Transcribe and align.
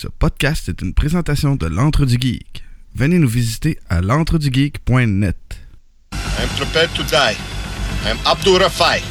Ce 0.00 0.08
podcast 0.08 0.70
est 0.70 0.80
une 0.80 0.94
présentation 0.94 1.56
de 1.56 1.66
l'Antre 1.66 2.06
du 2.06 2.16
Geek. 2.18 2.64
Venez 2.94 3.18
nous 3.18 3.28
visiter 3.28 3.78
à 3.90 4.00
l'entredugeek.net. 4.00 5.36
I'm 6.14 6.48
prepared 6.56 6.88
to 6.94 7.02
die. 7.02 7.36
I'm 8.06 8.16
Abdul 8.24 8.60
Rafai. 8.60 9.02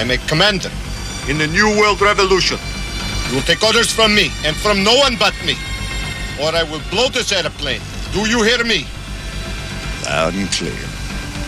I'm 0.00 0.10
a 0.10 0.18
commander 0.26 0.72
in 1.28 1.38
the 1.38 1.46
New 1.46 1.78
World 1.78 2.00
Revolution. 2.00 2.58
You 3.28 3.36
will 3.36 3.44
take 3.44 3.62
orders 3.62 3.92
from 3.92 4.16
me 4.16 4.32
and 4.44 4.56
from 4.56 4.82
no 4.82 4.92
one 4.96 5.14
but 5.16 5.32
me, 5.46 5.54
or 6.42 6.52
I 6.52 6.64
will 6.64 6.82
blow 6.90 7.08
this 7.08 7.30
airplane. 7.30 7.80
Do 8.12 8.28
you 8.28 8.42
hear 8.42 8.64
me? 8.64 8.84
Loud 10.06 10.34
and 10.34 10.50
clear. 10.50 10.74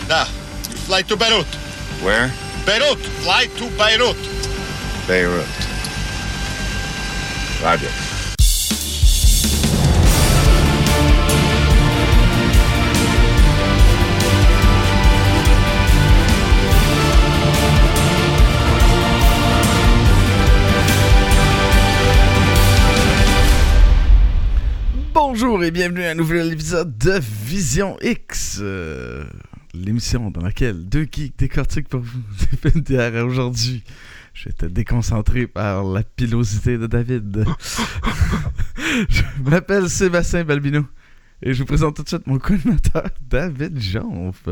Now, 0.07 0.23
you 0.71 0.77
fly 0.87 1.01
to 1.01 1.17
Beirut. 1.17 1.53
Where? 2.01 2.31
Beirut. 2.65 2.99
Fly 3.25 3.47
to 3.57 3.69
Beirut. 3.75 4.15
Beirut. 5.05 5.51
Roger. 7.61 8.14
Et 25.61 25.71
bienvenue 25.71 26.03
à 26.03 26.11
un 26.11 26.15
nouvel 26.15 26.51
épisode 26.51 26.97
de 26.97 27.19
Vision 27.45 27.97
X. 28.01 28.59
euh, 28.61 29.23
L'émission 29.73 30.29
dans 30.29 30.41
laquelle 30.41 30.87
deux 30.87 31.07
geeks 31.09 31.37
décortiquent 31.37 31.87
pour 31.87 32.01
vous 32.01 32.19
des 32.39 32.71
films 32.71 32.83
d'hier 32.83 33.25
aujourd'hui. 33.25 33.83
J'étais 34.33 34.67
déconcentré 34.67 35.47
par 35.47 35.83
la 35.85 36.03
pilosité 36.03 36.77
de 36.77 36.87
David. 36.87 37.45
Je 39.09 39.21
m'appelle 39.43 39.89
Sébastien 39.89 40.43
Balbino 40.43 40.85
et 41.45 41.53
je 41.53 41.59
vous 41.59 41.65
présente 41.65 41.95
tout 41.95 42.03
de 42.03 42.07
suite 42.07 42.25
mon 42.27 42.39
co-animateur 42.39 43.07
David 43.29 43.79
Jonf. 43.79 44.43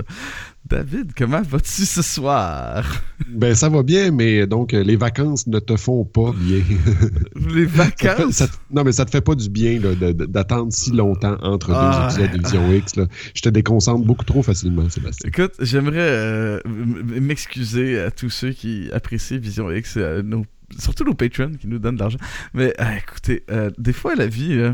David, 0.66 1.12
comment 1.18 1.42
vas-tu 1.42 1.86
ce 1.86 2.02
soir? 2.02 2.86
Ben 3.28 3.54
ça 3.56 3.68
va 3.68 3.84
bien, 3.84 4.12
mais 4.12 4.48
donc 4.48 4.74
euh, 4.74 4.84
les 4.84 4.96
vacances 4.96 5.48
ne 5.48 5.60
te 5.60 5.76
font 5.76 6.06
pas 6.06 6.32
bien. 6.38 6.62
Les 7.54 7.68
Ça 7.68 7.86
te 7.92 7.98
fait- 8.02 8.08
vacances? 8.08 8.36
ça 8.36 8.48
te- 8.48 8.54
non, 8.72 8.84
mais 8.84 8.92
ça 8.92 9.06
te 9.06 9.10
fait 9.12 9.22
pas 9.22 9.36
du 9.36 9.50
bien 9.50 9.80
d'attendre 9.80 10.72
si 10.72 10.92
longtemps 10.92 11.38
entre 11.42 11.72
Ah, 11.74 12.08
deux 12.16 12.24
épisodes 12.24 12.38
de 12.38 12.44
Vision 12.44 12.72
X. 12.74 12.96
là. 12.96 13.08
Je 13.36 13.42
te 13.42 13.50
déconcentre 13.50 14.06
beaucoup 14.06 14.26
trop 14.26 14.44
facilement, 14.44 14.90
Sébastien. 14.90 15.28
Écoute, 15.30 15.54
j'aimerais 15.60 15.98
euh, 16.00 16.60
m'excuser 16.66 18.00
à 18.00 18.12
tous 18.12 18.30
ceux 18.30 18.52
qui 18.52 18.90
apprécient 18.94 19.38
Vision 19.40 19.70
X, 19.72 19.98
nos- 19.98 20.46
surtout 20.80 21.04
nos 21.04 21.14
patrons 21.14 21.52
qui 21.60 21.68
nous 21.68 21.80
donnent 21.80 21.96
de 21.96 22.02
l'argent. 22.02 22.20
Mais 22.54 22.74
euh, 22.80 22.86
écoutez, 22.98 23.44
euh, 23.52 23.70
des 23.78 23.94
fois 23.94 24.16
la 24.16 24.28
vie, 24.28 24.54
euh, 24.54 24.74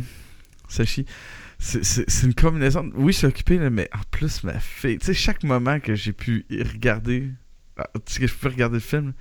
ça 0.67 0.85
chie. 0.85 1.05
C'est- 1.59 2.23
une 2.23 2.33
combinaison. 2.33 2.85
de- 2.85 2.93
Oui, 2.95 3.11
je 3.11 3.17
suis 3.19 3.27
occupé, 3.27 3.57
là, 3.57 3.69
mais 3.69 3.89
en 3.93 3.99
plus, 4.11 4.43
ma 4.43 4.59
fille. 4.59 4.97
Tu 4.97 5.07
sais, 5.07 5.13
chaque 5.13 5.43
moment 5.43 5.79
que 5.79 5.93
j'ai 5.93 6.13
pu 6.13 6.45
y 6.49 6.63
regarder, 6.63 7.29
ah, 7.77 7.87
tu 8.05 8.13
sais, 8.13 8.19
que 8.21 8.27
je 8.27 8.33
peux 8.35 8.47
regarder 8.47 8.75
le 8.75 8.79
film, 8.81 9.13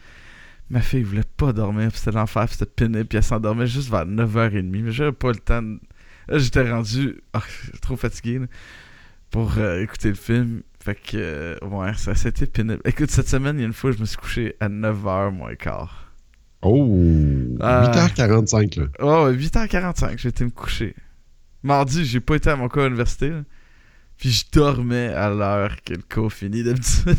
ma 0.70 0.80
fille 0.80 1.03
voulait 1.03 1.22
pas 1.36 1.53
dormir, 1.53 1.89
puis 1.89 1.98
c'était 1.98 2.12
l'enfer, 2.12 2.45
puis 2.47 2.56
c'était 2.58 2.70
pénible, 2.70 3.06
puis 3.06 3.19
elle 3.19 3.25
s'endormait 3.25 3.67
juste 3.67 3.91
vers 3.91 4.06
9h30. 4.06 4.70
Mais 4.84 4.92
j'avais 4.92 5.12
pas 5.12 5.28
le 5.30 5.36
temps. 5.39 5.62
de- 5.62 5.80
Là, 6.28 6.39
j'étais 6.39 6.70
rendu 6.70 7.20
ah, 7.33 7.42
trop 7.80 7.97
fatigué 7.97 8.39
là, 8.39 8.47
pour 9.30 9.56
euh, 9.58 9.83
écouter 9.83 10.08
le 10.11 10.14
film. 10.14 10.62
Fait 10.78 10.95
que, 10.95 11.17
euh, 11.17 11.56
ouais, 11.62 11.92
ça 11.95 12.14
c'était 12.14 12.47
pénible. 12.47 12.80
Écoute, 12.84 13.11
cette 13.11 13.28
semaine, 13.28 13.56
il 13.56 13.61
y 13.61 13.64
a 13.64 13.67
une 13.67 13.73
fois, 13.73 13.91
je 13.92 13.98
me 13.98 14.05
suis 14.05 14.17
couché 14.19 14.55
à 14.61 14.69
9h 14.69 15.33
moins 15.33 15.55
quart. 15.56 16.12
Oh! 16.62 17.56
Ah. 17.61 17.91
8h45, 18.14 18.77
là. 18.77 18.86
Oh, 19.00 19.30
8h45, 19.33 20.19
j'ai 20.19 20.28
été 20.28 20.45
me 20.45 20.50
coucher. 20.50 20.95
Mardi, 21.62 22.05
j'ai 22.05 22.20
pas 22.20 22.37
été 22.37 22.51
à 22.51 22.56
mon 22.56 22.69
cours 22.69 22.83
à 22.83 22.87
l'université. 22.87 23.31
là. 23.31 23.42
Puis 24.17 24.31
je 24.31 24.45
dormais 24.53 25.09
à 25.09 25.31
l'heure 25.31 25.77
que 25.84 25.95
le 25.95 26.03
cours 26.03 26.33
finit 26.33 26.62
d'habitude. 26.62 27.17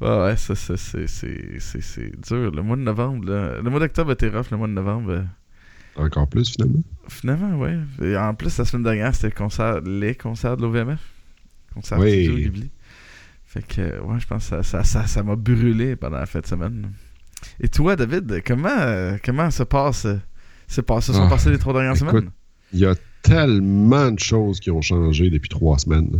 ouais, 0.00 0.18
ouais, 0.18 0.36
ça, 0.36 0.54
ça, 0.54 0.76
c'est, 0.76 1.06
c'est, 1.06 1.58
c'est, 1.60 1.80
c'est 1.80 2.20
dur. 2.20 2.50
Le 2.50 2.62
mois 2.62 2.76
de 2.76 2.82
novembre, 2.82 3.28
là, 3.30 3.60
le 3.60 3.70
mois 3.70 3.80
d'octobre 3.80 4.12
était 4.12 4.28
rough, 4.28 4.50
le 4.50 4.56
mois 4.56 4.68
de 4.68 4.72
novembre. 4.72 5.10
euh, 5.10 5.22
Encore 5.96 6.28
plus, 6.28 6.50
finalement? 6.50 6.82
Finalement, 7.08 7.58
ouais. 7.58 7.78
Et 8.02 8.16
en 8.16 8.34
plus, 8.34 8.56
la 8.58 8.64
semaine 8.64 8.84
dernière, 8.84 9.14
c'était 9.14 9.28
le 9.28 9.34
concert, 9.34 9.80
les 9.80 10.14
concerts 10.14 10.56
de 10.56 10.62
l'OVMF. 10.62 11.00
Concert 11.72 11.98
Oui. 11.98 12.24
Studio 12.24 12.36
Ghibli. 12.36 12.70
Fait 13.46 13.66
que, 13.66 13.80
euh, 13.80 14.00
ouais, 14.02 14.18
je 14.20 14.26
pense 14.26 14.44
que 14.48 14.48
ça, 14.50 14.62
ça, 14.62 14.84
ça, 14.84 15.06
ça 15.06 15.22
m'a 15.22 15.36
brûlé 15.36 15.96
pendant 15.96 16.18
la 16.18 16.26
fin 16.26 16.40
de 16.40 16.46
semaine. 16.46 16.92
Et 17.60 17.68
toi, 17.68 17.94
David, 17.96 18.42
comment, 18.44 18.68
euh, 18.70 19.16
comment 19.24 19.50
se 19.50 19.62
passe, 19.64 20.06
euh, 20.06 20.16
passe, 20.80 21.06
se 21.06 21.12
sont 21.12 21.24
Ah, 21.24 21.28
passées 21.28 21.50
les 21.50 21.58
trois 21.58 21.72
dernières 21.72 21.96
écoute. 21.96 22.08
semaines? 22.10 22.30
Il 22.72 22.80
y 22.80 22.86
a 22.86 22.94
tellement 23.22 24.10
de 24.10 24.18
choses 24.18 24.60
qui 24.60 24.70
ont 24.70 24.82
changé 24.82 25.30
depuis 25.30 25.48
trois 25.48 25.78
semaines. 25.78 26.10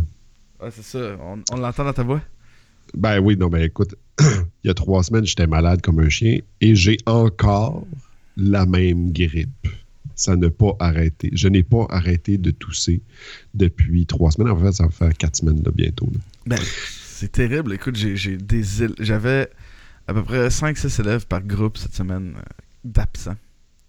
Ouais, 0.61 0.69
c'est 0.71 0.83
ça. 0.83 1.17
On, 1.21 1.39
on 1.51 1.57
l'entend 1.57 1.83
dans 1.83 1.93
ta 1.93 2.03
voix? 2.03 2.21
Ben 2.93 3.19
oui, 3.19 3.35
non, 3.37 3.47
ben 3.49 3.61
écoute, 3.61 3.95
il 4.19 4.67
y 4.67 4.69
a 4.69 4.73
trois 4.73 5.03
semaines, 5.03 5.25
j'étais 5.25 5.47
malade 5.47 5.81
comme 5.81 5.99
un 5.99 6.09
chien 6.09 6.39
et 6.61 6.75
j'ai 6.75 6.97
encore 7.05 7.85
la 8.37 8.65
même 8.65 9.11
grippe. 9.11 9.67
Ça 10.17 10.35
n'a 10.37 10.49
pas 10.49 10.71
arrêté. 10.79 11.29
Je 11.33 11.49
n'ai 11.49 11.63
pas 11.63 11.87
arrêté 11.89 12.37
de 12.37 12.51
tousser 12.51 13.01
depuis 13.53 14.05
trois 14.05 14.31
semaines. 14.31 14.51
En 14.51 14.57
fait, 14.57 14.71
ça 14.71 14.85
va 14.85 14.89
faire 14.91 15.13
quatre 15.17 15.35
semaines 15.35 15.61
là, 15.63 15.71
bientôt. 15.75 16.09
là. 16.13 16.19
Ben, 16.45 16.59
c'est 17.03 17.31
terrible. 17.33 17.73
Écoute, 17.73 17.97
j'ai, 17.97 18.37
des 18.37 18.63
J'avais 18.99 19.49
à 20.07 20.13
peu 20.13 20.23
près 20.23 20.47
5-6 20.47 21.01
élèves 21.01 21.27
par 21.27 21.41
groupe 21.41 21.77
cette 21.77 21.95
semaine 21.95 22.35
euh, 22.37 22.41
d'absents. 22.85 23.35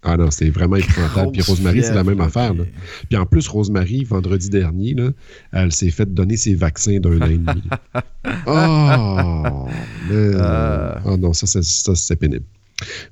Ah 0.03 0.15
non, 0.15 0.29
c'est 0.31 0.49
vraiment 0.49 0.75
épouvantable. 0.77 1.31
Puis 1.31 1.41
Rosemary, 1.41 1.83
c'est 1.83 1.93
la 1.93 2.03
même 2.03 2.21
affaire. 2.21 2.53
là. 2.53 2.63
puis- 3.09 3.17
en 3.17 3.25
plus, 3.25 3.47
Rosemary, 3.47 4.03
vendredi 4.03 4.49
dernier, 4.49 4.93
là, 4.93 5.09
elle 5.51 5.71
s'est 5.71 5.89
fait 5.89 6.11
donner 6.13 6.37
ses 6.37 6.55
vaccins 6.55 6.99
d'un 6.99 7.19
an 7.21 7.29
et 7.29 7.37
demi. 7.37 7.63
Oh! 8.45 9.67
mais- 10.09 10.35
Ah. 10.39 11.01
Ah 11.05 11.17
non, 11.17 11.33
ça, 11.33 11.47
c'est- 11.47 11.63
ça, 11.63 11.95
c'est 11.95 12.15
pénible. 12.15 12.45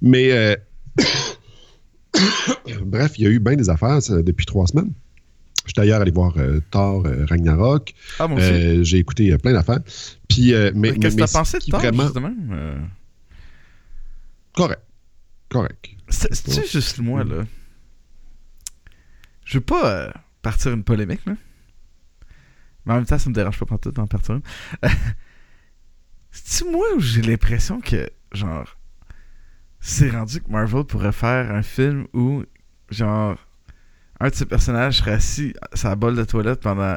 Mais 0.01 0.31
euh, 0.31 0.55
bref, 2.85 3.13
il 3.17 3.23
y 3.23 3.27
a 3.27 3.29
eu 3.29 3.39
bien 3.39 3.55
des 3.55 3.69
affaires 3.69 4.01
ça, 4.01 4.21
depuis 4.21 4.45
trois 4.45 4.67
semaines. 4.67 4.91
J'étais 5.65 5.81
d'ailleurs 5.81 6.01
allé 6.01 6.11
voir 6.11 6.33
euh, 6.37 6.59
Thor 6.69 7.05
Ragnarok. 7.27 7.93
Ah, 8.19 8.27
J'ai 8.83 8.97
écouté 8.99 9.35
plein 9.39 9.53
d'affaires. 9.53 9.79
Puis, 10.27 10.53
mais, 10.75 10.93
Qu'est-ce 10.93 11.15
que 11.15 11.21
t'as 11.21 11.39
pensé 11.39 11.57
de 11.57 11.63
Thor, 11.65 11.79
vraiment 11.79 12.03
justement? 12.03 12.33
Correct. 14.55 14.81
Correct. 15.49 15.89
C'est- 16.09 16.33
C'est-tu 16.33 16.67
juste 16.67 16.99
moi, 16.99 17.23
là? 17.23 17.43
Je 19.45 19.57
veux 19.57 19.63
pas 19.63 19.87
euh, 19.91 20.11
partir 20.41 20.71
une 20.73 20.83
polémique, 20.83 21.25
là. 21.25 21.33
Mais 22.85 22.93
en 22.93 22.95
même 22.97 23.05
temps, 23.05 23.17
ça 23.17 23.29
me 23.29 23.35
dérange 23.35 23.59
pas 23.59 23.77
tout 23.77 23.91
d'en 23.91 24.07
partir 24.07 24.35
une. 24.35 24.41
C'est-tu 26.31 26.69
moi 26.71 26.85
ou 26.95 26.99
j'ai 26.99 27.21
l'impression 27.21 27.79
que, 27.79 28.09
genre, 28.33 28.77
c'est 29.79 30.09
rendu 30.09 30.41
que 30.41 30.49
Marvel 30.51 30.83
pourrait 30.83 31.11
faire 31.13 31.51
un 31.51 31.61
film 31.61 32.07
où, 32.13 32.43
genre, 32.89 33.37
un 34.19 34.29
de 34.29 34.35
ses 34.35 34.45
personnages 34.45 34.97
serait 34.99 35.13
assis 35.13 35.53
sur 35.73 35.89
la 35.89 35.95
bolle 35.95 36.15
de 36.15 36.23
toilette 36.23 36.59
pendant 36.61 36.95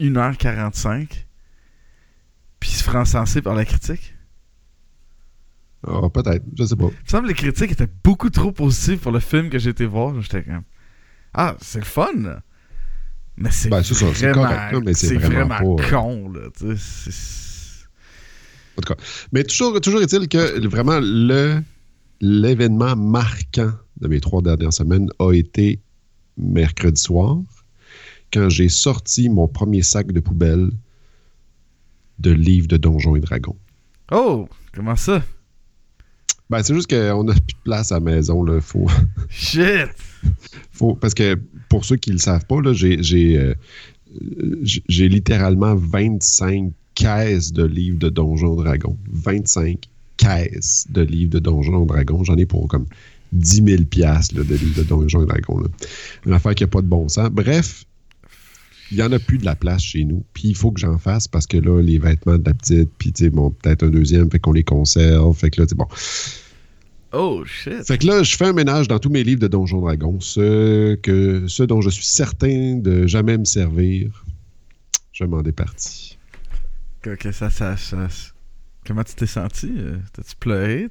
1h45 0.00 1.24
puis 2.60 2.70
se 2.70 2.82
ferait 2.82 2.98
encenser 2.98 3.40
par 3.42 3.54
la 3.54 3.64
critique? 3.64 4.14
Ah, 5.86 6.08
Peut-être, 6.12 6.44
je 6.56 6.64
sais 6.64 6.76
pas. 6.76 6.86
Il 6.86 7.04
me 7.04 7.08
semble 7.08 7.22
que 7.24 7.28
les 7.28 7.34
critiques 7.34 7.72
étaient 7.72 7.88
beaucoup 8.04 8.30
trop 8.30 8.52
positives 8.52 8.98
pour 8.98 9.12
le 9.12 9.20
film 9.20 9.48
que 9.48 9.58
j'ai 9.58 9.70
été 9.70 9.86
voir. 9.86 10.20
J'étais 10.20 10.42
comme 10.42 10.62
Ah, 11.34 11.56
c'est 11.60 11.78
le 11.78 11.84
fun! 11.84 12.08
là. 12.16 12.42
Mais 13.36 13.50
c'est 13.52 13.68
Ben, 13.68 13.82
c'est 13.84 13.94
ça, 13.94 14.06
c'est 14.14 14.32
vraiment, 14.32 14.48
correct, 14.48 14.72
là, 14.72 14.80
mais 14.84 14.94
c'est 14.94 15.14
vraiment 15.14 15.54
vraiment 15.54 15.76
pas, 15.76 15.84
euh, 15.84 15.90
con, 15.90 16.32
là. 16.32 16.40
tu 16.58 16.76
sais, 16.76 17.86
En 18.76 18.80
tout 18.82 18.94
cas. 18.94 19.00
Mais 19.32 19.44
toujours, 19.44 19.80
toujours 19.80 20.02
est-il 20.02 20.28
que 20.28 20.66
vraiment 20.66 20.98
le 21.00 21.62
l'événement 22.20 22.96
marquant 22.96 23.70
de 24.00 24.08
mes 24.08 24.20
trois 24.20 24.42
dernières 24.42 24.72
semaines 24.72 25.08
a 25.20 25.32
été 25.32 25.80
mercredi 26.36 27.00
soir, 27.00 27.38
quand 28.32 28.48
j'ai 28.48 28.68
sorti 28.68 29.28
mon 29.28 29.46
premier 29.46 29.82
sac 29.82 30.10
de 30.12 30.18
poubelle 30.20 30.70
de 32.18 32.32
livres 32.32 32.66
de 32.66 32.76
Donjons 32.76 33.14
et 33.14 33.20
Dragons. 33.20 33.56
Oh! 34.10 34.48
Comment 34.74 34.96
ça? 34.96 35.22
Ben, 36.50 36.62
c'est 36.62 36.74
juste 36.74 36.88
qu'on 36.88 37.24
n'a 37.24 37.32
plus 37.34 37.54
de 37.54 37.62
place 37.64 37.92
à 37.92 37.96
la 37.96 38.00
maison. 38.00 38.42
Là. 38.42 38.60
Faut, 38.60 38.86
Shit! 39.28 39.88
faut, 40.72 40.94
parce 40.94 41.14
que 41.14 41.38
pour 41.68 41.84
ceux 41.84 41.96
qui 41.96 42.10
ne 42.10 42.14
le 42.14 42.20
savent 42.20 42.46
pas, 42.46 42.60
là, 42.60 42.72
j'ai, 42.72 43.02
j'ai, 43.02 43.38
euh, 43.38 43.54
j'ai- 44.62 45.08
littéralement 45.08 45.74
25 45.74 46.72
caisses 46.94 47.52
de 47.52 47.64
livres 47.64 47.98
de 47.98 48.08
Donjons 48.08 48.60
et 48.60 48.64
Dragons. 48.64 48.96
25 49.12 49.78
caisses 50.16 50.86
de 50.90 51.02
livres 51.02 51.30
de 51.30 51.38
Donjons 51.38 51.84
et 51.84 51.86
Dragons. 51.86 52.24
J'en 52.24 52.36
ai 52.36 52.46
pour 52.46 52.66
comme 52.66 52.86
10 53.32 53.62
000 53.64 53.84
piastres, 53.84 54.36
là, 54.36 54.44
de 54.44 54.54
livres 54.54 54.78
de 54.78 54.82
Donjons 54.84 55.20
là. 55.26 55.34
Une 56.26 56.32
affaire 56.32 56.54
qui 56.54 56.64
n'a 56.64 56.68
pas 56.68 56.80
de 56.80 56.86
bon 56.86 57.08
sens. 57.08 57.28
Bref, 57.30 57.84
il 58.90 58.96
n'y 58.96 59.02
en 59.02 59.12
a 59.12 59.18
plus 59.18 59.38
de 59.38 59.44
la 59.44 59.54
place 59.54 59.82
chez 59.82 60.04
nous. 60.04 60.24
Puis 60.32 60.48
il 60.48 60.54
faut 60.56 60.70
que 60.70 60.80
j'en 60.80 60.98
fasse 60.98 61.28
parce 61.28 61.46
que 61.46 61.56
là, 61.58 61.80
les 61.82 61.98
vêtements 61.98 62.38
de 62.38 62.44
la 62.46 62.54
petite, 62.54 62.90
puis 62.98 63.12
tu 63.12 63.24
sais, 63.24 63.30
bon, 63.30 63.50
peut-être 63.50 63.82
un 63.84 63.90
deuxième, 63.90 64.30
fait 64.30 64.38
qu'on 64.38 64.52
les 64.52 64.64
conserve. 64.64 65.36
Fait 65.36 65.50
que 65.50 65.60
là, 65.60 65.66
c'est 65.68 65.76
bon. 65.76 65.86
Oh 67.12 67.42
shit. 67.46 67.86
Fait 67.86 67.96
que 67.98 68.06
là, 68.06 68.22
je 68.22 68.36
fais 68.36 68.46
un 68.46 68.52
ménage 68.52 68.86
dans 68.88 68.98
tous 68.98 69.08
mes 69.08 69.24
livres 69.24 69.40
de 69.40 69.48
Donjons 69.48 69.80
Dragons. 69.80 70.20
Ceux, 70.20 70.96
que, 71.02 71.46
ceux 71.48 71.66
dont 71.66 71.80
je 71.80 71.88
suis 71.90 72.04
certain 72.04 72.76
de 72.76 73.06
jamais 73.06 73.38
me 73.38 73.44
servir, 73.46 74.24
je 75.12 75.24
m'en 75.24 75.40
départis. 75.42 76.18
Ok, 77.06 77.28
ça, 77.32 77.48
ça, 77.50 77.76
ça- 77.76 78.08
Comment 78.86 79.04
tu 79.04 79.14
t'es 79.14 79.26
senti? 79.26 79.70
Euh, 79.76 79.96
T'as-tu 80.12 80.34
pleuré? 80.36 80.88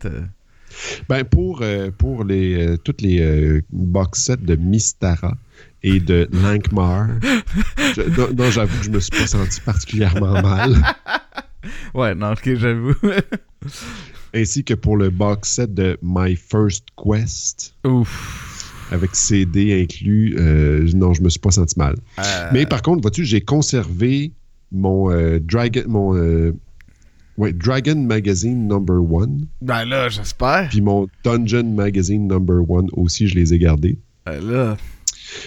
Ben, 1.10 1.24
pour, 1.24 1.62
euh, 1.62 1.90
pour 1.96 2.24
les, 2.24 2.54
euh, 2.68 2.78
toutes 2.78 3.02
les 3.02 3.20
euh, 3.22 3.62
box 3.72 4.24
sets 4.26 4.38
de 4.38 4.56
Mystara 4.56 5.36
et 5.84 6.00
de 6.00 6.28
Lankmar, 6.32 7.08
je- 7.96 8.02
non, 8.20 8.28
non, 8.38 8.52
j'avoue 8.52 8.78
que 8.80 8.86
je 8.86 8.90
me 8.92 9.00
suis 9.00 9.12
pas 9.12 9.28
senti 9.28 9.62
particulièrement 9.62 10.42
mal. 10.42 10.76
Ouais, 11.94 12.16
non, 12.16 12.32
ok, 12.32 12.56
j'avoue. 12.56 12.94
Ainsi 14.34 14.64
que 14.64 14.74
pour 14.74 14.96
le 14.98 15.10
box 15.10 15.50
set 15.50 15.74
de 15.74 15.98
My 16.02 16.36
First 16.36 16.86
Quest, 16.96 17.74
Ouf. 17.86 18.88
avec 18.92 19.16
CD 19.16 19.82
inclus, 19.82 20.36
euh, 20.38 20.90
non, 20.94 21.14
je 21.14 21.22
me 21.22 21.30
suis 21.30 21.40
pas 21.40 21.52
senti 21.52 21.78
mal. 21.78 21.96
Euh, 22.20 22.50
Mais 22.54 22.66
par 22.66 22.82
contre, 22.82 23.02
vois-tu, 23.02 23.26
j'ai 23.26 23.42
conservé 23.42 24.32
mon 24.72 25.12
euh, 25.12 25.40
Dragon, 25.42 25.84
mon 25.88 26.52
ouais, 27.38 27.54
Dragon 27.54 27.96
Magazine 27.96 28.68
Number 28.68 29.02
One, 29.12 29.46
Ben 29.62 29.84
là, 29.86 30.08
j'espère. 30.10 30.70
puis 30.70 30.82
mon 30.82 31.08
Dungeon 31.24 31.64
Magazine 31.74 32.28
Number 32.28 32.70
One 32.70 32.88
aussi, 32.94 33.28
je 33.28 33.36
les 33.36 33.54
ai 33.54 33.60
gardés. 33.60 33.98
Ben 34.26 34.40
là. 34.42 34.78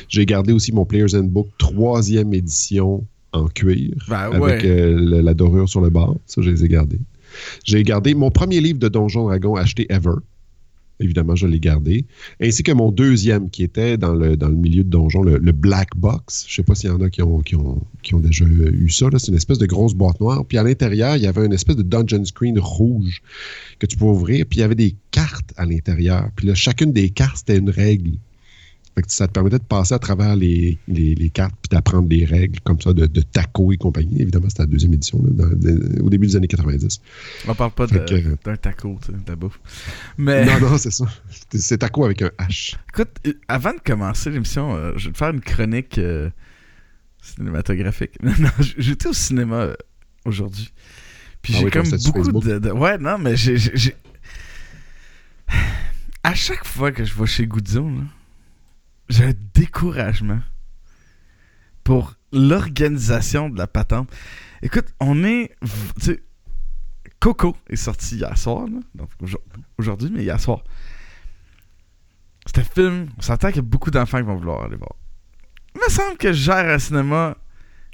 J'ai 0.08 0.26
gardé 0.26 0.52
aussi 0.52 0.72
mon 0.72 0.84
Player's 0.84 1.14
Handbook 1.14 1.48
troisième 1.58 2.34
édition 2.34 3.06
en 3.32 3.46
cuir, 3.46 3.94
Ben 4.08 4.30
avec 4.32 4.64
ouais. 4.64 4.66
euh, 4.66 5.22
la 5.22 5.34
dorure 5.34 5.68
sur 5.68 5.80
le 5.80 5.90
bord. 5.90 6.16
Ça, 6.26 6.42
je 6.42 6.50
les 6.50 6.64
ai 6.64 6.68
gardés. 6.68 6.98
J'ai 7.64 7.82
gardé 7.84 8.14
mon 8.14 8.30
premier 8.30 8.60
livre 8.60 8.78
de 8.80 8.88
Donjon 8.88 9.26
Dragon 9.26 9.54
acheté 9.54 9.86
ever. 9.88 10.16
Évidemment, 11.02 11.34
je 11.34 11.46
l'ai 11.46 11.60
gardé. 11.60 12.04
Ainsi 12.42 12.62
que 12.62 12.72
mon 12.72 12.92
deuxième, 12.92 13.48
qui 13.48 13.62
était 13.62 13.96
dans 13.96 14.12
le, 14.14 14.36
dans 14.36 14.48
le 14.48 14.54
milieu 14.54 14.84
de 14.84 14.90
donjon, 14.90 15.22
le, 15.22 15.38
le 15.38 15.52
Black 15.52 15.96
Box. 15.96 16.44
Je 16.46 16.56
sais 16.56 16.62
pas 16.62 16.74
s'il 16.74 16.90
y 16.90 16.92
en 16.92 17.00
a 17.00 17.08
qui 17.08 17.22
ont, 17.22 17.40
qui 17.40 17.56
ont, 17.56 17.80
qui 18.02 18.14
ont 18.14 18.20
déjà 18.20 18.44
eu 18.44 18.90
ça. 18.90 19.06
C'est 19.16 19.28
une 19.28 19.36
espèce 19.36 19.56
de 19.56 19.64
grosse 19.64 19.94
boîte 19.94 20.20
noire. 20.20 20.44
Puis 20.44 20.58
à 20.58 20.62
l'intérieur, 20.62 21.16
il 21.16 21.22
y 21.22 21.26
avait 21.26 21.46
une 21.46 21.54
espèce 21.54 21.76
de 21.76 21.82
dungeon 21.82 22.24
screen 22.26 22.58
rouge 22.58 23.22
que 23.78 23.86
tu 23.86 23.96
pouvais 23.96 24.10
ouvrir. 24.10 24.44
Puis 24.46 24.58
il 24.58 24.60
y 24.60 24.64
avait 24.64 24.74
des 24.74 24.94
cartes 25.10 25.54
à 25.56 25.64
l'intérieur. 25.64 26.28
Puis 26.36 26.46
là, 26.46 26.54
chacune 26.54 26.92
des 26.92 27.08
cartes, 27.08 27.38
c'était 27.38 27.56
une 27.56 27.70
règle. 27.70 28.10
Fait 28.96 29.02
que 29.02 29.12
ça 29.12 29.28
te 29.28 29.32
permettait 29.32 29.58
de 29.60 29.64
passer 29.64 29.94
à 29.94 29.98
travers 30.00 30.34
les, 30.34 30.76
les- 30.88 31.14
les 31.14 31.30
cartes 31.30 31.54
puis 31.62 31.68
d'apprendre 31.74 32.08
des 32.08 32.24
règles 32.24 32.58
comme 32.64 32.80
ça 32.80 32.92
de, 32.92 33.06
de 33.06 33.20
taco 33.20 33.72
et 33.72 33.76
compagnie. 33.76 34.20
Évidemment, 34.20 34.48
c'était 34.48 34.62
la 34.62 34.66
deuxième 34.66 34.92
édition, 34.94 35.22
là, 35.22 35.30
dans- 35.30 35.48
de- 35.56 36.02
au 36.02 36.10
début 36.10 36.26
des 36.26 36.34
années 36.36 36.48
90. 36.48 37.00
On 37.46 37.54
parle 37.54 37.70
pas 37.70 37.86
que- 37.86 38.36
d'un 38.44 38.56
taco, 38.56 38.98
de 39.08 39.14
la 39.28 39.36
bouffe. 39.36 39.60
Mais. 40.18 40.44
Non, 40.44 40.58
non, 40.70 40.76
c'est 40.78 40.90
ça. 40.90 41.04
C'est- 41.54 41.78
taco 41.78 42.04
avec 42.04 42.20
un 42.22 42.30
H. 42.40 42.76
Écoute, 42.92 43.10
euh, 43.26 43.32
avant 43.48 43.72
de 43.72 43.78
commencer 43.78 44.28
l'émission, 44.30 44.74
euh, 44.74 44.92
je 44.96 45.06
vais 45.06 45.12
te 45.12 45.18
faire 45.18 45.30
une 45.30 45.40
chronique 45.40 45.96
euh, 45.98 46.28
cinématographique. 47.22 48.12
non, 48.22 48.50
j'étais 48.76 49.08
au 49.08 49.12
cinéma 49.12 49.56
euh, 49.56 49.74
aujourd'hui. 50.24 50.72
Puis 51.42 51.54
Ah 51.54 51.58
j'ai 51.60 51.64
oui, 51.66 51.70
comme 51.70 51.88
beaucoup 52.24 52.40
de, 52.40 52.58
de- 52.58 52.70
Ouais, 52.72 52.98
non, 52.98 53.18
mais 53.18 53.36
j'ai. 53.36 53.56
À 56.22 56.34
chaque 56.34 56.66
fois 56.66 56.92
que 56.92 57.04
je 57.04 57.14
vais 57.14 57.26
chez 57.26 57.46
Goudzo, 57.46 57.82
là, 57.88 58.02
j'ai 59.10 59.24
un 59.26 59.32
découragement 59.54 60.40
pour 61.84 62.14
l'organisation 62.32 63.50
de 63.50 63.58
la 63.58 63.66
patente. 63.66 64.10
Écoute, 64.62 64.86
on 65.00 65.22
est. 65.24 65.54
Coco 67.18 67.54
est 67.68 67.76
sorti 67.76 68.16
hier 68.16 68.38
soir, 68.38 68.66
là, 68.66 68.78
donc 68.94 69.10
aujourd- 69.20 69.42
aujourd'hui, 69.76 70.10
mais 70.10 70.22
hier 70.22 70.40
soir. 70.40 70.62
Un 72.56 72.62
film, 72.62 73.08
on 73.18 73.22
s'entend 73.22 73.48
qu'il 73.48 73.56
y 73.56 73.60
a 73.60 73.62
beaucoup 73.62 73.90
d'enfants 73.90 74.18
qui 74.18 74.24
vont 74.24 74.36
vouloir 74.36 74.64
aller 74.64 74.76
voir. 74.76 74.94
Il 75.74 75.80
me 75.86 75.90
semble 75.90 76.16
que 76.16 76.32
je 76.32 76.42
gère 76.44 76.68
un 76.68 76.78
cinéma. 76.78 77.36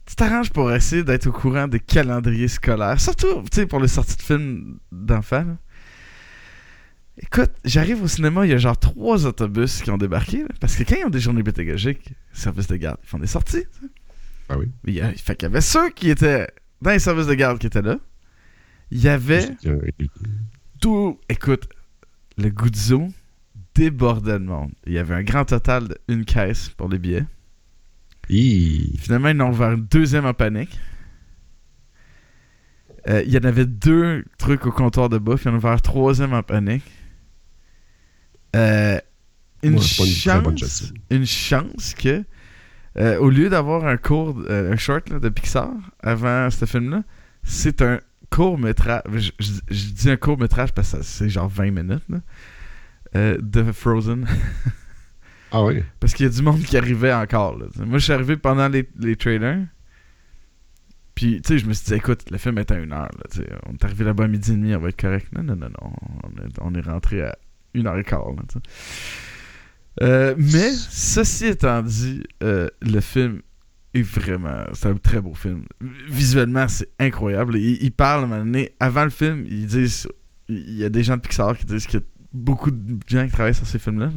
Tu 0.07 0.15
t'arranges 0.15 0.51
pour 0.51 0.73
essayer 0.73 1.03
d'être 1.03 1.27
au 1.27 1.33
courant 1.33 1.67
des 1.67 1.81
calendriers 1.81 2.47
scolaires, 2.49 3.01
surtout 3.01 3.43
tu 3.43 3.49
sais, 3.53 3.67
pour 3.67 3.81
les 3.81 3.89
sorties 3.89 4.17
de 4.17 4.23
films 4.23 4.79
d'enfants. 4.93 5.57
Écoute, 7.19 7.51
j'arrive 7.65 8.03
au 8.03 8.09
cinéma, 8.09 8.45
il 8.45 8.51
y 8.51 8.55
a 8.55 8.59
genre 8.59 8.79
trois 8.79 9.25
autobus 9.27 9.81
qui 9.83 9.91
ont 9.91 9.97
débarqué. 9.97 10.43
là, 10.43 10.49
parce 10.61 10.77
que 10.77 10.83
quand 10.83 10.97
ils 10.97 11.05
ont 11.07 11.11
des 11.11 11.21
journées 11.21 11.43
pédagogiques, 11.43 12.11
service 12.33 12.67
de 12.67 12.77
garde, 12.77 12.99
ils 13.03 13.07
font 13.09 13.19
des 13.19 13.27
sorties. 13.27 13.65
tu 13.73 13.87
sais. 13.87 13.93
Ah 14.51 14.59
oui. 14.59 14.69
Il 14.85 14.95
y 14.95 15.01
a- 15.01 15.13
fait 15.13 15.35
qu'il 15.35 15.47
y 15.49 15.51
avait 15.51 15.61
ceux 15.63 15.89
qui 15.91 16.11
étaient 16.11 16.47
dans 16.83 16.91
les 16.91 16.99
services 16.99 17.27
de 17.27 17.35
garde 17.35 17.59
qui 17.59 17.67
étaient 17.67 17.81
là. 17.83 17.99
Il 18.91 19.01
y 19.03 19.09
avait 19.09 19.49
tout. 20.81 21.19
Écoute, 21.29 21.69
le 22.37 22.51
Guzzo 22.51 23.09
débordait 23.75 24.39
de 24.39 24.45
monde. 24.45 24.73
Il 24.87 24.93
y 24.93 24.99
avait 24.99 25.15
un 25.15 25.23
grand 25.23 25.45
total 25.47 25.97
d'une 26.09 26.25
caisse 26.25 26.69
pour 26.69 26.89
les 26.89 26.99
billets. 26.99 27.25
Hi. 28.29 28.97
Finalement, 28.99 29.29
ils 29.29 29.41
en 29.41 29.47
ont 29.47 29.51
ouvert 29.53 29.73
une 29.73 29.87
deuxième 29.87 30.27
en 30.27 30.35
panique. 30.35 30.79
Euh, 33.09 33.23
il 33.27 33.33
y 33.33 33.39
en 33.39 33.45
avait 33.45 33.67
deux 33.67 34.25
trucs 34.39 34.67
au 34.67 34.73
comptoir 34.73 35.09
de 35.09 35.19
bouffe. 35.19 35.45
Ils 35.45 35.49
en 35.49 35.55
ont 35.55 35.57
ouvert 35.59 35.73
un 35.73 35.79
troisième 35.79 36.33
en 36.33 36.43
panique. 36.43 36.85
Euh, 38.57 38.99
une, 39.63 39.75
pas 39.77 39.83
chance, 40.57 40.93
une 41.11 41.27
chance 41.27 41.95
que, 41.95 42.25
euh, 42.99 43.19
au 43.19 43.31
lieu 43.31 43.49
d'avoir 43.49 43.87
un 43.87 43.97
court, 43.97 44.41
euh, 44.49 44.73
un 44.73 44.77
short 44.77 45.09
là, 45.11 45.19
de 45.19 45.29
Pixar 45.29 45.71
avant 46.03 46.51
ce 46.51 46.65
film-là, 46.65 47.03
c'est 47.43 47.83
un 47.83 48.01
court 48.31 48.59
métrage. 48.59 49.03
Je, 49.15 49.31
je- 49.39 49.61
je 49.75 49.91
dis 49.93 50.11
un 50.11 50.17
court 50.17 50.39
métrage 50.39 50.73
parce 50.73 50.93
que 50.93 51.03
c'est 51.03 51.29
genre 51.29 51.49
20 51.49 51.71
minutes 51.71 52.05
là, 52.09 52.19
euh, 53.17 53.39
de 53.41 53.71
Frozen. 53.73 54.27
Ah 55.53 55.63
oui? 55.63 55.83
Parce 56.01 56.13
qu'il 56.13 56.27
y 56.27 56.29
a 56.29 56.33
du 56.33 56.43
monde 56.43 56.61
qui 56.61 56.77
arrivait 56.77 57.13
encore. 57.15 57.57
là. 57.57 57.67
Moi, 57.79 57.99
je 57.99 58.05
suis 58.05 58.13
arrivé 58.13 58.37
pendant 58.37 58.67
les, 58.69 58.87
les 58.99 59.15
trailers. 59.15 59.65
Puis, 61.15 61.41
tu 61.41 61.49
sais, 61.55 61.59
je 61.61 61.67
me 61.67 61.73
suis 61.73 61.87
dit, 61.87 61.95
écoute, 61.95 62.29
le 62.31 62.37
film 62.37 62.59
est 62.59 62.71
à 62.73 62.75
une 62.79 62.93
heure. 62.93 63.09
Là, 63.17 63.45
on 63.69 63.73
est 63.75 63.85
arrivé 63.85 64.05
là-bas 64.05 64.25
à 64.25 64.29
midi 64.29 64.51
et 64.53 64.57
demi, 64.57 64.75
on 64.75 64.81
va 64.81 64.89
être 64.89 65.01
correct. 65.01 65.29
Non, 65.33 65.45
non, 65.45 65.55
non, 65.57 65.69
non. 65.71 65.93
On 66.25 66.31
est, 66.43 66.53
on 66.61 66.75
est 66.75 66.81
rentré 66.81 67.23
à 67.23 67.39
une 67.77 67.87
heure 67.87 67.99
et 67.99 68.05
quart. 68.05 68.27
Euh, 70.03 70.35
mais, 70.37 70.73
ceci 70.73 71.47
étant 71.47 71.83
dit, 71.83 72.23
euh, 72.43 72.69
le 72.83 73.01
film 73.01 73.41
est 73.95 74.03
vraiment. 74.03 74.65
C'est 74.73 74.89
un 74.89 74.97
très 74.97 75.21
beau 75.21 75.35
film. 75.35 75.65
Visuellement, 76.09 76.69
c'est 76.69 76.89
incroyable. 76.99 77.57
Il, 77.57 77.83
il 77.83 77.93
parle 77.93 78.23
à 78.23 78.25
un 78.25 78.27
moment 78.27 78.45
donné, 78.45 78.73
avant 78.81 79.05
le 79.05 79.11
film, 79.11 79.45
ils 79.49 79.67
disent. 79.67 80.09
Il 80.49 80.77
y 80.77 80.85
a 80.85 80.89
des 80.89 81.03
gens 81.03 81.17
de 81.17 81.23
Pixar 81.23 81.57
qui 81.59 81.65
disent 81.65 81.87
qu'il 81.87 81.99
y 81.99 82.03
a 82.03 82.07
beaucoup 82.33 82.71
de 82.71 82.99
gens 83.09 83.27
qui 83.27 83.33
travaillent 83.33 83.55
sur 83.55 83.67
ces 83.67 83.81
films-là. 83.81 84.07
là. 84.07 84.13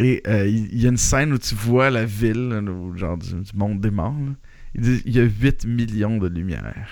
Et 0.00 0.22
euh, 0.26 0.46
il 0.48 0.80
y 0.80 0.86
a 0.86 0.88
une 0.88 0.96
scène 0.96 1.32
où 1.34 1.38
tu 1.38 1.54
vois 1.54 1.90
la 1.90 2.04
ville, 2.04 2.62
genre 2.96 3.18
du, 3.18 3.34
monde 3.54 3.80
des 3.80 3.90
morts. 3.90 4.14
là. 4.18 4.32
Il 4.74 4.80
dit 4.80 5.02
il 5.04 5.14
y 5.14 5.20
a 5.20 5.24
8 5.24 5.66
millions 5.66 6.16
de 6.16 6.28
lumières 6.28 6.88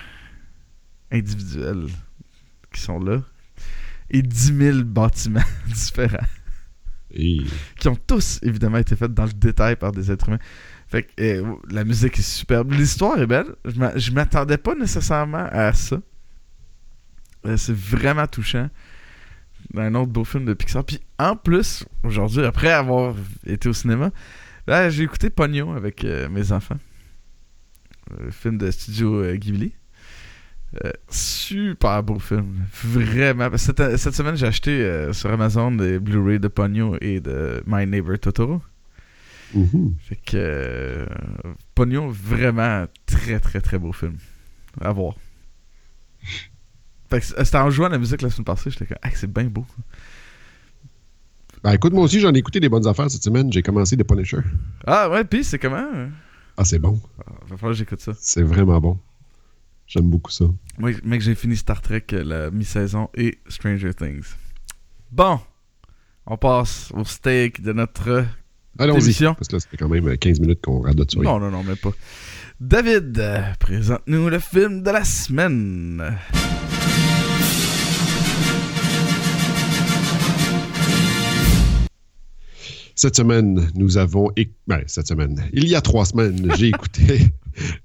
individuelles 1.11 1.87
qui 2.71 2.79
sont 2.79 2.99
là. 2.99 3.21
Et 4.11 4.21
10 4.21 4.57
000 4.57 4.83
bâtiments 4.83 5.39
différents. 5.67 6.25
Qui 7.79 7.87
ont 7.87 7.95
tous, 7.95 8.39
évidemment, 8.43 8.77
été 8.77 8.95
faits 8.95 9.13
dans 9.13 9.25
le 9.25 9.33
détail 9.33 9.75
par 9.75 9.91
des 9.91 10.11
êtres 10.11 10.27
humains. 10.29 10.39
Fait 10.87 11.03
que 11.03 11.09
euh, 11.21 11.55
la 11.69 11.83
musique 11.85 12.19
est 12.19 12.21
superbe. 12.21 12.71
L'histoire 12.73 13.17
est 13.19 13.27
belle. 13.27 13.55
Je 13.65 13.79
m'a- 13.79 13.97
Je 13.97 14.11
m'attendais 14.11 14.57
pas 14.57 14.75
nécessairement 14.75 15.47
à 15.51 15.71
ça. 15.73 16.01
Euh, 17.45 17.57
C'est 17.57 17.75
vraiment 17.75 18.27
touchant. 18.27 18.69
Un 19.75 19.95
autre 19.95 20.11
beau 20.11 20.23
film 20.25 20.43
de 20.45 20.53
Pixar. 20.53 20.83
Puis 20.83 20.99
en 21.17 21.35
plus, 21.35 21.85
aujourd'hui, 22.03 22.43
après 22.45 22.71
avoir 22.71 23.15
été 23.45 23.69
au 23.69 23.73
cinéma, 23.73 24.11
là, 24.67 24.89
j'ai 24.89 25.03
écouté 25.03 25.29
Pogno 25.29 25.71
avec 25.73 26.03
euh, 26.03 26.27
mes 26.29 26.51
enfants. 26.51 26.77
Un 28.27 28.31
film 28.31 28.57
de 28.57 28.69
studio 28.71 29.21
euh, 29.23 29.35
Ghibli. 29.35 29.73
Euh, 30.85 30.91
super 31.09 32.01
beau 32.01 32.17
film. 32.19 32.65
Vraiment. 32.83 33.49
Cette, 33.57 33.97
cette 33.97 34.13
semaine, 34.13 34.37
j'ai 34.37 34.47
acheté 34.47 34.71
euh, 34.71 35.11
sur 35.11 35.29
Amazon 35.29 35.71
des 35.71 35.99
Blu-ray 35.99 36.39
de 36.39 36.47
Pogno 36.47 36.95
et 37.01 37.19
de 37.19 37.61
My 37.67 37.85
Neighbor 37.85 38.17
Totoro. 38.19 38.61
Mhm. 39.53 39.95
Fait 39.99 40.15
que 40.15 40.37
euh, 40.37 41.05
Pogno, 41.75 42.09
vraiment 42.09 42.85
très 43.05 43.39
très 43.41 43.59
très 43.59 43.77
beau 43.77 43.91
film. 43.91 44.15
À 44.79 44.93
voir. 44.93 45.15
Fait 47.09 47.19
que 47.19 47.25
c'était 47.25 47.57
en 47.57 47.69
jouant 47.69 47.87
à 47.87 47.89
la 47.89 47.97
musique 47.97 48.21
la 48.21 48.29
semaine 48.29 48.45
passée, 48.45 48.71
j'étais 48.71 48.85
comme, 48.85 48.97
ah, 49.01 49.09
c'est 49.13 49.31
bien 49.31 49.43
beau. 49.45 49.65
Ben, 51.63 51.73
écoute, 51.73 51.91
moi 51.91 52.05
aussi, 52.05 52.21
j'en 52.21 52.33
ai 52.33 52.37
écouté 52.37 52.61
des 52.61 52.69
bonnes 52.69 52.87
affaires 52.87 53.11
cette 53.11 53.23
semaine. 53.23 53.51
J'ai 53.51 53.61
commencé 53.61 53.97
The 53.97 54.07
Punisher. 54.07 54.39
Ah 54.87 55.09
ouais, 55.09 55.25
pis 55.25 55.43
c'est 55.43 55.59
comment? 55.59 55.85
Ah, 56.55 56.63
c'est 56.63 56.79
bon. 56.79 56.99
Ah, 57.19 57.31
va 57.49 57.57
falloir 57.57 57.73
que 57.73 57.79
j'écoute 57.79 57.99
ça. 57.99 58.13
C'est 58.17 58.41
vraiment 58.41 58.79
bon. 58.79 58.97
J'aime 59.91 60.09
beaucoup 60.09 60.31
ça. 60.31 60.45
Moi, 60.77 60.91
mec, 61.03 61.19
j'ai 61.19 61.35
fini 61.35 61.57
Star 61.57 61.81
Trek 61.81 62.05
euh, 62.13 62.23
la 62.23 62.49
mi-saison 62.49 63.09
et 63.13 63.39
Stranger 63.49 63.93
Things. 63.93 64.23
Bon, 65.11 65.37
on 66.25 66.37
passe 66.37 66.93
au 66.95 67.03
steak 67.03 67.61
de 67.61 67.73
notre. 67.73 68.25
Émission. 68.79 69.33
Parce 69.33 69.49
que 69.49 69.57
là, 69.57 69.59
ça 69.59 69.67
fait 69.67 69.75
quand 69.75 69.89
même 69.89 70.17
15 70.17 70.39
minutes 70.39 70.61
qu'on 70.61 70.79
radote 70.79 71.11
sur. 71.11 71.21
Non, 71.21 71.41
non, 71.41 71.51
non, 71.51 71.61
même 71.65 71.75
pas. 71.75 71.91
David, 72.61 73.19
euh, 73.19 73.41
présente-nous 73.59 74.29
le 74.29 74.39
film 74.39 74.81
de 74.81 74.91
la 74.91 75.03
semaine. 75.03 76.17
Cette 82.95 83.17
semaine, 83.17 83.69
nous 83.75 83.97
avons. 83.97 84.29
Ben, 84.67 84.83
cette 84.87 85.09
semaine. 85.09 85.49
Il 85.51 85.67
y 85.67 85.75
a 85.75 85.81
trois 85.81 86.05
semaines, 86.05 86.49
j'ai 86.55 86.69
écouté 86.69 87.33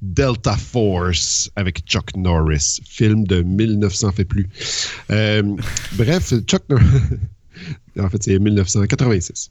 Delta 0.03 0.57
Force 0.57 1.51
avec 1.57 1.81
Chuck 1.87 2.17
Norris, 2.17 2.81
film 2.85 3.27
de 3.27 3.43
1900 3.43 4.13
fait 4.13 4.25
plus. 4.25 4.49
Euh, 5.11 5.43
bref, 5.93 6.35
Chuck 6.47 6.63
Norris. 6.69 6.85
en 7.99 8.09
fait, 8.09 8.23
c'est 8.23 8.39
1986. 8.39 9.51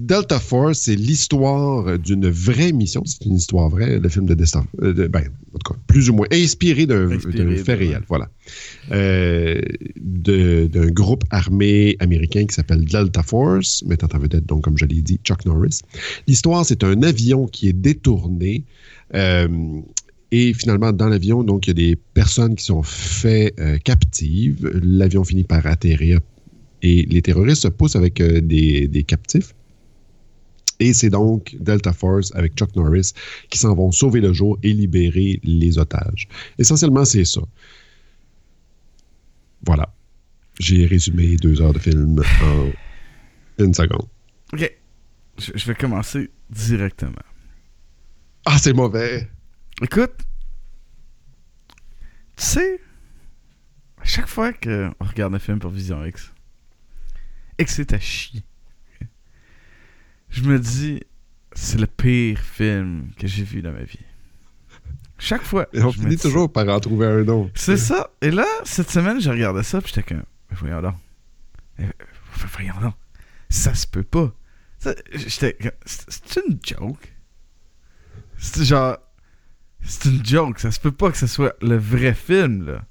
Delta 0.00 0.40
Force, 0.40 0.78
c'est 0.80 0.96
l'histoire 0.96 1.98
d'une 1.98 2.28
vraie 2.30 2.72
mission. 2.72 3.02
C'est 3.04 3.24
une 3.26 3.34
histoire 3.36 3.68
vraie, 3.68 3.98
le 3.98 4.08
film 4.08 4.24
de 4.24 4.34
Destin. 4.34 4.66
euh, 4.82 4.94
de- 4.94 5.06
ben, 5.06 5.24
en 5.54 5.58
tout 5.58 5.72
cas, 5.74 5.78
plus 5.86 6.08
ou 6.08 6.14
moins 6.14 6.26
inspiré 6.32 6.86
d'un 6.86 7.08
fait 7.64 7.74
réel. 7.74 8.02
Voilà. 8.08 8.28
Euh, 8.92 9.60
d'un 9.96 10.86
groupe 10.90 11.24
armé 11.30 11.96
américain 12.00 12.46
qui 12.46 12.54
s'appelle 12.54 12.84
Delta 12.84 13.22
Force, 13.22 13.82
mettant 13.84 14.08
en 14.14 14.18
vedette, 14.18 14.46
donc, 14.46 14.62
comme 14.64 14.78
je 14.78 14.86
l'ai 14.86 15.02
dit, 15.02 15.20
Chuck 15.22 15.44
Norris. 15.44 15.80
L'histoire, 16.26 16.64
c'est 16.64 16.82
un 16.82 17.02
avion 17.02 17.46
qui 17.46 17.68
est 17.68 17.72
détourné. 17.74 18.64
euh, 19.14 19.48
et 20.32 20.54
finalement, 20.54 20.92
dans 20.92 21.08
l'avion, 21.08 21.42
donc, 21.42 21.66
il 21.66 21.70
y 21.70 21.72
a 21.72 21.74
des 21.90 21.96
personnes 22.14 22.54
qui 22.54 22.64
sont 22.64 22.84
faites 22.84 23.54
captives. 23.82 24.64
L'avion 24.82 25.24
finit 25.24 25.42
par 25.44 25.66
atterrir 25.66 26.20
et 26.82 27.02
les 27.10 27.20
terroristes 27.20 27.62
se 27.62 27.68
poussent 27.68 27.96
avec 27.96 28.22
des, 28.22 28.86
des 28.86 29.02
captifs. 29.02 29.52
Et 30.80 30.94
c'est 30.94 31.10
donc 31.10 31.54
Delta 31.60 31.92
Force 31.92 32.34
avec 32.34 32.54
Chuck 32.54 32.74
Norris 32.74 33.12
qui 33.50 33.58
s'en 33.58 33.74
vont 33.74 33.92
sauver 33.92 34.20
le 34.20 34.32
jour 34.32 34.58
et 34.62 34.72
libérer 34.72 35.38
les 35.44 35.78
otages. 35.78 36.26
Essentiellement, 36.58 37.04
c'est 37.04 37.24
ça. 37.24 37.42
Voilà. 39.64 39.94
J'ai 40.58 40.86
résumé 40.86 41.36
deux 41.36 41.60
heures 41.60 41.72
de 41.72 41.78
film 41.78 42.22
en 42.42 42.70
une 43.62 43.74
seconde. 43.74 44.08
Ok. 44.52 44.72
Je, 45.38 45.66
vais 45.66 45.74
commencer 45.74 46.30
directement. 46.50 47.14
Ah, 48.44 48.58
c'est 48.58 48.72
mauvais! 48.72 49.28
Écoute, 49.82 50.12
tu 52.36 52.44
sais, 52.44 52.80
à 53.98 54.04
chaque 54.04 54.26
fois 54.26 54.52
qu'on 54.52 54.92
regarde 55.00 55.34
un 55.34 55.38
film 55.38 55.58
pour 55.58 55.70
Vision 55.70 56.04
X 56.04 56.30
que 57.64 57.70
c'est 57.70 57.92
à 57.92 57.98
chier, 57.98 58.42
je 60.30 60.42
me 60.42 60.58
dis, 60.58 61.02
c'est 61.52 61.78
le 61.78 61.86
pire 61.86 62.38
film 62.38 63.10
que 63.18 63.26
j'ai 63.26 63.44
vu 63.44 63.62
dans 63.62 63.72
ma 63.72 63.82
vie. 63.82 63.98
Chaque 65.18 65.42
fois. 65.42 65.68
Et 65.72 65.82
on 65.82 65.92
finit 65.92 66.16
toujours 66.16 66.50
par 66.50 66.66
en 66.68 66.80
trouver 66.80 67.06
un 67.06 67.28
autre. 67.28 67.50
C'est 67.54 67.76
ça. 67.76 68.10
Et 68.22 68.30
là, 68.30 68.46
cette 68.64 68.90
semaine, 68.90 69.20
je 69.20 69.28
regardais 69.28 69.62
ça, 69.62 69.80
puis 69.80 69.92
j'étais 69.94 70.14
comme, 70.14 70.24
mais 70.50 70.56
voyons 70.56 70.80
donc. 70.80 70.94
Eh, 71.78 71.84
Voyons 72.52 72.80
donc. 72.80 72.94
Ça 73.48 73.74
se 73.74 73.86
peut 73.86 74.02
pas. 74.02 74.32
J'étais. 75.12 75.58
c'est 75.84 76.40
une 76.46 76.58
joke. 76.62 77.14
C'est 78.38 78.64
genre. 78.64 78.96
C'est 79.82 80.08
une 80.08 80.24
joke. 80.24 80.58
Ça 80.58 80.70
se 80.70 80.80
peut 80.80 80.92
pas 80.92 81.10
que 81.10 81.18
ce 81.18 81.26
soit 81.26 81.54
le 81.60 81.76
vrai 81.76 82.14
film, 82.14 82.64
là. 82.64 82.84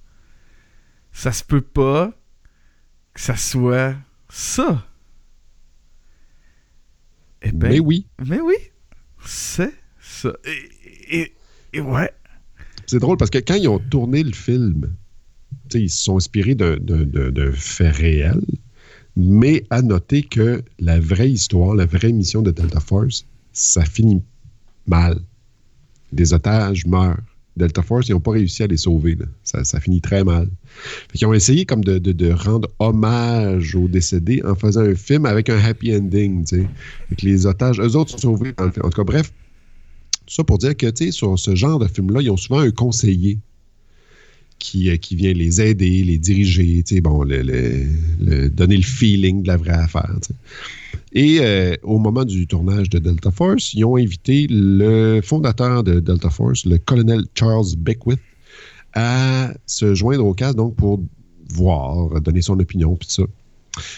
Ça 1.12 1.31
se 1.31 1.43
peut 1.43 1.62
pas 1.62 2.12
que 3.13 3.22
ça 3.22 3.36
soit 3.36 3.96
ça. 4.29 4.86
Eh 7.41 7.51
ben, 7.51 7.69
Mais 7.69 7.79
oui, 7.79 8.05
mais 8.25 8.41
oui, 8.41 8.55
c'est 9.25 9.74
ça. 10.01 10.34
Et, 10.46 11.17
et- 11.19 11.34
et 11.74 11.79
ouais. 11.81 12.12
c'est 12.86 13.00
drôle 13.00 13.17
parce 13.17 13.29
que 13.31 13.38
quand 13.38 13.55
ils 13.55 13.67
ont 13.69 13.79
tourné 13.79 14.24
le 14.24 14.34
film, 14.34 14.93
ils 15.74 15.89
se 15.89 16.03
sont 16.03 16.17
inspirés 16.17 16.55
d'un 16.55 17.51
fait 17.53 17.89
réel, 17.91 18.41
mais 19.15 19.63
à 19.69 19.81
noter 19.81 20.24
que 20.24 20.63
la 20.79 21.00
vraie 21.00 21.29
histoire, 21.31 21.75
la 21.75 21.86
vraie 21.86 22.12
mission 22.12 22.41
de 22.41 22.51
Delta 22.51 22.79
Force, 22.79 23.25
ça 23.53 23.86
finit 23.86 24.24
mal. 24.88 25.19
Des 26.12 26.34
otages 26.34 26.86
meurent. 26.86 27.22
Delta 27.60 27.84
Force, 27.84 28.08
ils 28.08 28.13
n'ont 28.13 28.20
pas 28.20 28.32
réussi 28.32 28.63
à 28.63 28.68
les 28.68 28.78
sauver. 28.78 29.18
Ça, 29.44 29.80
finit 29.80 30.01
très 30.01 30.24
mal. 30.24 30.50
Ils 31.13 31.25
ont 31.25 31.34
essayé 31.34 31.66
comme 31.66 31.84
de, 31.84 32.32
rendre 32.32 32.70
hommage 32.80 33.75
aux 33.75 33.88
décédés 33.88 34.42
en 34.44 34.56
faisant 34.56 34.82
un 34.82 34.96
film 34.96 35.25
avec 35.25 35.50
un 35.50 35.60
happy 35.60 35.96
ending. 35.96 36.46
Avec 37.08 37.22
les 37.22 37.46
otages, 37.46 37.80
eux 37.80 37.96
autres 37.96 38.12
sont 38.12 38.18
sauvés 38.18 38.54
dans 38.58 38.66
le 38.66 38.72
film. 38.72 38.86
En 38.86 38.89
tout 38.89 38.98
cas, 38.98 39.04
bref, 39.04 39.32
tout 40.25 40.34
ça 40.34 40.44
pour 40.44 40.58
dire 40.58 40.75
que, 40.75 41.12
sur 41.12 41.38
ce 41.38 41.56
genre 41.56 41.80
de 41.80 41.88
film-là, 41.88 42.22
ils 42.22 42.32
ont 42.32 42.38
souvent 42.38 42.60
un 42.60 42.72
conseiller 42.72 43.38
qui, 44.58 44.89
euh, 44.89 44.98
qui 44.98 45.16
vient 45.16 45.34
les 45.34 45.62
aider, 45.62 46.04
les 46.04 46.18
diriger, 46.18 46.84
donner 48.20 48.78
le 48.78 48.84
feeling 48.84 49.44
de 49.44 49.48
la 49.48 49.58
vraie 49.58 49.72
affaire. 49.72 50.16
Et 51.12 51.39
euh, 51.42 51.75
au 51.84 51.98
moment 51.98 52.24
du 52.24 52.46
tournage 52.46 52.89
de 52.89 53.00
Delta 53.00 53.32
Force, 53.32 53.74
ils 53.74 53.84
ont 53.84 53.96
invité 53.96 54.48
le 54.50 55.22
fondateur 55.24 55.84
de 55.84 56.00
Delta 56.00 56.30
Force, 56.30 56.66
le 56.66 56.78
colonel 56.78 57.25
Charles 57.34 57.75
Beckwith, 57.78 58.20
à 58.94 59.51
se 59.66 59.96
joindre 59.96 60.25
au 60.25 60.34
cas 60.34 60.54
donc 60.54 60.75
pour 60.75 61.01
voir, 61.51 62.22
donner 62.22 62.42
son 62.42 62.60
opinion, 62.60 62.96
puis 62.96 63.08
tout 63.08 63.13
ça. 63.13 63.24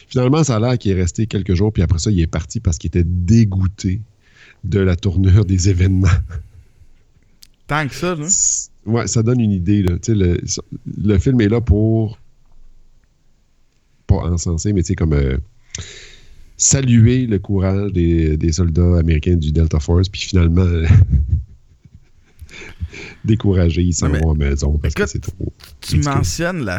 Finalement, 0.08 0.44
ça 0.44 0.56
a 0.56 0.60
l'air 0.60 0.77
qu'il 0.77 0.91
est 0.91 1.01
resté 1.01 1.27
quelques 1.27 1.53
jours, 1.53 1.74
puis 1.74 1.84
après 1.84 2.00
ça, 2.00 2.12
il 2.12 2.20
est 2.20 2.27
parti 2.27 2.60
parce 2.60 2.77
qu'il 2.77 2.88
était 2.88 3.03
dégoûté 3.06 4.01
de 4.63 4.80
la 4.80 4.96
tournure 4.96 5.44
des 5.44 5.70
événements. 5.70 6.08
Tant 7.68 7.88
que 7.88 7.94
ça, 7.94 8.15
là. 8.15 8.27
Ouais, 8.86 9.08
ça 9.08 9.22
donne 9.22 9.39
une 9.39 9.51
idée. 9.51 9.84
Là. 9.84 9.94
Le, 10.08 10.41
le 10.98 11.20
film 11.20 11.39
est 11.41 11.50
là 11.50 11.62
pour 11.62 12.18
pas 14.08 14.15
encenser, 14.15 14.74
mais 14.74 14.82
tu 14.82 14.88
sais, 14.88 14.96
comme 14.96 15.13
euh, 15.13 15.38
saluer 16.62 17.25
le 17.25 17.39
courage 17.39 17.91
des, 17.91 18.38
des 18.38 18.51
soldats 18.51 19.00
américains 19.00 19.36
du 19.36 19.51
Delta 19.51 19.80
Force, 19.80 20.10
puis 20.10 20.22
finalement 20.22 20.68
découragés, 23.25 23.82
ils 23.82 23.94
s'en 23.94 24.10
vont 24.10 24.32
à 24.32 24.38
la 24.38 24.50
maison 24.50 24.77
parce 24.77 24.94
que 24.94 25.08
c'est 25.08 25.20
trop. 25.20 25.51
Tu 25.82 25.96
ridicule. 25.96 26.13
mentionnes 26.13 26.63
la, 26.63 26.77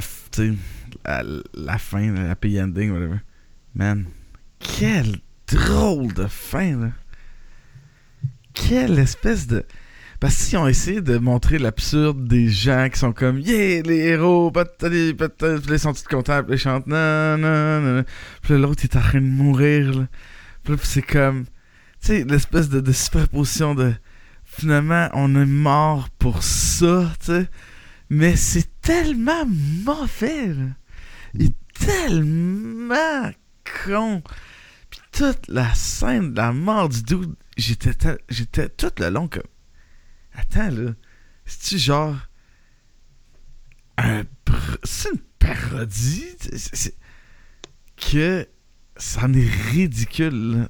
la, 1.04 1.24
la 1.54 1.78
fin, 1.78 2.12
la 2.12 2.30
happy 2.30 2.62
ending, 2.62 2.92
whatever. 2.92 3.16
Man, 3.74 4.06
quelle 4.60 5.16
drôle 5.48 6.14
de 6.14 6.26
fin, 6.28 6.78
là. 6.78 6.92
Quelle 8.54 8.98
espèce 9.00 9.48
de. 9.48 9.64
Parce 10.22 10.46
qu'ils 10.46 10.58
ont 10.58 10.68
essayé 10.68 11.00
de 11.00 11.18
montrer 11.18 11.58
l'absurde 11.58 12.28
des 12.28 12.48
gens 12.48 12.88
qui 12.88 12.96
sont 12.96 13.12
comme 13.12 13.40
Yeah, 13.40 13.82
les 13.82 13.96
héros, 13.96 14.52
patati, 14.52 15.14
patati, 15.14 15.60
puis 15.60 15.74
ils 15.74 15.78
sont 15.80 15.92
tous 15.92 16.04
contents, 16.04 16.44
puis 16.44 16.54
ils 16.54 16.58
chantent 16.58 16.86
nan, 16.86 17.40
nan, 17.40 17.82
nan. 17.82 18.04
Puis 18.40 18.56
l'autre, 18.56 18.84
est 18.84 18.94
en 18.94 19.00
train 19.00 19.20
de 19.20 19.26
mourir, 19.26 19.92
là. 19.92 20.06
Puis 20.62 20.76
c'est 20.84 21.02
comme. 21.02 21.46
Tu 22.00 22.06
sais, 22.06 22.22
l'espèce 22.24 22.68
de, 22.68 22.92
superposition 22.92 23.74
de. 23.74 23.94
Finalement, 24.44 25.08
on 25.12 25.34
est 25.34 25.44
mort 25.44 26.08
pour 26.20 26.44
ça, 26.44 27.10
tu 27.18 27.26
sais. 27.26 27.48
Mais 28.08 28.36
c'est 28.36 28.80
tellement 28.80 29.44
mauvais, 29.44 30.54
là. 30.54 30.66
Il 31.34 31.46
est 31.46 31.56
tellement 31.74 33.32
con. 33.84 34.22
Puis 34.88 35.00
toute 35.10 35.48
la 35.48 35.74
scène 35.74 36.30
de 36.30 36.36
la 36.36 36.52
mort 36.52 36.88
du 36.90 37.02
dude, 37.02 37.34
j'étais, 37.56 37.90
j'étais 38.28 38.68
tout 38.68 38.92
le 39.00 39.08
long 39.10 39.26
comme. 39.26 39.42
Attends, 40.34 40.70
là. 40.70 40.92
C'est-tu 41.44 41.78
genre. 41.78 42.16
Un. 43.98 44.24
C'est 44.84 45.10
une 45.10 45.20
parodie? 45.38 46.24
C'est- 46.56 46.96
Que. 47.96 48.46
Ça 48.96 49.24
en 49.24 49.32
est 49.32 49.48
ridicule, 49.72 50.34
là. 50.52 50.68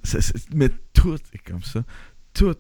Mais 0.55 0.71
tout 0.93 1.19
est 1.35 1.39
comme 1.45 1.63
ça. 1.63 1.85
Tout. 2.33 2.55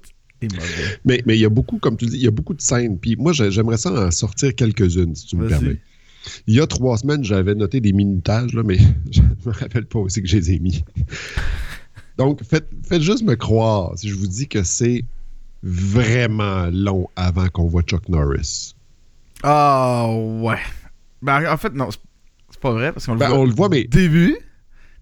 Mais 1.04 1.22
il 1.26 1.36
y 1.36 1.44
a 1.44 1.48
beaucoup, 1.48 1.78
comme 1.78 1.96
tu 1.96 2.06
dis, 2.06 2.16
il 2.16 2.22
y 2.22 2.26
a 2.26 2.32
beaucoup 2.32 2.52
de 2.54 2.60
scènes. 2.60 2.98
Puis 2.98 3.14
moi, 3.16 3.32
j'ai- 3.32 3.50
j'aimerais 3.52 3.76
ça 3.76 3.92
en 3.92 4.10
sortir 4.10 4.54
quelques-unes, 4.56 5.14
si 5.14 5.26
tu 5.26 5.36
me 5.36 5.46
permets. 5.48 5.80
Il 6.48 6.54
y 6.54 6.60
a 6.60 6.66
trois 6.66 6.98
semaines, 6.98 7.22
j'avais 7.24 7.54
noté 7.54 7.80
des 7.80 7.92
minutages, 7.92 8.52
là, 8.54 8.62
mais 8.64 8.76
je 9.12 9.22
me 9.22 9.52
rappelle 9.52 9.86
pas 9.86 10.00
aussi 10.00 10.20
que 10.20 10.28
je 10.28 10.36
les 10.36 10.52
ai 10.52 10.58
mis. 10.58 10.84
Donc, 12.18 12.42
faites, 12.44 12.68
faites 12.84 13.02
juste 13.02 13.22
me 13.22 13.36
croire 13.36 13.96
si 13.96 14.08
je 14.08 14.14
vous 14.14 14.26
dis 14.26 14.48
que 14.48 14.62
c'est 14.64 15.04
vraiment 15.62 16.66
long 16.72 17.08
avant 17.16 17.48
qu'on 17.48 17.66
voit 17.66 17.82
Chuck 17.82 18.08
Norris. 18.08 18.74
Ah, 19.42 20.08
ouais. 20.10 20.58
Ben, 21.20 21.50
en 21.52 21.56
fait, 21.56 21.72
non, 21.74 21.90
c'est 21.90 21.98
c'est 22.50 22.60
pas 22.60 22.72
vrai, 22.72 22.92
parce 22.92 23.06
qu'on 23.06 23.14
le 23.14 23.18
Ben, 23.18 23.28
voit. 23.28 23.38
on 23.38 23.44
le 23.44 23.52
voit, 23.54 23.68
mais 23.68 23.84
Début. 23.84 24.36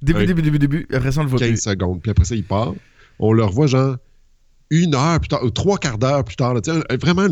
Début, 0.02 0.26
début, 0.26 0.42
début, 0.42 0.58
début. 0.58 0.86
Après 0.92 1.12
ça, 1.12 1.20
on 1.20 1.24
le 1.24 1.30
voit 1.30 1.38
15 1.38 1.48
plus. 1.50 1.60
secondes. 1.60 2.00
Puis 2.00 2.10
après 2.10 2.24
ça, 2.24 2.34
il 2.34 2.44
part. 2.44 2.72
On 3.18 3.32
le 3.32 3.44
revoit 3.44 3.66
genre 3.66 3.96
une 4.70 4.94
heure 4.94 5.18
plus 5.20 5.28
tard, 5.28 5.42
ou 5.44 5.50
trois 5.50 5.76
quarts 5.78 5.98
d'heure 5.98 6.24
plus 6.24 6.36
tard. 6.36 6.54
là. 6.54 6.60
Vraiment, 7.02 7.26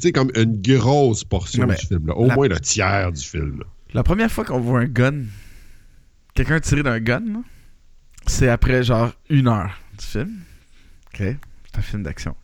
sais, 0.00 0.12
comme 0.12 0.30
une 0.36 0.62
grosse 0.62 1.24
portion 1.24 1.66
Non, 1.66 1.74
du 1.74 1.86
film. 1.86 2.06
là. 2.06 2.16
Au 2.16 2.26
la- 2.28 2.34
moins 2.34 2.48
le 2.48 2.58
tiers 2.60 3.12
du 3.12 3.20
film. 3.22 3.58
là. 3.58 3.64
La 3.92 4.02
première 4.02 4.30
fois 4.30 4.44
qu'on 4.44 4.60
voit 4.60 4.80
un 4.80 4.84
gun, 4.86 5.24
quelqu'un 6.34 6.60
tirer 6.60 6.82
d'un 6.82 7.00
gun, 7.00 7.42
c'est 8.26 8.48
après 8.48 8.82
genre 8.84 9.12
une 9.28 9.48
heure 9.48 9.78
du 9.98 10.04
film. 10.06 10.30
Ok. 11.12 11.36
Un 11.76 11.82
film 11.82 12.02
d'action. 12.02 12.36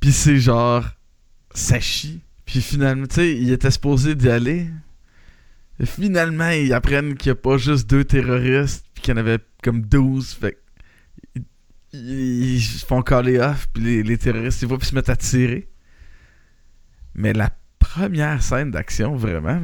Puis 0.00 0.12
c'est 0.12 0.38
genre. 0.38 0.84
Ça 1.54 1.80
chie. 1.80 2.22
Puis 2.46 2.60
finalement, 2.60 3.06
tu 3.06 3.16
sais, 3.16 3.36
il 3.36 3.52
était 3.52 3.70
supposé 3.70 4.14
d'y 4.14 4.28
aller. 4.28 4.68
Et 5.78 5.86
finalement, 5.86 6.50
ils 6.50 6.72
apprennent 6.72 7.14
qu'il 7.16 7.32
n'y 7.32 7.38
a 7.38 7.40
pas 7.40 7.56
juste 7.56 7.88
deux 7.88 8.04
terroristes, 8.04 8.86
puis 8.94 9.02
qu'il 9.02 9.14
y 9.14 9.16
en 9.16 9.20
avait 9.20 9.38
comme 9.62 9.82
12. 9.82 10.34
Fait 10.34 10.58
ils, 11.92 12.60
se 12.60 12.84
font 12.86 13.02
caller 13.02 13.38
off, 13.38 13.68
puis 13.72 14.02
les, 14.02 14.18
terroristes, 14.18 14.62
ils 14.62 14.68
vont 14.68 14.80
se 14.80 14.94
mettent 14.94 15.08
à 15.08 15.16
tirer. 15.16 15.68
Mais 17.14 17.32
la 17.32 17.50
première 17.78 18.42
scène 18.42 18.70
d'action, 18.70 19.16
vraiment, 19.16 19.60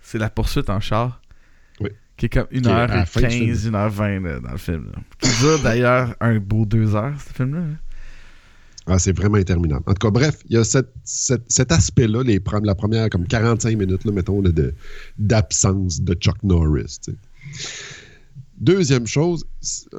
c'est 0.00 0.18
la 0.18 0.30
poursuite 0.30 0.70
en 0.70 0.80
char. 0.80 1.20
Qui 2.18 2.26
est 2.26 2.28
comme 2.28 2.46
Qui 2.48 2.58
est 2.58 2.66
à 2.66 2.86
la 2.86 3.06
fin 3.06 3.20
du 3.22 3.26
1h15, 3.26 3.70
1h20 3.70 4.22
là, 4.24 4.40
dans 4.40 4.50
le 4.52 4.58
film. 4.58 4.86
Là. 4.92 4.98
Qui 5.20 5.30
dure 5.40 5.58
d'ailleurs 5.62 6.14
un 6.20 6.38
beau 6.38 6.66
2 6.66 6.94
heures, 6.96 7.14
ce 7.26 7.32
film-là. 7.32 7.60
là. 7.60 7.66
Ah, 8.90 8.98
c'est 8.98 9.12
vraiment 9.16 9.36
interminable. 9.36 9.82
En 9.86 9.92
tout 9.94 10.06
cas, 10.06 10.10
bref, 10.10 10.38
il 10.48 10.54
y 10.54 10.58
a 10.58 10.64
cette- 10.64 10.92
cette- 11.04 11.44
cet 11.50 11.72
aspect-là, 11.72 12.22
les 12.24 12.40
la 12.64 12.74
première 12.74 13.08
comme 13.10 13.26
45 13.26 13.76
minutes, 13.76 14.04
là, 14.04 14.12
mettons, 14.12 14.40
là, 14.42 14.50
de- 14.50 14.74
d'absence 15.18 16.00
de, 16.00 16.14
Chuck 16.14 16.42
Norris. 16.42 16.98
Deuxième 18.60 19.06
chose, 19.06 19.44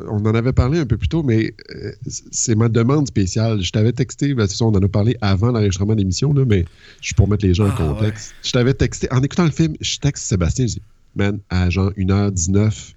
on 0.09 0.17
en 0.25 0.35
avait 0.35 0.51
parlé 0.51 0.79
un 0.79 0.85
peu 0.85 0.97
plus 0.97 1.07
tôt, 1.07 1.23
mais 1.23 1.53
euh, 1.73 1.91
c'est 2.07 2.55
ma 2.55 2.67
demande 2.67 3.07
spéciale. 3.07 3.61
Je 3.61 3.71
t'avais 3.71 3.93
texté, 3.93 4.33
ben, 4.33 4.47
c'est 4.47 4.57
ça, 4.57 4.65
on 4.65 4.75
en 4.75 4.81
a 4.83 4.87
parlé 4.89 5.15
avant 5.21 5.51
l'enregistrement 5.51 5.93
de 5.93 5.99
l'émission, 5.99 6.33
là, 6.33 6.43
mais 6.45 6.65
je 6.99 7.05
suis 7.07 7.15
pour 7.15 7.29
mettre 7.29 7.45
les 7.45 7.53
gens 7.53 7.67
en 7.67 7.71
Ah, 7.73 7.77
contexte. 7.77 8.33
Je 8.43 8.51
t'avais 8.51 8.73
texté, 8.73 9.07
en 9.11 9.21
écoutant 9.23 9.45
le 9.45 9.51
film, 9.51 9.75
je 9.79 9.97
texte 9.99 10.25
Sébastien, 10.25 10.67
je 10.67 10.73
dis, 10.73 10.81
à 11.49 11.69
genre 11.69 11.91
1h19, 11.91 12.95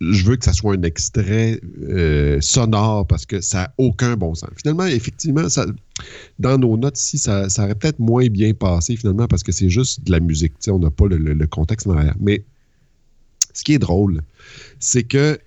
je 0.00 0.24
veux 0.24 0.36
que 0.36 0.44
ça 0.44 0.54
soit 0.54 0.74
un 0.74 0.82
extrait 0.82 1.60
euh, 1.82 2.40
sonore 2.40 3.06
parce 3.06 3.26
que 3.26 3.40
ça 3.40 3.58
n'a 3.58 3.74
aucun 3.76 4.16
bon 4.16 4.34
sens. 4.34 4.48
Finalement, 4.56 4.86
effectivement, 4.86 5.46
dans 6.38 6.58
nos 6.58 6.76
notes 6.78 6.98
ici, 6.98 7.18
ça, 7.18 7.46
aurait 7.58 7.74
peut-être 7.74 7.98
moins 7.98 8.26
bien 8.28 8.54
passé 8.54 8.96
finalement 8.96 9.28
parce 9.28 9.42
que 9.42 9.52
c'est 9.52 9.68
juste 9.68 10.04
de 10.04 10.12
la 10.12 10.20
musique. 10.20 10.54
On 10.68 10.78
n'a 10.78 10.90
pas 10.90 11.06
le, 11.06 11.46
contexte 11.46 11.86
en 11.86 11.96
arrière. 11.96 12.16
Mais 12.18 12.44
ce 13.52 13.62
qui 13.62 13.74
est 13.74 13.78
drôle, 13.78 14.22
c'est 14.78 15.02
que 15.02 15.38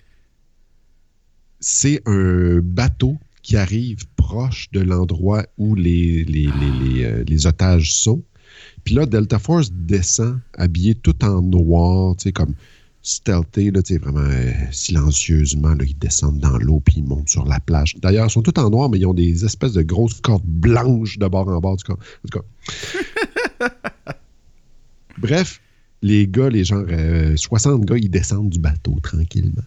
c'est 1.58 2.00
un 2.06 2.60
bateau 2.62 3.16
qui 3.42 3.56
arrive 3.56 4.06
proche 4.16 4.70
de 4.72 4.80
l'endroit 4.80 5.44
où 5.58 5.74
les, 5.74 6.24
euh, 6.24 7.24
les 7.26 7.46
otages 7.46 7.92
sont. 7.92 8.22
Puis 8.84 8.94
là, 8.94 9.06
Delta 9.06 9.38
Force 9.38 9.72
descend 9.72 10.40
habillé 10.58 10.94
tout 10.94 11.24
en 11.24 11.42
noir, 11.42 12.16
tu 12.16 12.24
sais, 12.24 12.32
comme 12.32 12.54
stealthé, 13.02 13.70
là, 13.70 13.82
tu 13.82 13.94
sais, 13.94 13.98
vraiment 14.00 14.20
euh, 14.20 14.52
silencieusement. 14.72 15.74
Là, 15.74 15.84
ils 15.86 15.98
descendent 15.98 16.38
dans 16.38 16.58
l'eau 16.58 16.80
puis 16.80 16.96
ils 16.98 17.04
montent 17.04 17.28
sur 17.28 17.44
la 17.44 17.60
plage. 17.60 17.96
D'ailleurs, 18.00 18.26
ils 18.26 18.30
sont 18.30 18.42
tous 18.42 18.58
en 18.60 18.70
noir, 18.70 18.88
mais 18.88 18.98
ils 18.98 19.06
ont 19.06 19.14
des 19.14 19.44
espèces 19.44 19.74
de 19.74 19.82
grosses 19.82 20.20
cordes 20.20 20.42
blanches 20.44 21.18
de 21.18 21.28
bord 21.28 21.48
en 21.48 21.60
bord 21.60 21.76
du 21.76 21.84
corps. 21.84 21.98
En 21.98 22.28
tout 22.28 22.40
cas. 23.60 23.68
Bref, 25.18 25.60
les 26.02 26.26
gars, 26.26 26.48
les 26.48 26.64
gens, 26.64 26.82
euh, 26.88 27.36
60 27.36 27.84
gars, 27.84 27.96
ils 27.96 28.10
descendent 28.10 28.50
du 28.50 28.58
bateau 28.58 28.96
tranquillement. 29.02 29.62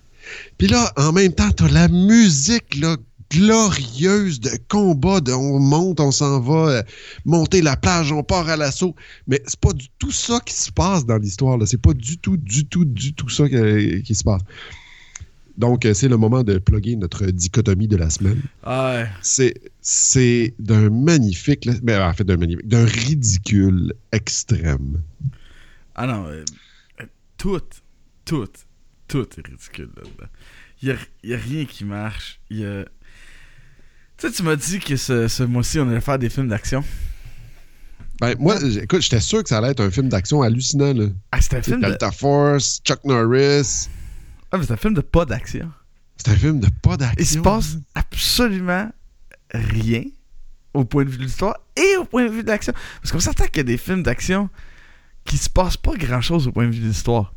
Puis 0.57 0.67
là, 0.67 0.91
en 0.97 1.11
même 1.13 1.33
temps, 1.33 1.51
t'as 1.51 1.69
la 1.69 1.87
musique, 1.87 2.75
là, 2.79 2.97
glorieuse 3.31 4.39
de 4.39 4.51
combat, 4.67 5.19
de 5.21 5.31
on 5.31 5.59
monte, 5.59 5.99
on 5.99 6.11
s'en 6.11 6.39
va 6.39 6.69
euh, 6.69 6.83
monter 7.25 7.61
la 7.61 7.75
plage, 7.75 8.11
on 8.11 8.23
part 8.23 8.47
à 8.49 8.55
l'assaut. 8.57 8.95
Mais 9.27 9.41
c'est 9.45 9.59
pas 9.59 9.73
du 9.73 9.87
tout 9.99 10.11
ça 10.11 10.39
qui 10.45 10.53
se 10.53 10.71
passe 10.71 11.05
dans 11.05 11.17
l'histoire. 11.17 11.57
là. 11.57 11.65
C'est 11.65 11.81
pas 11.81 11.93
du 11.93 12.17
tout, 12.17 12.37
du 12.37 12.65
tout, 12.65 12.85
du 12.85 13.13
tout 13.13 13.29
ça 13.29 13.47
que- 13.49 13.99
qui 13.99 14.15
se 14.15 14.23
passe. 14.23 14.41
Donc, 15.57 15.85
euh, 15.85 15.93
c'est 15.93 16.07
le 16.07 16.17
moment 16.17 16.43
de 16.43 16.59
plugger 16.59 16.95
notre 16.95 17.25
dichotomie 17.25 17.87
de 17.87 17.97
la 17.97 18.11
semaine. 18.11 18.41
Ah 18.63 18.93
ouais. 18.93 19.07
C'est, 19.23 19.55
c'est 19.81 20.53
d'un 20.59 20.89
magnifique, 20.91 21.65
là, 21.65 21.73
ben, 21.81 22.01
en 22.07 22.13
fait, 22.13 22.23
d'un 22.23 22.37
magnifique, 22.37 22.67
d'un 22.67 22.85
ridicule 22.85 23.93
extrême. 24.11 25.01
Ah 25.95 26.05
non, 26.05 26.27
euh, 26.27 26.45
tout, 27.37 27.59
tout, 28.23 28.47
tout 29.07 29.27
est 29.37 29.47
ridicule 29.47 29.89
là-dedans. 29.97 30.29
Il 30.83 30.95
n'y 31.23 31.33
a, 31.33 31.37
rien 31.37 31.65
qui 31.65 31.85
marche. 31.85 32.39
Il 32.51 32.59
y 32.59 32.65
a... 32.65 32.85
Tu 34.17 34.27
sais, 34.27 34.33
tu 34.33 34.43
m'as 34.43 34.55
dit 34.55 34.79
que 34.79 34.95
ce, 34.95 35.27
ce 35.27 35.43
mois-ci, 35.43 35.79
on 35.79 35.89
allait 35.89 36.01
faire 36.01 36.17
des 36.17 36.29
films 36.29 36.47
d'action. 36.47 36.83
Ben, 38.19 38.35
moi, 38.39 38.55
écoute, 38.81 39.01
j'étais 39.01 39.19
sûr 39.19 39.43
que 39.43 39.49
ça 39.49 39.59
allait 39.59 39.69
être 39.69 39.79
un 39.81 39.91
film 39.91 40.09
d'action 40.09 40.41
hallucinant, 40.41 40.91
là. 40.93 41.05
Ah, 41.31 41.39
c'était 41.39 41.57
un 41.57 41.61
film 41.61 41.81
de... 41.81 41.85
Delta 41.87 42.11
Force, 42.11 42.81
Chuck 42.83 43.03
Norris. 43.03 43.89
Ah, 44.51 44.57
mais 44.57 44.65
c'est 44.65 44.73
un 44.73 44.77
film 44.77 44.95
de 44.95 45.01
pas 45.01 45.25
d'action. 45.25 45.71
C'est 46.17 46.29
un 46.29 46.35
film 46.35 46.59
de 46.59 46.67
pas 46.81 46.97
d'action. 46.97 47.15
Il 47.19 47.27
se 47.27 47.37
passe 47.37 47.77
absolument 47.93 48.89
rien 49.53 50.03
au 50.73 50.83
point 50.83 51.05
de 51.05 51.11
vue 51.11 51.17
de 51.17 51.23
l'histoire 51.23 51.59
et 51.75 51.95
au 51.97 52.05
point 52.05 52.25
de 52.25 52.31
vue 52.31 52.41
de 52.43 52.47
l'action. 52.47 52.73
Parce 53.01 53.11
qu'on 53.11 53.19
s'entend 53.19 53.45
qu'il 53.45 53.57
y 53.57 53.59
a 53.59 53.63
des 53.63 53.77
films 53.77 54.01
d'action 54.01 54.49
qui 55.25 55.37
se 55.37 55.49
passent 55.49 55.77
pas 55.77 55.93
grand-chose 55.95 56.47
au 56.47 56.51
point 56.51 56.65
de 56.65 56.71
vue 56.73 56.79
de 56.81 56.87
l'histoire. 56.87 57.35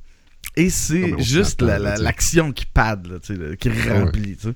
Et 0.57 0.71
c'est 0.71 1.19
juste 1.23 1.63
attend, 1.63 1.67
la- 1.67 1.79
la- 1.79 1.97
l'action 1.99 2.53
qui 2.53 2.65
pad, 2.65 3.07
là, 3.07 3.19
qui 3.57 3.69
ouais. 3.69 4.01
remplit. 4.01 4.37
tu 4.37 4.49
sais. 4.49 4.49
Et 4.51 4.55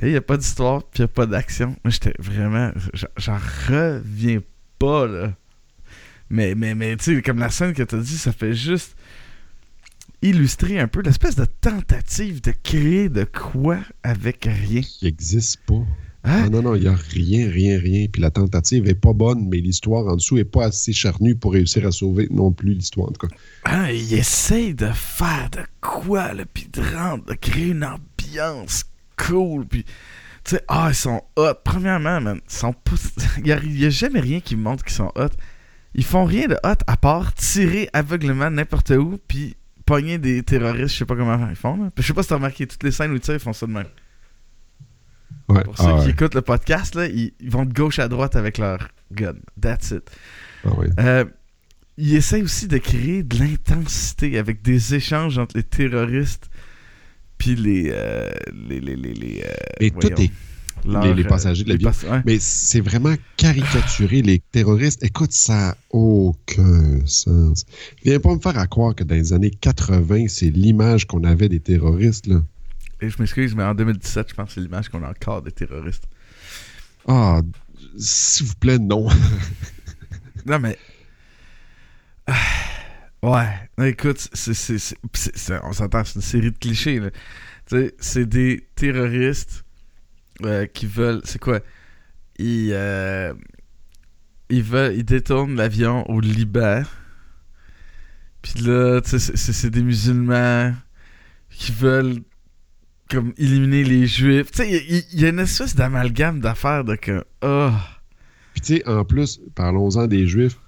il 0.00 0.08
n'y 0.08 0.16
a 0.16 0.20
pas 0.22 0.36
d'histoire, 0.36 0.82
puis 0.82 0.98
il 0.98 1.02
n'y 1.02 1.04
a 1.04 1.08
pas 1.08 1.26
d'action. 1.26 1.76
Moi, 1.84 1.90
j'étais 1.90 2.14
vraiment... 2.18 2.72
j'en- 3.16 3.38
reviens 3.68 4.40
pas, 4.78 5.06
là. 5.06 5.34
Mais, 6.30 6.54
mais, 6.54 6.74
mais 6.74 6.96
tu 6.96 7.16
sais, 7.16 7.22
comme 7.22 7.38
la 7.38 7.50
scène 7.50 7.74
que 7.74 7.82
tu 7.82 7.94
as 7.94 7.98
dit, 7.98 8.16
ça 8.18 8.32
fait 8.32 8.54
juste 8.54 8.96
illustrer 10.22 10.78
un 10.78 10.88
peu 10.88 11.02
l'espèce 11.02 11.34
de 11.36 11.44
tentative 11.44 12.40
de 12.40 12.52
créer 12.62 13.08
de 13.08 13.24
quoi 13.24 13.78
avec 14.02 14.44
rien. 14.48 14.80
Qui 14.80 15.06
existe 15.06 15.58
pas. 15.66 15.84
Hein? 16.24 16.42
Ah 16.44 16.48
non, 16.48 16.62
non, 16.62 16.74
il 16.76 16.82
n'y 16.82 16.86
a 16.88 16.94
rien, 16.94 17.50
rien, 17.50 17.78
rien. 17.80 18.06
Puis 18.10 18.22
la 18.22 18.30
tentative 18.30 18.86
est 18.88 18.94
pas 18.94 19.12
bonne, 19.12 19.48
mais 19.48 19.58
l'histoire 19.58 20.06
en 20.06 20.14
dessous 20.16 20.38
est 20.38 20.44
pas 20.44 20.66
assez 20.66 20.92
charnue 20.92 21.34
pour 21.34 21.52
réussir 21.52 21.84
à 21.86 21.90
sauver 21.90 22.28
non 22.30 22.52
plus 22.52 22.74
l'histoire, 22.74 23.08
en 23.08 23.12
tout 23.12 23.26
cas. 23.26 23.34
Hein, 23.64 23.90
il 23.90 24.14
essaye 24.14 24.72
de 24.74 24.86
faire 24.94 25.50
de 25.50 25.62
quoi, 25.80 26.32
là, 26.32 26.44
puis 26.54 26.68
de 26.72 26.80
rendre, 26.80 27.24
de 27.24 27.34
créer 27.34 27.70
une 27.70 27.84
ambiance 27.84 28.84
cool, 29.26 29.66
puis... 29.66 29.84
Tu 30.44 30.56
sais, 30.56 30.64
ah, 30.66 30.88
ils 30.88 30.94
sont 30.94 31.22
hot. 31.36 31.54
Premièrement, 31.64 32.20
man, 32.20 32.40
ils 32.44 32.52
sont. 32.52 32.74
Il 33.38 33.46
y 33.80 33.86
a, 33.86 33.90
jamais 33.90 34.18
rien 34.18 34.40
qui 34.40 34.56
montre 34.56 34.82
qu'ils 34.84 34.94
sont 34.94 35.12
hot. 35.14 35.28
Ils 35.94 36.04
font 36.04 36.24
rien 36.24 36.48
de 36.48 36.56
hot 36.64 36.82
à 36.86 36.96
part 36.96 37.32
tirer 37.34 37.88
aveuglément 37.92 38.50
n'importe 38.50 38.90
où, 38.90 39.18
puis 39.28 39.56
pogner 39.86 40.18
des 40.18 40.42
terroristes, 40.42 40.94
je 40.94 40.98
sais 40.98 41.04
pas 41.04 41.16
comment 41.16 41.48
ils 41.48 41.56
font, 41.56 41.76
là. 41.76 41.90
Puis 41.94 42.02
je 42.02 42.08
sais 42.08 42.14
pas 42.14 42.22
si 42.22 42.30
t'as 42.30 42.36
remarqué, 42.36 42.66
toutes 42.66 42.82
les 42.82 42.90
scènes 42.90 43.12
où 43.12 43.14
ils 43.14 43.20
tirent, 43.20 43.34
ils 43.34 43.40
font 43.40 43.52
ça 43.52 43.66
de 43.66 43.72
même. 43.72 43.86
Ouais. 45.48 45.62
Pour 45.64 45.76
ceux 45.76 45.84
ah, 45.86 46.00
qui 46.02 46.10
écoutent 46.10 46.34
le 46.34 46.42
podcast, 46.42 46.94
là, 46.94 47.06
ils, 47.06 47.32
ils 47.40 47.50
vont 47.50 47.64
de 47.64 47.72
gauche 47.72 47.98
à 47.98 48.08
droite 48.08 48.34
avec 48.34 48.58
leur 48.58 48.88
gun. 49.12 49.34
That's 49.60 49.90
it. 49.92 50.10
Ah. 50.64 50.70
Euh, 50.98 51.24
il 51.98 52.14
essaie 52.14 52.42
aussi 52.42 52.68
de 52.68 52.78
créer 52.78 53.22
de 53.22 53.38
l'intensité 53.38 54.38
avec 54.38 54.62
des 54.62 54.94
échanges 54.94 55.38
entre 55.38 55.56
les 55.56 55.62
terroristes 55.62 56.48
puis 57.38 57.54
les, 57.56 57.90
euh, 57.92 58.30
les, 58.68 58.80
les, 58.80 58.96
les, 58.96 59.14
les, 59.14 59.42
euh, 59.44 59.88
voyons, 59.92 59.98
tout 60.16 60.22
est. 60.22 60.30
les- 60.84 61.14
les 61.14 61.24
passagers 61.24 61.64
de 61.64 61.68
l'avion. 61.70 61.90
pass- 61.90 62.04
ouais. 62.04 62.22
Mais 62.26 62.38
c'est 62.40 62.80
vraiment 62.80 63.14
caricaturé, 63.36 64.22
les 64.22 64.38
terroristes. 64.40 65.02
Écoute, 65.04 65.32
ça 65.32 65.52
n'a 65.54 65.76
aucun 65.90 67.04
sens. 67.06 67.64
Viens 68.04 68.18
pas 68.20 68.34
me 68.34 68.40
faire 68.40 68.58
à 68.58 68.66
croire 68.66 68.94
que 68.94 69.04
dans 69.04 69.14
les 69.14 69.32
années 69.32 69.50
80, 69.50 70.26
c'est 70.28 70.50
l'image 70.50 71.06
qu'on 71.06 71.24
avait 71.24 71.48
des 71.48 71.60
terroristes, 71.60 72.26
là. 72.26 72.42
Et 73.00 73.08
je 73.10 73.16
m'excuse, 73.18 73.54
mais 73.56 73.64
en 73.64 73.74
2017, 73.74 74.28
je 74.30 74.34
pense 74.34 74.48
que 74.48 74.54
c'est 74.54 74.60
l'image 74.60 74.88
qu'on 74.88 75.02
a 75.02 75.10
encore 75.10 75.42
des 75.42 75.50
terroristes. 75.50 76.04
Ah, 77.08 77.40
s'il 77.98 78.46
vous 78.46 78.54
plaît, 78.54 78.78
non. 78.78 79.08
Non, 80.46 80.58
mais. 80.60 80.76
Ouais. 83.22 83.88
Écoute, 83.88 84.28
c'est, 84.32 85.60
on 85.62 85.72
s'entend, 85.72 86.04
c'est 86.04 86.16
une 86.16 86.22
série 86.22 86.50
de 86.50 86.58
clichés. 86.58 86.98
Là. 86.98 87.10
C'est 87.98 88.26
des 88.26 88.66
terroristes 88.74 89.64
euh, 90.44 90.66
qui 90.66 90.86
veulent. 90.86 91.20
C'est 91.24 91.38
quoi? 91.38 91.60
Ils. 92.38 92.70
euh, 92.72 93.32
ils 94.50 94.62
veulent. 94.62 94.96
Ils 94.96 95.04
détournent 95.04 95.54
l'avion 95.54 96.08
au 96.10 96.20
Liban. 96.20 96.82
Puis 98.42 98.60
là, 98.64 99.00
c'est, 99.04 99.70
des 99.70 99.82
musulmans 99.82 100.74
qui 101.50 101.72
veulent. 101.72 102.20
Comme 103.10 103.34
éliminer 103.36 103.84
les 103.84 104.06
juifs. 104.06 104.50
Tu 104.52 104.62
sais, 104.62 105.04
il 105.12 105.20
y, 105.20 105.26
a 105.26 105.28
une 105.28 105.40
espèce 105.40 105.76
d'amalgame 105.76 106.40
d'affaires 106.40 106.82
de. 106.82 106.96
Oh. 107.42 107.70
Puis 108.54 108.60
tu 108.62 108.76
sais, 108.76 108.88
en 108.88 109.04
plus, 109.04 109.38
parlons-en 109.54 110.06
des 110.06 110.26
Juifs. 110.26 110.58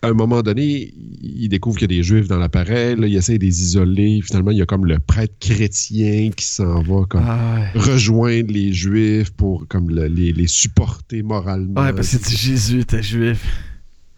À 0.00 0.08
un 0.08 0.12
moment 0.12 0.42
donné, 0.42 0.94
il 1.20 1.48
découvre 1.48 1.76
qu'il 1.76 1.90
y 1.90 1.94
a 1.96 1.96
des 1.98 2.04
Juifs 2.04 2.28
dans 2.28 2.38
l'appareil, 2.38 2.94
là, 2.94 3.08
il 3.08 3.16
essaie 3.16 3.36
de 3.36 3.44
les 3.44 3.62
isoler. 3.62 4.20
Finalement, 4.22 4.52
il 4.52 4.58
y 4.58 4.62
a 4.62 4.66
comme 4.66 4.86
le 4.86 5.00
prêtre 5.00 5.34
chrétien 5.40 6.30
qui 6.30 6.44
s'en 6.44 6.82
va 6.82 7.04
comme 7.08 7.24
Ah 7.26 7.58
ouais. 7.74 7.80
rejoindre 7.80 8.52
les 8.52 8.72
Juifs 8.72 9.30
pour 9.32 9.66
comme 9.66 9.90
le- 9.90 10.06
les, 10.06 10.32
les 10.32 10.46
supporter 10.46 11.22
moralement. 11.24 11.80
Ouais, 11.82 11.92
parce 11.92 12.16
que 12.16 12.24
c'est 12.24 12.36
Jésus 12.36 12.80
était 12.80 13.02
juif. 13.02 13.44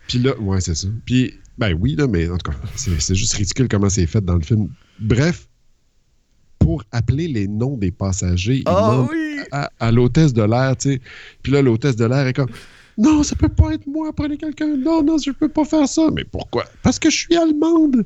Puis 0.06 0.18
là, 0.18 0.38
ouais, 0.38 0.60
c'est 0.60 0.74
ça. 0.74 0.88
Puis, 1.06 1.32
ben 1.56 1.74
oui, 1.80 1.94
là, 1.96 2.06
mais 2.06 2.28
en 2.28 2.36
tout 2.36 2.50
cas, 2.50 2.56
c'est 2.76 3.00
c'est 3.00 3.14
juste 3.14 3.32
ridicule 3.34 3.68
comment 3.68 3.88
c'est 3.88 4.06
fait 4.06 4.22
dans 4.22 4.34
le 4.36 4.42
film. 4.42 4.68
Bref, 4.98 5.48
pour 6.58 6.84
appeler 6.92 7.26
les 7.26 7.48
noms 7.48 7.78
des 7.78 7.90
passagers, 7.90 8.56
il 8.58 8.64
Oh 8.66 9.06
oui! 9.10 9.38
à, 9.50 9.70
à 9.80 9.90
l'hôtesse 9.90 10.34
de 10.34 10.42
l'air, 10.42 10.76
tu 10.76 10.92
sais. 10.92 11.00
Puis 11.42 11.52
là, 11.52 11.62
l'hôtesse 11.62 11.96
de 11.96 12.04
l'air 12.04 12.26
est 12.26 12.34
comme 12.34 12.50
Non, 12.98 13.22
ça 13.22 13.34
peut 13.36 13.48
pas 13.48 13.72
être 13.72 13.86
moi, 13.86 14.12
prenez 14.14 14.36
quelqu'un. 14.36 14.76
Non, 14.76 15.02
non, 15.02 15.16
je 15.18 15.30
peux 15.30 15.48
pas 15.48 15.64
faire 15.64 15.88
ça. 15.88 16.08
Mais 16.12 16.24
pourquoi? 16.24 16.64
Parce 16.82 16.98
que 16.98 17.08
je 17.10 17.16
suis 17.16 17.36
allemande. 17.36 18.04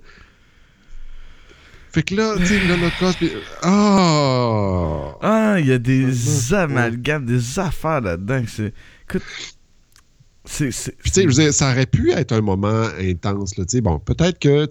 Fait 1.92 2.02
que 2.02 2.14
là, 2.16 2.34
tu 2.38 2.46
sais, 2.46 2.58
l'Holocauste. 2.66 3.18
Oh! 3.64 5.12
Ah, 5.22 5.56
il 5.60 5.66
y 5.66 5.72
a 5.72 5.78
des 5.78 6.52
amalgames, 6.52 7.24
des 7.24 7.58
affaires 7.58 8.00
là-dedans. 8.00 8.42
Écoute. 9.08 9.22
C'est. 10.44 10.70
c'est- 10.72 10.96
Puis 10.98 11.10
tu 11.10 11.14
sais, 11.14 11.22
je 11.22 11.28
veux 11.28 11.34
dire, 11.44 11.54
ça 11.54 11.70
aurait 11.70 11.86
pu 11.86 12.10
être 12.10 12.32
un 12.32 12.40
moment 12.40 12.88
intense, 13.00 13.56
là, 13.56 13.64
tu 13.64 13.76
sais. 13.76 13.80
Bon, 13.80 13.98
peut-être 13.98 14.38
que, 14.38 14.68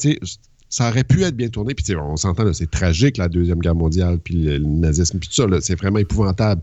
ça 0.69 0.89
aurait 0.89 1.04
pu 1.04 1.23
être 1.23 1.36
bien 1.36 1.47
tourné, 1.49 1.73
puis 1.73 1.95
on 1.95 2.15
s'entend, 2.17 2.43
là, 2.43 2.54
c'est 2.54 2.69
tragique, 2.69 3.17
la 3.17 3.30
Deuxième 3.30 3.60
Guerre 3.60 3.76
mondiale, 3.76 4.19
puis 4.19 4.36
le, 4.36 4.58
le 4.58 4.65
nazisme, 4.65 5.17
puis 5.19 5.30
tout 5.30 5.36
ça, 5.36 5.47
c'est 5.62 5.76
vraiment 5.76 5.99
épouvantable. 5.99 6.62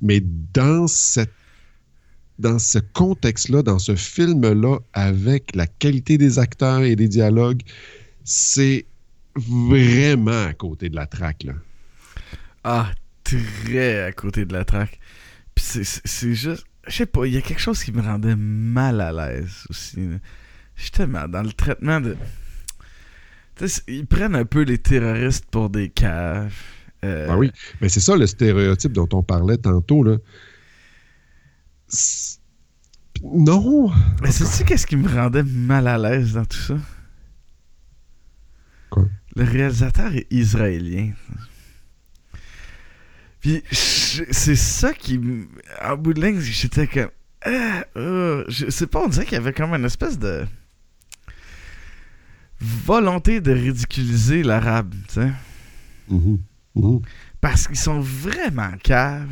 Mais 0.00 0.22
dans 0.54 0.86
cette 0.88 1.30
dans 2.38 2.58
ce 2.58 2.78
contexte-là, 2.78 3.62
dans 3.62 3.78
ce 3.78 3.94
film-là, 3.94 4.78
avec 4.92 5.54
la 5.54 5.66
qualité 5.66 6.18
des 6.18 6.38
acteurs 6.38 6.82
et 6.82 6.96
des 6.96 7.08
dialogues, 7.08 7.62
c'est 8.24 8.86
vraiment 9.36 10.44
à 10.46 10.52
côté 10.54 10.88
de 10.88 10.96
la 10.96 11.06
traque, 11.06 11.44
là. 11.44 11.54
Ah, 12.64 12.90
très 13.24 14.02
à 14.02 14.12
côté 14.12 14.44
de 14.44 14.52
la 14.52 14.64
traque. 14.64 14.98
Puis 15.54 15.64
c'est- 15.84 16.32
juste. 16.34 16.64
Je 16.88 16.96
sais 16.96 17.06
pas, 17.06 17.26
il 17.26 17.32
y 17.34 17.36
a 17.36 17.40
quelque 17.42 17.60
chose 17.60 17.82
qui 17.82 17.92
me 17.92 18.02
rendait 18.02 18.34
mal 18.36 19.00
à 19.00 19.12
l'aise 19.12 19.64
aussi. 19.70 19.96
là. 19.96 20.16
Justement, 20.74 21.28
dans 21.28 21.42
le 21.42 21.52
traitement 21.52 22.00
de. 22.00 22.16
Ils 23.86 24.06
prennent 24.06 24.34
un 24.34 24.44
peu 24.44 24.62
les 24.62 24.78
terroristes 24.78 25.44
pour 25.50 25.70
des 25.70 25.88
caves. 25.90 26.52
Euh, 27.04 27.26
Ah 27.30 27.36
oui, 27.38 27.52
mais 27.80 27.88
c'est 27.88 28.00
ça 28.00 28.16
le 28.16 28.26
stéréotype 28.26 28.92
dont 28.92 29.08
on 29.12 29.22
parlait 29.22 29.58
tantôt, 29.58 30.02
là. 30.02 30.16
C'est- 31.92 32.40
Non! 33.22 33.92
Mais 34.22 34.32
sais-tu 34.32 34.64
qu'est-ce 34.64 34.86
qui 34.86 34.96
me 34.96 35.08
rendait 35.08 35.42
mal 35.44 35.86
à 35.86 35.98
l'aise 35.98 36.32
dans 36.32 36.44
tout 36.44 36.56
ça? 36.58 36.76
Quoi? 38.90 39.08
Le 39.36 39.44
réalisateur 39.44 40.14
est 40.14 40.26
israélien. 40.30 41.12
Puis 43.40 43.62
c'est 43.70 44.56
ça 44.56 44.92
qui... 44.92 45.20
En 45.82 45.96
bout 45.96 46.14
de 46.14 46.22
ligne, 46.24 46.40
j'étais 46.40 46.86
comme... 46.86 47.10
Ah, 47.44 47.84
ah, 47.96 48.42
je 48.48 48.70
sais 48.70 48.86
pas, 48.86 49.00
on 49.04 49.08
dirait 49.08 49.24
qu'il 49.24 49.34
y 49.34 49.40
avait 49.40 49.52
comme 49.52 49.74
une 49.74 49.84
espèce 49.84 50.18
de... 50.18 50.46
Volonté 52.60 53.40
de 53.40 53.50
ridiculiser 53.52 54.42
l'arabe, 54.44 54.94
tu 55.08 55.14
sais. 55.14 55.32
Mhm. 56.08 56.38
Mhm. 56.76 57.00
Parce 57.40 57.66
qu'ils 57.66 57.76
sont 57.76 58.00
vraiment 58.00 58.70
caves. 58.82 59.26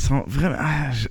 Sont 0.00 0.24
vraiment. 0.26 0.56
Ah, 0.58 0.90
je, 0.92 1.08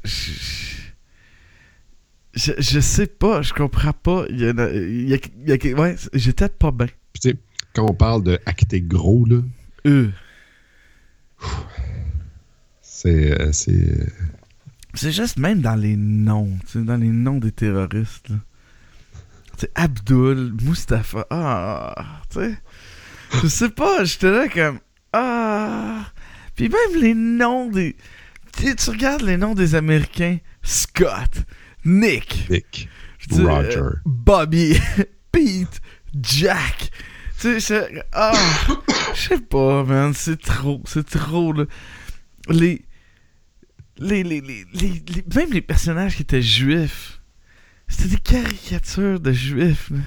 je, 2.34 2.52
je, 2.58 2.80
sais 2.80 3.06
pas, 3.08 3.43
je 3.43 3.54
comprends 3.54 3.93
pas. 3.93 4.25
Il 4.30 4.39
y 4.39 4.45
a, 4.45 4.49
il 4.49 5.08
y 5.10 5.13
a- 5.13 5.17
il 5.45 5.47
y 5.47 5.71
a- 5.73 5.80
ouais, 5.80 5.95
j'étais 6.13 6.49
pas 6.49 6.71
bien. 6.71 6.88
Puis 7.13 7.21
tu 7.21 7.30
sais, 7.30 7.36
quand 7.75 7.86
on 7.89 7.93
parle 7.93 8.23
de 8.23 8.39
acter 8.47 8.82
gros, 8.82 9.25
là, 9.25 9.41
Euh. 9.86 10.10
c'est... 12.82 13.39
euh, 13.39 13.52
c'est 13.52 13.71
euh, 13.71 14.06
C'est 14.95 15.12
juste 15.12 15.38
même 15.38 15.62
dans 15.62 15.75
les 15.75 15.95
noms, 15.95 16.58
tu 16.65 16.80
sais, 16.80 16.86
dans 16.86 16.97
les 16.97 17.08
noms 17.10 17.38
des 17.38 17.52
terroristes. 17.52 18.30
là. 18.30 18.38
Tu 19.58 19.65
sais, 19.65 19.71
Abdul, 19.75 20.54
Mustapha, 20.63 21.28
ah, 21.30 22.21
tu 22.32 22.39
sais. 22.39 22.58
Je 23.43 23.47
sais 23.47 23.69
pas, 23.69 24.04
j'étais 24.04 24.32
là 24.32 24.47
comme, 24.47 24.80
ah. 25.13 26.08
Puis 26.56 26.69
même 26.69 27.02
les 27.02 27.13
noms 27.13 27.69
des. 27.69 27.95
Tu 28.60 28.76
tu 28.76 28.89
regardes 28.89 29.22
les 29.22 29.38
noms 29.38 29.56
des 29.56 29.76
Américains, 29.76 30.38
Scott, 30.63 31.45
Nick, 31.86 32.50
Nick. 32.50 32.89
je 33.19 33.28
dis, 33.30 33.41
Roger. 33.45 33.78
euh, 33.78 33.91
Bobby, 34.06 34.78
Pete, 35.32 35.80
Jack. 36.22 36.91
Tu 37.39 37.60
sais, 37.62 37.89
je- 37.95 38.02
ah, 38.12 38.34
je 39.15 39.19
sais 39.30 39.39
pas, 39.39 39.84
man, 39.86 40.13
c'est 40.13 40.39
trop, 40.41 40.82
c'est 40.86 41.08
trop, 41.08 41.54
là. 41.54 41.65
Les, 42.50 42.82
les, 43.98 44.24
les, 44.24 44.41
les, 44.41 44.65
même 45.36 45.52
les 45.54 45.62
personnages 45.62 46.15
qui 46.17 46.24
étaient 46.24 46.41
juifs, 46.41 47.22
c'était 47.88 48.10
des 48.10 48.17
caricatures 48.17 49.19
de 49.22 49.32
juifs, 49.32 49.89
là. 49.91 50.00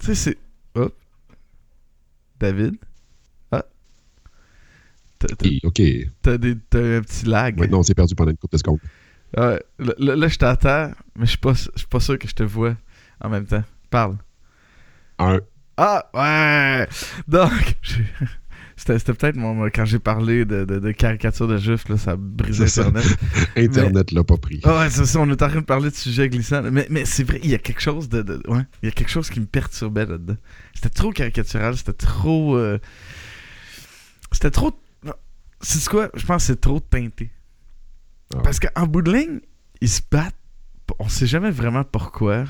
Tu 0.00 0.06
sais, 0.06 0.14
c'est, 0.14 0.38
hop, 0.74 0.94
David, 2.38 2.76
ah, 3.52 3.62
T'as- 3.62 3.62
t'as- 3.62 3.62
Et, 3.62 5.05
OK. 5.64 5.82
t'as 6.22 6.38
des- 6.38 6.56
t'as 6.70 6.96
un 6.98 7.00
petit 7.00 7.26
lag. 7.26 7.58
Maintenant, 7.58 7.78
on 7.78 7.82
s'est 7.82 7.94
perdu 7.94 8.14
pendant 8.14 8.30
une 8.30 8.36
couple 8.36 8.54
de 8.54 8.58
secondes. 8.58 8.78
Là, 9.36 9.58
je 10.28 10.36
t'entends, 10.38 10.92
mais 11.16 11.24
je 11.26 11.30
suis 11.30 11.38
pas, 11.38 11.52
je 11.54 11.68
suis 11.76 11.86
pas 11.88 12.00
sûr 12.00 12.18
que 12.18 12.28
je 12.28 12.34
te 12.34 12.42
vois 12.42 12.76
en 13.20 13.28
même 13.28 13.46
temps. 13.46 13.64
Parle. 13.90 14.16
Un. 15.18 15.40
Ah, 15.78 16.08
ouais! 16.14 16.88
Donc, 17.28 17.50
c'était 18.76 18.98
c'était 18.98 19.12
peut-être 19.14 19.36
mon, 19.36 19.64
quand 19.70 19.84
j'ai 19.84 19.98
parlé 19.98 20.44
de, 20.46 20.64
de, 20.64 20.78
de 20.78 20.90
caricature 20.92 21.46
de 21.48 21.56
juifs, 21.58 21.88
là, 21.88 21.96
ça 21.98 22.12
a 22.12 22.16
brisé 22.16 22.66
C'est 22.66 22.82
ça. 22.82 22.88
Internet. 22.88 23.16
Internet 23.56 24.12
l'a 24.12 24.24
pas 24.24 24.36
pris. 24.38 24.60
Ouais, 24.64 24.88
c'est 24.90 25.04
ça, 25.04 25.18
on 25.20 25.28
est 25.30 25.42
en 25.42 25.48
train 25.48 25.60
de 25.60 25.64
parler 25.66 25.90
de 25.90 25.94
sujets 25.94 26.28
glissants. 26.30 26.62
Mais, 26.70 26.86
mais 26.90 27.04
c'est 27.04 27.24
vrai, 27.24 27.40
il 27.42 27.50
y 27.50 27.54
a 27.54 27.58
quelque 27.58 27.80
chose 27.82 28.08
de, 28.08 28.22
de- 28.22 28.42
Ouais, 28.48 28.62
il 28.82 28.86
y 28.86 28.88
a 28.88 28.92
quelque 28.92 29.10
chose 29.10 29.28
qui 29.28 29.40
me 29.40 29.46
perturbait 29.46 30.06
là-dedans. 30.06 30.36
C'était 30.74 30.88
trop 30.90 31.10
caricatural, 31.12 31.76
c'était 31.76 31.92
trop. 31.94 32.56
euh, 32.56 32.78
C'était 34.32 34.50
trop. 34.50 34.72
C'est 35.60 35.86
quoi? 35.88 36.10
Je 36.14 36.24
pense 36.26 36.42
que 36.42 36.46
c'est 36.48 36.60
trop 36.60 36.80
teinté. 36.80 37.30
Ah. 38.34 38.40
Parce 38.42 38.58
qu'en 38.60 38.86
bout 38.86 39.02
de 39.02 39.12
ligne, 39.12 39.40
ils 39.80 39.88
se 39.88 40.00
battent. 40.10 40.34
On 40.98 41.08
sait 41.08 41.26
jamais 41.26 41.50
vraiment 41.50 41.84
pourquoi. 41.84 42.44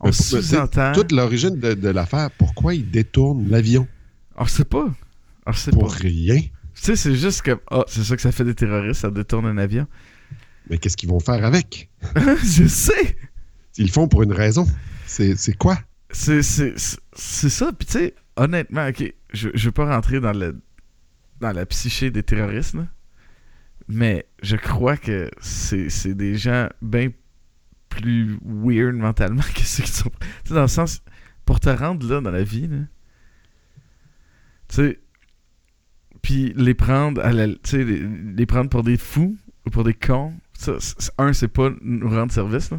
On 0.00 0.06
pour- 0.06 0.14
sous-entend. 0.14 0.92
Toute 0.92 1.12
l'origine 1.12 1.58
de, 1.58 1.74
de 1.74 1.88
l'affaire, 1.88 2.30
pourquoi 2.32 2.74
ils 2.74 2.90
détournent 2.90 3.48
l'avion? 3.48 3.86
On 4.36 4.46
sait 4.46 4.64
pas. 4.64 4.86
On 5.46 5.52
sait 5.52 5.70
Pour 5.70 5.88
pas. 5.88 5.94
rien. 5.94 6.40
Tu 6.40 6.50
sais, 6.74 6.96
c'est 6.96 7.14
juste 7.14 7.42
comme. 7.42 7.60
Ah, 7.70 7.84
c'est 7.86 8.04
ça 8.04 8.16
que 8.16 8.22
ça 8.22 8.32
fait 8.32 8.44
des 8.44 8.54
terroristes, 8.54 9.00
ça 9.02 9.10
détourne 9.10 9.46
un 9.46 9.58
avion. 9.58 9.86
Mais 10.68 10.78
qu'est-ce 10.78 10.96
qu'ils 10.96 11.08
vont 11.08 11.20
faire 11.20 11.44
avec? 11.44 11.90
Je 12.44 12.66
sais! 12.66 13.16
Ils 13.76 13.86
le 13.86 13.92
font 13.92 14.08
pour 14.08 14.22
une 14.22 14.32
raison. 14.32 14.66
C'est 15.06 15.56
quoi? 15.58 15.78
C'est, 16.10 16.42
c'est, 16.42 16.78
c'est- 16.78 16.98
c'est 17.12 17.48
ça. 17.50 17.72
Puis 17.72 17.86
tu 17.86 17.92
sais, 17.98 18.14
honnêtement, 18.36 18.86
ok, 18.88 19.12
je, 19.32 19.48
je 19.54 19.64
veux 19.66 19.72
pas 19.72 19.86
rentrer 19.94 20.20
dans 20.20 20.32
le 20.32 20.60
dans 21.40 21.52
la 21.52 21.66
psyché 21.66 22.10
des 22.10 22.22
terroristes, 22.22 22.74
là, 22.74 22.86
mais 23.88 24.26
je 24.42 24.56
crois 24.56 24.96
que 24.96 25.30
c'est, 25.40 26.14
des 26.14 26.36
gens 26.36 26.68
bien 26.80 27.10
plus 27.88 28.38
weird 28.44 28.94
mentalement 28.94 29.42
que 29.54 29.62
ceux 29.62 29.82
qui 29.82 29.90
sont. 29.90 30.12
Tu 30.44 30.52
dans 30.52 30.62
le 30.62 30.68
sens, 30.68 31.02
pour 31.44 31.60
te 31.60 31.68
rendre 31.68 32.06
là 32.08 32.20
dans 32.20 32.30
la 32.30 32.44
vie, 32.44 32.68
tu 34.68 34.76
sais, 34.76 35.00
puis 36.22 36.52
les 36.54 36.74
prendre 36.74 37.20
à 37.22 37.32
la, 37.32 37.46
les, 37.46 37.56
les 37.74 38.46
prendre 38.46 38.70
pour 38.70 38.82
des 38.82 38.96
fous 38.96 39.36
ou 39.66 39.70
pour 39.70 39.84
des 39.84 39.94
cons, 39.94 40.34
ça, 40.52 40.76
un, 41.18 41.32
c'est 41.32 41.48
pas 41.48 41.70
nous 41.80 42.08
rendre 42.08 42.30
service, 42.32 42.70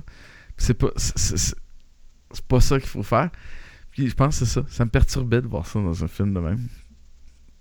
c'est 0.57 0.75
pas. 0.75 0.91
c'est 0.95 1.55
pas 2.47 2.61
ça 2.61 2.79
qu'il 2.79 2.89
faut 2.89 3.03
faire. 3.03 3.29
Puis 3.89 4.07
je 4.07 4.15
pense 4.15 4.39
que 4.39 4.45
c'est 4.45 4.53
ça. 4.53 4.65
Ça 4.69 4.85
me 4.85 4.89
perturbait 4.89 5.41
de 5.41 5.47
voir 5.47 5.65
ça 5.65 5.79
dans 5.79 6.03
un 6.03 6.07
film 6.07 6.33
de 6.33 6.39
même. 6.39 6.67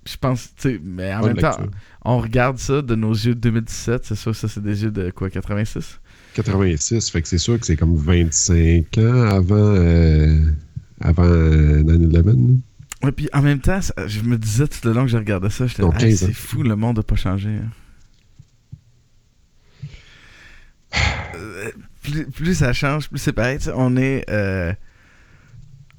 Je 0.07 0.17
pense, 0.17 0.55
tu 0.57 0.63
sais, 0.63 0.81
mais 0.83 1.13
en 1.15 1.21
Bonne 1.21 1.35
même 1.35 1.43
temps, 1.43 1.59
on 2.05 2.19
regarde 2.19 2.59
ça 2.59 2.81
de 2.83 2.95
nos 2.95 3.13
yeux 3.13 3.35
de 3.35 3.41
2017, 3.41 4.05
c'est 4.07 4.15
sûr, 4.15 4.35
ça 4.35 4.49
c'est 4.49 4.63
des 4.63 4.83
yeux 4.85 4.91
de 4.91 5.11
quoi, 5.11 5.29
86 5.31 6.01
86, 6.35 7.11
fait 7.11 7.21
que 7.23 7.29
c'est 7.29 7.39
sûr 7.39 7.59
que 7.61 7.67
c'est 7.67 7.77
comme 7.77 7.97
25 7.97 8.97
ans 8.99 9.23
avant, 9.29 9.55
euh, 9.57 10.53
avant 11.01 11.25
euh, 11.27 11.83
9-11. 11.83 12.61
Ouais, 13.03 13.13
puis 13.13 13.29
en 13.33 13.43
même 13.43 13.61
temps, 13.61 13.81
ça- 13.83 13.95
je 14.07 14.21
me 14.23 14.39
disais 14.39 14.67
tout 14.69 14.79
le 14.85 14.93
long 14.95 15.03
que 15.05 15.11
je 15.11 15.17
regardais 15.19 15.51
ça, 15.51 15.67
j'étais 15.67 15.83
Hey, 15.85 15.91
15 15.99 16.23
ans. 16.23 16.27
c'est 16.29 16.33
fou, 16.33 16.63
le 16.63 16.77
monde 16.77 16.97
n'a 16.99 17.03
pas 17.03 17.17
changé. 17.17 17.51
hein. 17.51 17.69
Euh, 21.37 21.71
plus, 22.03 22.27
plus 22.27 22.55
ça 22.55 22.73
change, 22.73 23.09
plus 23.09 23.19
c'est 23.19 23.33
pareil. 23.33 23.59
On 23.75 23.97
est. 23.97 24.25
euh, 24.31 24.73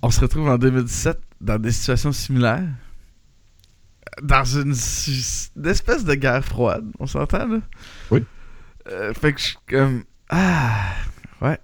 on 0.01 0.09
se 0.09 0.19
retrouve 0.19 0.47
en 0.49 0.57
2017 0.57 1.19
dans 1.39 1.57
des 1.59 1.71
situations 1.71 2.11
similaires. 2.11 2.67
Dans 4.21 4.43
une, 4.43 4.73
une 4.73 5.65
espèce 5.67 6.03
de 6.03 6.13
guerre 6.15 6.43
froide, 6.43 6.85
on 6.99 7.07
s'entend 7.07 7.47
là? 7.47 7.59
Oui. 8.11 8.23
Euh, 8.87 9.13
fait 9.13 9.33
que 9.33 9.39
je 9.39 9.45
suis 9.45 9.57
comme. 9.69 10.03
Ah! 10.29 10.93
Ouais. 11.41 11.57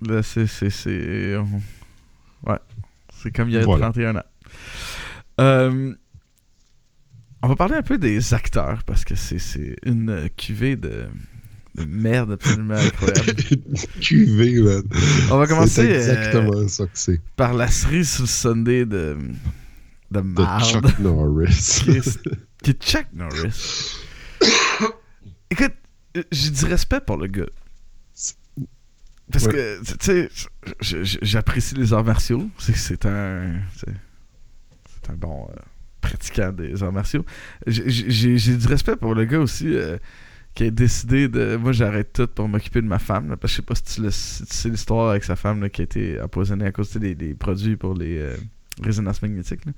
Là, 0.00 0.22
c'est. 0.22 0.46
c'est, 0.46 0.70
c'est 0.70 1.36
on- 1.36 1.62
Ouais. 2.50 2.58
C'est 3.22 3.30
comme 3.34 3.48
il 3.48 3.54
y 3.54 3.58
a 3.58 3.64
Voilà. 3.64 3.86
31 3.86 4.16
ans. 4.16 4.22
Euh, 5.40 5.94
on 7.42 7.48
va 7.48 7.56
parler 7.56 7.74
un 7.74 7.82
peu 7.82 7.98
des 7.98 8.34
acteurs 8.34 8.84
parce 8.84 9.04
que 9.04 9.14
c'est, 9.14 9.76
une 9.84 10.10
euh, 10.10 10.28
cuvée 10.36 10.76
de, 10.76 11.06
de 11.74 11.84
merde 11.84 12.32
absolument 12.32 12.74
incroyable. 12.74 13.34
QV, 14.00 14.60
man. 14.62 14.82
On 15.30 15.38
va 15.38 15.46
commencer 15.46 15.82
C'est 15.82 15.92
euh, 15.92 15.96
exactement 15.96 16.68
ça 16.68 16.86
que 16.86 17.16
par 17.36 17.54
la 17.54 17.68
cerise 17.68 18.10
sur 18.10 18.22
le 18.24 18.28
Sunday 18.28 18.84
de, 18.84 19.16
de 20.22 20.28
De 20.28 20.42
marde. 20.42 20.64
Chuck 20.64 20.98
Norris. 21.00 21.82
Qui 22.62 22.70
est 22.70 22.82
Chuck 22.82 23.06
Norris. 23.12 23.96
Écoute, 25.50 25.72
j'ai 26.30 26.50
du 26.50 26.64
respect 26.66 27.00
pour 27.00 27.16
le 27.16 27.26
gars. 27.26 27.46
Parce 29.32 29.46
Ouais. 29.46 29.52
que, 29.52 29.80
tu 29.96 30.28
sais, 30.80 31.18
j'apprécie 31.22 31.74
les 31.74 31.92
arts 31.92 32.04
martiaux. 32.04 32.48
C'est 32.58 33.06
un. 33.06 33.54
C'est 33.76 35.10
un 35.10 35.14
bon 35.14 35.48
euh, 35.50 35.54
pratiquant 36.00 36.52
des 36.52 36.82
arts 36.82 36.92
martiaux. 36.92 37.24
J'ai- 37.66 38.36
du 38.56 38.66
respect 38.66 38.96
pour 38.96 39.14
le 39.14 39.24
gars 39.24 39.38
aussi 39.40 39.74
euh, 39.74 39.96
qui 40.54 40.64
a 40.64 40.70
décidé 40.70 41.28
de. 41.28 41.56
Moi, 41.56 41.72
j'arrête 41.72 42.12
tout 42.12 42.26
pour 42.26 42.48
m'occuper 42.48 42.80
de 42.82 42.86
ma 42.86 42.98
femme. 42.98 43.28
là, 43.30 43.36
parce 43.36 43.52
que 43.52 43.56
je 43.56 43.62
sais 43.62 43.66
pas 43.66 43.74
si 43.74 43.82
tu, 43.82 44.02
le- 44.02 44.10
si 44.10 44.44
tu 44.46 44.54
sais 44.54 44.68
l'histoire 44.68 45.10
avec 45.10 45.24
sa 45.24 45.36
femme 45.36 45.60
là, 45.62 45.68
qui 45.70 45.80
a 45.80 45.84
été 45.84 46.20
empoisonnée 46.20 46.66
à 46.66 46.72
cause 46.72 46.92
des, 46.96 47.14
des 47.14 47.34
produits 47.34 47.76
pour 47.76 47.94
les 47.94 48.18
euh, 48.18 48.36
résonances 48.82 49.22
magnétiques. 49.22 49.64
là. 49.66 49.72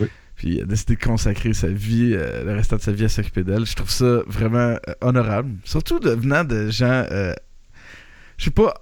Oui. 0.00 0.08
Puis 0.36 0.48
il 0.56 0.62
a 0.62 0.64
décidé 0.66 0.96
de 0.96 1.02
consacrer 1.02 1.54
sa 1.54 1.68
vie, 1.68 2.12
euh, 2.12 2.44
le 2.44 2.52
restant 2.52 2.76
de 2.76 2.82
sa 2.82 2.92
vie 2.92 3.04
à 3.06 3.08
s'occuper 3.08 3.42
d'elle. 3.42 3.64
Je 3.64 3.74
trouve 3.74 3.90
ça 3.90 4.20
vraiment 4.26 4.76
euh, 4.88 4.94
honorable. 5.00 5.54
Surtout 5.64 5.98
de, 5.98 6.10
venant 6.10 6.44
de 6.44 6.68
gens. 6.70 7.06
euh, 7.10 7.32
je 8.36 8.44
sais 8.44 8.50
pas. 8.50 8.74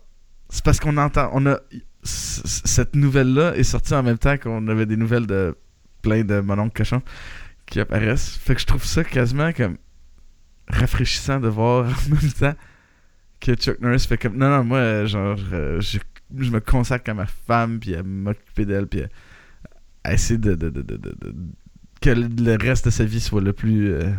C'est 0.49 0.65
parce 0.65 0.81
qu'on 0.81 0.97
entend. 0.97 1.31
On 1.33 1.47
a. 1.47 1.59
Cette 2.03 2.95
nouvelle-là 2.97 3.57
est 3.57 3.63
sortie 3.63 3.95
en 3.95 4.03
même 4.03 4.19
temps 4.19 4.37
qu'on 4.37 4.69
avait 4.69 4.85
des 4.85 4.97
nouvelles 4.97 5.27
de 5.27 5.57
plein 6.03 6.23
de 6.23 6.41
mononcles 6.41 6.77
cochons 6.77 7.03
qui 7.65 7.81
apparaissent. 7.81 8.37
Fait 8.37 8.55
que 8.55 8.61
je 8.61 8.67
trouve 8.67 8.85
ça 8.85 9.05
quasiment 9.05 9.53
comme 9.53 9.79
rafraîchissant 10.69 11.41
de 11.41 11.49
voir 11.49 11.87
en 12.07 12.15
même 12.15 12.33
temps 12.33 12.55
que 13.41 13.55
Chuck 13.55 13.81
Norris 13.81 14.07
fait 14.09 14.19
comme 14.19 14.37
non 14.37 14.49
non 14.49 14.65
moi 14.65 15.05
genre 15.05 15.37
je, 15.37 15.99
je 16.39 16.51
me 16.51 16.61
consacre 16.61 17.11
à 17.11 17.15
ma 17.15 17.27
femme 17.27 17.79
puis 17.79 17.95
à 17.95 18.03
m'occuper 18.03 18.65
d'elle 18.65 18.87
puis 18.87 19.03
à, 19.03 19.09
à 20.05 20.13
essayer 20.15 20.39
de, 20.39 20.55
de, 20.55 20.69
de, 20.71 20.83
de- 20.83 21.35
que 22.01 22.11
le 22.11 22.57
reste 22.63 22.85
de 22.87 22.91
sa 22.91 23.05
vie 23.05 23.21
soit 23.21 23.41
le 23.41 23.53
plus 23.55 23.93
euh, 23.95 24.11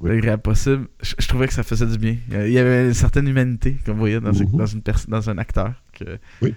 Oui. 0.00 0.10
agréable 0.10 0.42
possible 0.42 0.86
je, 1.02 1.14
je 1.18 1.26
trouvais 1.28 1.46
que 1.48 1.54
ça 1.54 1.62
faisait 1.62 1.86
du 1.86 1.96
bien 1.98 2.16
il 2.30 2.52
y 2.52 2.58
avait 2.58 2.86
une 2.88 2.94
certaine 2.94 3.26
humanité 3.26 3.78
qu'on 3.86 3.94
voyait 3.94 4.20
dans, 4.20 4.32
Mhm. 4.32 4.56
dans, 4.56 4.66
une 4.66 4.82
dans 5.08 5.30
un 5.30 5.38
acteur 5.38 5.72
que 5.92 6.18
Oui. 6.42 6.54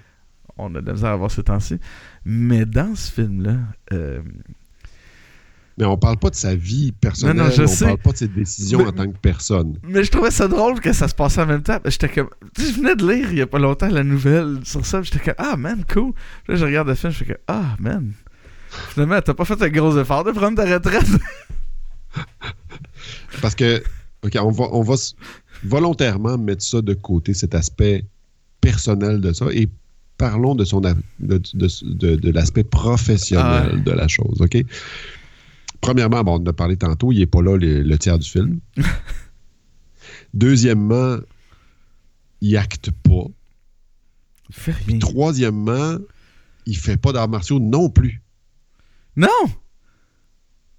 on 0.58 0.76
a 0.76 0.82
de 0.82 0.86
la 0.88 0.94
misère 0.94 1.12
à 1.12 1.16
voir 1.16 1.32
ces 1.32 1.44
temps-ci 1.44 1.80
mais 2.26 2.66
dans 2.66 2.94
ce 2.96 3.12
film 3.12 3.42
là 3.44 3.58
Mais 5.80 5.86
on 5.86 5.98
parle 5.98 6.18
pas 6.18 6.30
de 6.30 6.36
sa 6.36 6.54
vie 6.56 6.92
personnelle, 6.92 7.38
Non, 7.38 7.46
non, 7.46 7.52
je 7.52 7.64
on 7.64 7.68
sais. 7.68 7.86
parle 7.86 7.98
pas 8.00 8.12
de 8.12 8.18
ses 8.18 8.28
décisions 8.28 8.80
Mais- 8.80 8.88
en 8.88 8.92
tant 8.92 9.08
que 9.10 9.18
personne. 9.18 9.78
Mais 9.84 10.04
je 10.04 10.12
trouvais 10.12 10.30
ça 10.30 10.50
drôle 10.50 10.82
que 10.82 10.92
ça 10.92 11.08
se 11.08 11.16
passait 11.16 11.42
en 11.42 11.46
même 11.46 11.64
temps. 11.64 11.80
J'étais 11.86 12.10
comme. 12.10 12.30
Tu 12.54 12.64
sais, 12.64 12.72
je 12.74 12.78
venais 12.78 12.98
de 12.98 13.10
lire 13.10 13.32
il 13.32 13.38
y 13.38 13.42
a 13.42 13.48
pas 13.48 13.60
longtemps 13.60 13.88
la 13.88 14.04
nouvelle 14.04 14.60
sur 14.64 14.86
ça. 14.86 15.02
J'étais 15.02 15.20
comme, 15.20 15.36
ah 15.38 15.56
man, 15.56 15.86
cool. 15.92 16.12
Puis 16.44 16.54
là, 16.54 16.56
je 16.56 16.66
regarde 16.66 16.90
le 16.90 16.96
film, 16.96 17.14
je 17.14 17.20
fais 17.20 17.26
comme, 17.26 17.38
ah 17.48 17.76
man. 17.80 18.12
Finalement, 18.90 19.22
t'as 19.22 19.34
pas 19.34 19.46
fait 19.46 19.60
un 19.62 19.70
gros 19.70 19.98
effort 19.98 20.26
de 20.26 20.32
prendre 20.32 20.58
ta 20.62 20.66
retraite. 20.72 21.08
Parce 23.42 23.56
que, 23.56 23.82
OK, 24.24 24.38
on 24.42 24.52
va, 24.52 24.66
on 24.72 24.82
va 24.82 24.96
volontairement 25.64 26.38
mettre 26.38 26.64
ça 26.64 26.82
de 26.82 26.94
côté, 26.94 27.34
cet 27.34 27.56
aspect 27.56 28.06
personnel 28.62 29.22
de 29.22 29.32
ça, 29.34 29.46
et 29.52 29.68
parlons 30.18 30.56
de, 30.56 30.66
son, 30.66 30.82
de, 30.82 30.94
de- 31.20 31.42
de- 31.54 32.16
de 32.16 32.32
l'aspect 32.32 32.64
professionnel 32.66 33.70
Ah 33.72 33.76
ouais. 33.76 33.82
de 33.82 33.92
la 33.92 34.08
chose, 34.08 34.42
OK? 34.42 34.58
Premièrement, 35.82 36.24
bon, 36.24 36.34
on 36.34 36.44
en 36.44 36.46
a 36.46 36.54
parlé 36.54 36.78
tantôt, 36.78 37.12
il 37.12 37.20
n'est 37.20 37.26
pas 37.26 37.42
là 37.42 37.56
le, 37.58 37.82
le 37.84 37.98
tiers 37.98 38.20
du 38.20 38.30
film. 38.30 38.60
Deuxièmement, 40.34 41.18
il 42.42 42.58
acte 42.58 42.92
pas. 42.92 43.26
Fais 44.52 44.72
rien. 44.72 45.00
Troisièmement, 45.00 45.98
il 46.66 46.78
fait 46.78 46.98
pas 46.98 47.12
d'arts 47.12 47.30
martiaux 47.30 47.60
non 47.60 47.90
plus. 47.90 48.22
Non! 49.16 49.28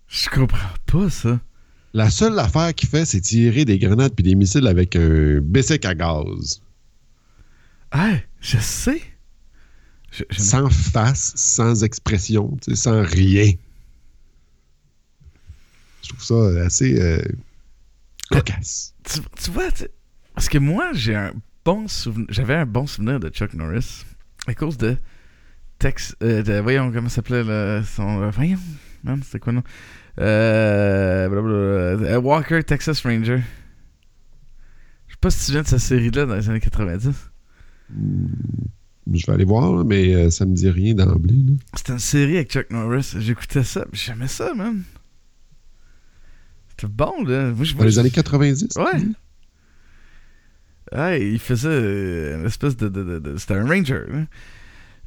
Je 0.09 0.29
comprends 0.29 0.59
pas 0.87 1.09
ça. 1.11 1.41
La 1.93 2.11
seule 2.11 2.39
affaire 2.39 2.75
qu'il 2.75 2.89
fait, 2.89 3.05
c'est 3.05 3.21
tirer 3.21 3.65
des 3.65 3.79
grenades 3.79 4.15
puis 4.15 4.23
des 4.25 4.35
missiles 4.35 4.67
avec 4.67 4.97
un 4.97 5.41
bicycle 5.41 5.87
à 5.87 5.95
gaz. 5.95 6.63
Hey, 7.93 8.23
je 8.41 8.59
sais. 8.59 9.03
Je, 10.13 10.25
je- 10.31 10.41
sans 10.41 10.69
face, 10.71 11.33
sans 11.37 11.83
expression, 11.85 12.57
sans 12.75 13.03
rien. 13.03 13.53
Je 16.19 16.25
trouve 16.27 16.55
ça 16.55 16.65
assez 16.65 17.01
euh, 17.01 17.23
cocasse. 18.31 18.95
tu, 19.05 19.21
tu 19.43 19.51
vois, 19.51 19.71
tu- 19.71 19.87
parce 20.35 20.49
que 20.49 20.59
moi, 20.59 20.91
j'ai 20.93 21.15
un 21.15 21.33
bon 21.65 21.87
souvenir. 21.89 22.27
J'avais 22.31 22.55
un 22.55 22.67
bon 22.67 22.87
souvenir 22.87 23.21
de 23.21 23.29
Chuck 23.29 23.55
Norris 23.55 24.05
à 24.47 24.55
cause 24.55 24.77
de 24.79 24.97
Tex. 25.79 26.17
euh, 26.23 26.43
de- 26.43 26.61
voyons, 26.61 26.91
comment 26.93 27.09
s'appelait 27.09 27.45
le- 27.45 27.83
son. 27.85 28.23
euh, 28.23 28.31
voyons, 28.31 28.59
man, 29.05 29.21
c'était 29.25 29.39
quoi, 29.39 29.53
non? 29.53 29.63
Euh, 30.19 31.29
blablabla, 31.29 32.11
euh, 32.15 32.21
Walker, 32.21 32.63
Texas 32.65 33.01
Ranger. 33.03 33.41
Je 35.07 35.13
sais 35.15 35.19
pas 35.21 35.31
si 35.31 35.47
tu 35.47 35.53
viens 35.53 35.63
de 35.63 35.67
cette 35.69 35.79
série-là 35.81 36.27
dans 36.27 36.35
les 36.35 36.49
années 36.51 36.61
90. 36.61 37.09
Hmm, 37.93 38.27
Je 39.13 39.27
vais 39.27 39.33
aller 39.33 39.45
voir, 39.45 39.85
mais 39.85 40.15
euh, 40.15 40.31
ça 40.31 40.45
me 40.47 40.55
dit 40.55 40.69
rien 40.71 40.95
d'emblée. 40.95 41.35
C'était 41.75 41.93
une 41.93 41.99
série 41.99 42.37
avec 42.37 42.51
Chuck 42.51 42.71
Norris. 42.71 43.15
J'écoutais 43.19 43.65
ça, 43.65 43.85
j'aimais 43.93 44.29
ça, 44.29 44.53
man. 44.55 44.83
C'était 46.81 46.93
bon, 46.93 47.25
là. 47.25 47.53
Moi, 47.53 47.65
je- 47.65 47.75
Dans 47.75 47.85
les 47.85 47.99
années 47.99 48.11
90? 48.11 48.77
Ouais. 48.77 49.03
Ouais, 50.93 51.25
il 51.33 51.39
faisait 51.39 51.69
euh, 51.69 52.41
une 52.41 52.47
espèce 52.47 52.77
de. 52.77 52.89
de- 52.89 53.05
de- 53.05 53.19
de- 53.21 53.37
C'était 53.37 53.55
un 53.55 53.67
ranger. 53.67 54.05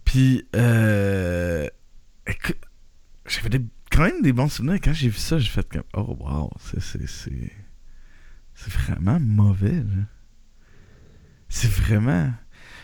Puis, 0.06 0.48
euh, 0.56 1.68
écoute, 2.28 2.58
j'avais 3.28 3.60
quand 3.92 4.04
même 4.04 4.22
des 4.22 4.32
bons 4.34 4.48
souvenirs. 4.50 4.80
Quand 4.84 4.94
j'ai 4.94 5.10
vu 5.10 5.18
ça, 5.18 5.40
j'ai 5.40 5.50
fait 5.50 5.68
comme 5.68 5.84
Oh, 5.94 6.16
wow, 6.20 6.52
c'est. 6.60 6.82
C'est, 8.56 8.70
vraiment 8.70 9.20
mauvais, 9.20 9.72
là. 9.74 10.04
C'est 11.50 11.70
vraiment. 11.70 12.32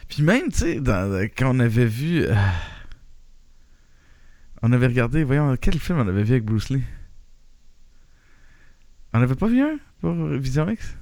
Puis 0.09 0.23
même, 0.23 0.49
tu 0.51 0.57
sais, 0.59 0.79
dans- 0.81 1.23
quand 1.37 1.55
on 1.55 1.59
avait 1.59 1.85
vu. 1.85 2.23
euh, 2.25 2.35
on 4.61 4.71
avait 4.73 4.87
regardé, 4.87 5.23
voyons, 5.23 5.55
quel 5.55 5.79
film 5.79 5.99
on 5.99 6.07
avait 6.07 6.23
vu 6.23 6.31
avec 6.33 6.43
Bruce 6.43 6.69
Lee? 6.69 6.83
On 9.13 9.21
avait 9.21 9.35
pas 9.35 9.47
vu 9.47 9.61
un 9.61 9.77
pour 10.01 10.13
Vision 10.13 10.69
X 10.69 10.95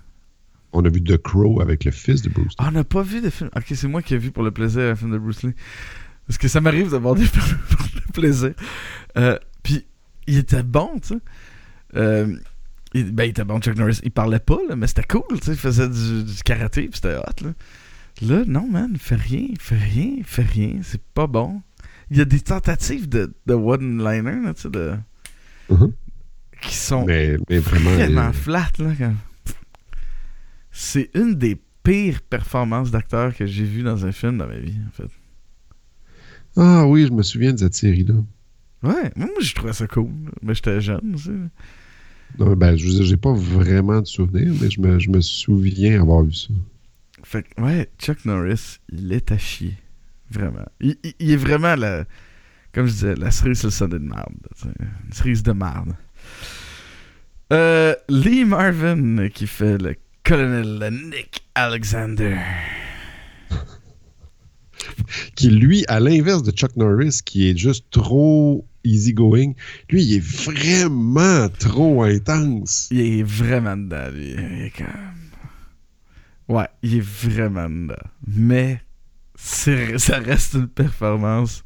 On 0.74 0.84
a 0.86 0.90
vu 0.90 1.04
The 1.04 1.18
Crow 1.18 1.62
avec 1.62 1.84
le 1.86 1.92
fils 1.92 2.22
de 2.22 2.30
Bruce. 2.30 2.54
Ah, 2.58 2.68
on 2.70 2.72
n'a 2.72 2.84
pas 2.84 3.04
vu 3.04 3.22
de 3.22 3.30
film. 3.30 3.50
Ok, 3.56 3.66
c'est 3.68 3.88
moi 3.88 4.02
qui 4.02 4.14
ai 4.14 4.18
vu 4.18 4.32
pour 4.32 4.44
le 4.44 4.52
plaisir 4.52 4.84
un 4.84 4.96
film 4.96 5.12
de 5.12 5.18
Bruce 5.18 5.44
Lee. 5.44 5.54
Parce 6.26 6.38
que 6.38 6.48
ça 6.48 6.62
m'arrive 6.62 6.92
de 6.92 6.98
voir 6.98 7.16
des 7.16 7.26
films 7.26 7.58
pour 7.70 7.88
le 7.96 8.12
plaisir. 8.14 8.54
Euh, 9.18 9.38
Puis, 9.64 9.86
il 10.28 10.38
était 10.38 10.64
bon, 10.64 11.00
tu 11.02 11.10
sais. 11.10 11.20
Euh, 11.96 12.36
il, 12.94 13.12
ben, 13.14 13.24
il 13.26 13.30
était 13.30 13.46
bon, 13.46 13.60
Chuck 13.60 13.78
Norris. 13.78 14.00
Il 14.04 14.12
parlait 14.12 14.40
pas, 14.40 14.60
là, 14.70 14.76
mais 14.76 14.88
c'était 14.88 15.04
cool, 15.04 15.24
tu 15.40 15.46
sais. 15.46 15.52
Il 15.52 15.58
faisait 15.58 15.90
du, 15.90 16.24
du 16.24 16.44
karaté, 16.44 16.84
puis 16.88 16.96
c'était 16.96 17.16
hot, 17.16 17.44
là. 17.44 17.54
Là, 18.22 18.44
non, 18.48 18.68
man, 18.68 18.90
il 18.94 19.00
fait 19.00 19.16
rien, 19.16 19.46
il 19.50 19.60
fait 19.60 19.78
rien, 19.78 20.16
il 20.18 20.24
fait 20.24 20.42
rien. 20.42 20.80
C'est 20.82 21.02
pas 21.02 21.28
bon. 21.28 21.62
Il 22.10 22.18
y 22.18 22.22
a 22.22 22.26
des 22.26 22.40
tentatives 22.40 23.08
de, 23.08 23.34
de 23.46 23.54
one-liner, 23.54 24.42
là, 24.44 24.54
tu 24.54 24.64
sais, 24.64 24.70
de... 24.70 24.96
Mhm. 25.70 25.94
Qui 26.62 26.76
sont 26.76 27.06
Mais, 27.06 27.38
mais 27.50 27.60
vraiment. 27.60 27.92
vraiment 27.92 28.22
euh, 28.30 28.32
flat, 28.34 28.68
C'est 30.72 31.10
une 31.16 31.36
des 31.36 31.60
pires 31.84 32.22
performances 32.22 32.92
d'acteur 32.92 33.36
que 33.36 33.46
j'ai 33.46 33.64
vues 33.64 33.84
dans 33.84 34.06
un 34.06 34.12
film 34.12 34.38
dans 34.38 34.48
ma 34.48 34.58
vie, 34.58 34.78
en 34.88 34.92
fait. 34.92 35.10
Ah 36.56 36.86
oui, 36.88 37.06
je 37.08 37.12
me 37.12 37.24
souviens 37.24 37.54
de 37.54 37.60
cette 37.60 37.76
série-là. 37.76 38.16
Ouais, 38.84 39.12
moi, 39.16 39.30
je 39.42 39.54
trouvais 39.54 39.74
ça 39.74 39.88
cool. 39.88 40.10
Mais 40.42 40.54
j'étais 40.54 40.82
jeune 40.82 41.14
aussi. 41.16 41.32
Non, 42.38 42.54
ben, 42.56 42.76
je 42.76 43.04
j'ai 43.04 43.18
pas 43.18 43.34
vraiment 43.34 44.02
de 44.02 44.06
souvenirs, 44.08 44.54
mais 44.62 44.70
je 44.70 44.82
me, 44.82 45.00
je 45.00 45.10
me 45.10 45.22
souviens 45.22 46.02
avoir 46.02 46.24
vu 46.24 46.34
ça. 46.34 46.50
Fait 47.24 47.44
que, 47.44 47.62
ouais, 47.62 47.90
Chuck 48.00 48.26
Norris, 48.26 48.80
il 48.92 49.12
est 49.14 49.32
à 49.32 49.38
chier. 49.38 49.76
Vraiment. 50.30 50.66
Il, 50.80 50.98
il- 51.04 51.14
il 51.20 51.32
est 51.32 51.38
vraiment 51.38 51.76
la. 51.76 52.06
Comme 52.74 52.86
je 52.86 52.92
disais, 52.92 53.16
la 53.16 53.32
cerise 53.32 53.68
sur 53.70 53.88
le 53.88 54.00
de 54.00 54.06
merde. 54.06 54.36
Une 54.66 55.14
cerise 55.14 55.42
de 55.42 55.54
merde. 55.54 55.96
Euh, 57.54 57.96
Lee 58.10 58.44
Marvin 58.44 59.30
qui 59.30 59.48
fait 59.48 59.78
le 59.78 59.96
colonel 60.24 60.92
Nick 60.92 61.46
Alexander. 61.56 62.38
Qui, 65.36 65.50
lui, 65.50 65.86
à 65.88 66.00
l'inverse 66.00 66.44
de 66.44 66.52
Chuck 66.52 66.76
Norris, 66.76 67.22
qui 67.24 67.50
est 67.50 67.58
juste 67.58 67.86
trop 67.92 68.66
easygoing, 68.84 69.54
lui, 69.90 70.04
il 70.04 70.16
est 70.16 70.24
vraiment 70.24 71.48
trop 71.50 72.04
intense. 72.04 72.88
Il 72.92 73.00
est 73.00 73.24
vraiment 73.24 73.78
dedans, 73.78 74.10
lui. 74.14 74.32
Il 74.32 74.66
est 74.66 74.74
comme. 74.76 74.88
Ouais, 76.50 76.68
il 76.84 76.98
est 76.98 77.06
vraiment 77.06 77.70
dedans. 77.70 77.96
Mais 78.26 78.82
ça 79.36 80.20
reste 80.20 80.56
une 80.56 80.68
performance 80.68 81.64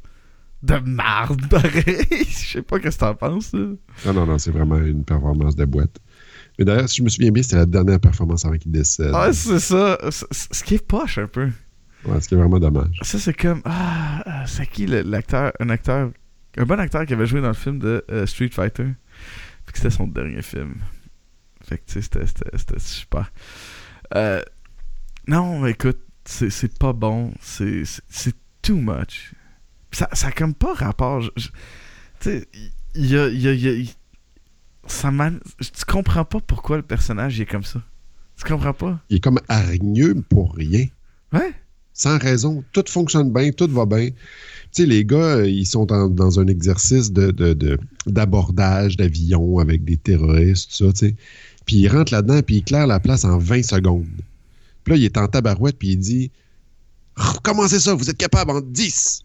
de 0.62 0.76
marde, 0.78 1.48
pareil. 1.48 2.06
Je 2.10 2.46
sais 2.52 2.62
pas 2.62 2.78
qu'est-ce 2.78 2.96
que 2.96 3.00
t'en 3.04 3.14
penses, 3.14 3.52
là. 3.52 3.70
Non, 4.06 4.12
non, 4.14 4.26
non, 4.26 4.38
c'est 4.38 4.50
vraiment 4.52 4.78
une 4.78 5.04
performance 5.04 5.56
de 5.56 5.64
boîte. 5.64 5.98
Mais 6.58 6.64
d'ailleurs, 6.64 6.88
si 6.88 6.96
je 6.98 7.02
me 7.02 7.08
souviens 7.08 7.30
bien, 7.30 7.42
c'était 7.42 7.56
la 7.56 7.66
dernière 7.66 7.98
performance 7.98 8.44
avant 8.44 8.56
qu'il 8.56 8.70
décède. 8.72 9.12
Ouais, 9.12 9.32
c'est 9.32 9.58
ça. 9.58 9.98
C- 10.10 10.26
c- 10.30 10.48
Ce 10.50 10.62
qui 10.62 10.74
est 10.74 10.86
poche 10.86 11.18
un 11.18 11.26
peu. 11.26 11.48
Ouais, 12.04 12.20
ce 12.20 12.28
qui 12.28 12.34
est 12.34 12.38
vraiment 12.38 12.58
dommage. 12.58 12.98
Ça, 13.02 13.18
c'est 13.18 13.32
comme. 13.32 13.62
Ah, 13.64 14.22
ah, 14.26 14.46
c'est 14.46 14.66
qui 14.66 14.86
l'acteur 14.86 15.52
Un 15.60 15.68
acteur. 15.70 16.10
Un 16.58 16.64
bon 16.64 16.78
acteur 16.78 17.06
qui 17.06 17.14
avait 17.14 17.26
joué 17.26 17.40
dans 17.40 17.48
le 17.48 17.54
film 17.54 17.78
de 17.78 18.04
euh, 18.10 18.26
Street 18.26 18.50
Fighter? 18.52 18.84
Fait 19.64 19.72
que 19.72 19.78
c'était 19.78 19.90
son 19.90 20.06
dernier 20.06 20.42
film. 20.42 20.74
Fait 21.64 21.78
que, 21.78 21.84
tu 21.86 22.02
sais, 22.02 22.26
c'était- 22.26 22.78
super. 22.78 23.32
Euh, 24.14 24.42
non, 25.26 25.60
mais 25.60 25.70
écoute, 25.70 25.98
c'est 26.26 26.78
pas 26.78 26.92
bon, 26.92 27.32
c'est 27.40 27.84
too 28.60 28.76
much. 28.76 29.32
Ça, 29.92 30.08
ça 30.12 30.28
a 30.28 30.32
comme 30.32 30.54
pas 30.54 30.74
rapport. 30.74 31.22
Tu 31.36 31.50
sais, 32.20 32.48
il 32.94 33.06
y 33.06 33.16
a, 33.16 33.28
il 33.28 33.40
y 33.40 33.48
a- 33.48 33.52
il 33.52 33.60
y 33.62 33.68
a- 33.68 33.72
il- 33.72 33.90
ça 34.86 35.10
m'a- 35.10 35.30
Tu 35.30 35.84
comprends 35.86 36.24
pas 36.24 36.40
pourquoi 36.40 36.76
le 36.76 36.82
personnage 36.82 37.38
il 37.38 37.42
est 37.42 37.46
comme 37.46 37.64
ça. 37.64 37.82
Tu 38.36 38.44
comprends 38.44 38.72
pas? 38.74 39.00
Il 39.10 39.16
est 39.16 39.20
comme 39.20 39.40
hargneux 39.48 40.22
pour 40.28 40.54
rien. 40.54 40.86
Ouais. 41.32 41.52
Sans 41.94 42.18
raison. 42.18 42.64
Tout 42.72 42.84
fonctionne 42.88 43.32
bien, 43.32 43.50
tout 43.52 43.68
va 43.70 43.84
bien. 43.86 44.08
Tu 44.08 44.16
sais, 44.82 44.86
les 44.86 45.04
gars, 45.04 45.36
euh, 45.36 45.46
ils 45.48 45.66
sont 45.66 45.92
en- 45.92 46.08
dans 46.08 46.40
un 46.40 46.46
exercice 46.46 47.12
de, 47.12 47.30
de- 47.30 47.52
de- 47.52 47.78
d'abordage 48.06 48.96
d'avion 48.96 49.58
avec 49.58 49.84
des 49.84 49.98
terroristes, 49.98 50.70
tout 50.70 50.86
ça, 50.86 50.92
tu 50.92 50.98
sais. 51.08 51.14
Puis 51.66 51.76
il 51.76 51.88
rentre 51.88 52.12
là-dedans, 52.12 52.40
puis 52.42 52.56
il 52.56 52.58
éclaire 52.60 52.86
la 52.86 52.98
place 52.98 53.24
en 53.24 53.36
20 53.38 53.62
secondes. 53.62 54.06
Puis 54.84 54.92
là, 54.94 54.96
il 54.96 55.04
est 55.04 55.18
en 55.18 55.28
tabarouette, 55.28 55.78
puis 55.78 55.90
il 55.90 55.98
dit 55.98 56.30
Recommencez 57.14 57.78
ça, 57.78 57.92
vous 57.94 58.08
êtes 58.08 58.16
capable 58.16 58.50
en 58.52 58.60
10. 58.62 59.22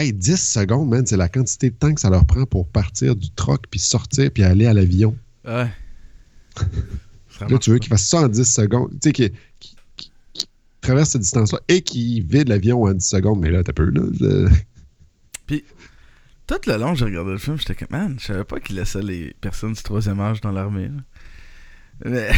Hey, 0.00 0.12
10 0.12 0.36
secondes, 0.36 0.88
man, 0.88 1.04
c'est 1.06 1.16
la 1.16 1.28
quantité 1.28 1.70
de 1.70 1.74
temps 1.74 1.92
que 1.92 2.00
ça 2.00 2.08
leur 2.10 2.24
prend 2.24 2.46
pour 2.46 2.66
partir 2.68 3.14
du 3.16 3.30
troc, 3.32 3.64
puis 3.70 3.78
sortir, 3.80 4.30
puis 4.32 4.42
aller 4.42 4.66
à 4.66 4.72
l'avion. 4.74 5.16
Ouais. 5.44 5.68
Là, 7.48 7.58
tu 7.58 7.70
veux 7.70 7.76
pas. 7.76 7.80
qu'il 7.80 7.88
fasse 7.88 8.06
ça 8.06 8.20
en 8.22 8.28
10 8.28 8.44
secondes. 8.44 8.90
Tu 8.92 8.98
sais, 9.04 9.12
qu'il 9.12 9.30
qu'il- 9.58 9.76
qu'il- 9.96 10.10
qu'il 10.34 10.48
traverse 10.80 11.10
cette 11.10 11.22
distance-là 11.22 11.60
et 11.68 11.80
qu'il 11.82 12.22
vide 12.24 12.48
l'avion 12.48 12.82
en 12.84 12.92
10 12.92 13.06
secondes. 13.06 13.40
Mais 13.40 13.50
là, 13.50 13.62
t'as 13.62 13.72
peu, 13.72 13.88
là. 13.90 14.02
je- 14.20 14.48
Tout 16.46 16.54
le 16.66 16.76
long, 16.78 16.94
j'ai 16.94 17.04
regardé 17.06 17.30
le 17.32 17.38
film, 17.38 17.56
j'étais 17.58 17.74
comme, 17.74 17.88
man, 17.90 18.16
je 18.18 18.26
savais 18.26 18.44
pas 18.44 18.58
qu'il 18.60 18.76
laissait 18.76 19.02
les 19.02 19.34
personnes 19.40 19.72
du 19.72 19.82
troisième 19.82 20.20
âge 20.20 20.40
dans 20.40 20.50
l'armée. 20.52 20.90
Mais. 22.04 22.30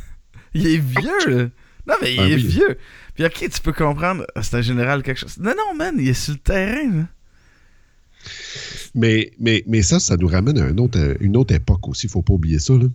il 0.54 0.66
est 0.66 0.78
vieux, 0.78 1.26
là. 1.28 1.44
Non, 1.86 1.94
mais 2.02 2.14
il 2.14 2.20
Ah 2.20 2.28
est 2.28 2.34
oui. 2.34 2.46
vieux. 2.46 2.78
Puis, 3.18 3.26
ok, 3.26 3.50
tu 3.52 3.60
peux 3.62 3.72
comprendre, 3.72 4.24
c'est 4.40 4.54
un 4.54 4.60
général 4.62 5.02
quelque 5.02 5.18
chose. 5.18 5.38
Non, 5.38 5.50
non, 5.56 5.74
man, 5.74 5.96
il 5.98 6.06
est 6.06 6.14
sur 6.14 6.34
le 6.34 6.38
terrain, 6.38 6.88
là. 6.88 7.04
Mais, 8.94 9.32
mais, 9.40 9.64
mais 9.66 9.82
ça, 9.82 9.98
ça 9.98 10.16
nous 10.16 10.28
ramène 10.28 10.56
à 10.58 10.64
un 10.66 10.78
autre- 10.78 11.16
une 11.20 11.36
autre 11.36 11.52
époque 11.52 11.88
aussi. 11.88 12.06
Il 12.06 12.10
faut 12.10 12.22
pas 12.22 12.34
oublier 12.34 12.60
ça. 12.60 12.74
Là. 12.74 12.86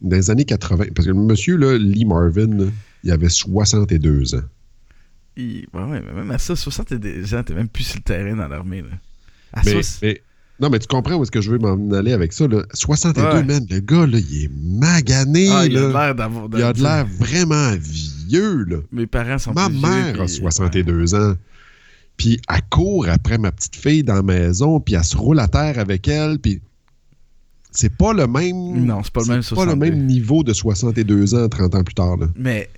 Dans 0.00 0.16
les 0.16 0.30
années 0.32 0.44
80. 0.44 0.86
Parce 0.94 1.06
que 1.06 1.12
le 1.12 1.18
monsieur, 1.18 1.56
là, 1.56 1.78
Lee 1.78 2.04
Marvin, 2.04 2.48
là, 2.58 2.64
il 3.04 3.12
avait 3.12 3.28
62 3.28 4.34
ans. 4.34 4.42
Il- 5.36 5.66
Ouais, 5.72 5.82
ouais, 5.84 6.02
mais 6.04 6.12
même 6.12 6.30
à 6.32 6.38
ça, 6.38 6.56
70 6.56 7.34
ans, 7.36 7.44
t'es 7.44 7.54
même 7.54 7.68
plus 7.68 7.84
sur 7.84 7.98
le 7.98 8.02
terrain 8.02 8.34
dans 8.34 8.48
l'armée. 8.48 8.82
À 9.52 9.62
mais- 9.64 9.82
non, 10.60 10.70
mais 10.70 10.78
tu 10.78 10.86
comprends 10.88 11.14
où 11.16 11.22
est-ce 11.22 11.30
que 11.30 11.40
je 11.40 11.50
veux 11.52 11.58
m'en 11.58 11.90
aller 11.96 12.12
avec 12.12 12.32
ça. 12.32 12.48
Là? 12.48 12.62
62, 12.74 13.20
Ouais. 13.22 13.44
man, 13.44 13.66
le 13.70 13.80
gars, 13.80 14.06
là, 14.06 14.18
il 14.18 14.44
est 14.44 14.50
magané. 14.52 15.48
ah, 15.52 15.66
il 15.66 15.76
a 15.78 15.88
l'air 15.88 16.14
d'avoir. 16.14 16.48
il 16.52 16.62
a 16.62 16.72
de 16.72 16.82
l'air 16.82 17.06
vraiment 17.06 17.74
vieux. 17.80 18.64
Là. 18.64 18.76
Mes 18.92 19.06
parents 19.06 19.38
sont 19.38 19.52
Ma 19.52 19.68
vieux, 19.68 19.80
mère 19.80 20.20
a 20.20 20.24
puis- 20.24 20.28
62 20.34 21.14
ans. 21.14 21.34
Puis 22.16 22.40
elle 22.48 22.62
court 22.70 23.08
après 23.08 23.38
ma 23.38 23.52
petite 23.52 23.76
fille 23.76 24.02
dans 24.02 24.14
la 24.14 24.22
maison, 24.22 24.80
puis 24.80 24.94
elle 24.96 25.04
se 25.04 25.16
roule 25.16 25.38
à 25.38 25.46
terre 25.46 25.78
avec 25.78 26.08
elle, 26.08 26.40
puis 26.40 26.60
c'est 27.70 27.94
pas 27.96 28.12
le 28.12 28.26
même. 28.26 28.84
Non, 28.84 29.02
c'est 29.04 29.12
pas 29.12 29.20
le 29.20 29.26
même 29.28 29.34
pas 29.36 29.36
le 29.36 29.42
62. 29.42 29.76
même 29.90 30.06
niveau 30.06 30.42
de 30.42 30.52
62 30.52 31.34
ans 31.36 31.48
30 31.48 31.74
ans 31.76 31.84
plus 31.84 31.94
tard. 31.94 32.16
Là. 32.16 32.26
Mais, 32.34 32.68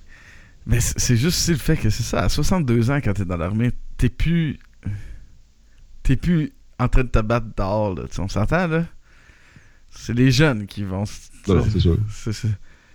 mais 0.67 0.79
c'est 0.79 1.17
juste 1.17 1.49
le 1.49 1.55
fait 1.55 1.75
que 1.77 1.89
c'est 1.89 2.03
ça, 2.03 2.19
à 2.25 2.29
62 2.29 2.91
ans, 2.91 2.99
quand 3.03 3.13
t'es 3.13 3.25
dans 3.25 3.37
l'armée, 3.37 3.71
t'es 3.97 4.09
plus. 4.09 4.59
T'es 6.03 6.15
plus 6.15 6.51
en 6.83 6.87
train 6.87 7.03
de 7.03 7.09
te 7.09 7.19
battre 7.19 7.47
dehors, 7.55 7.95
là. 7.95 8.03
On 8.19 8.27
s'entend, 8.27 8.67
là? 8.67 8.85
C'est 9.89 10.13
les 10.13 10.31
jeunes 10.31 10.65
qui 10.67 10.83
vont. 10.83 11.05
C'est 11.05 11.79
sûr. 11.79 12.49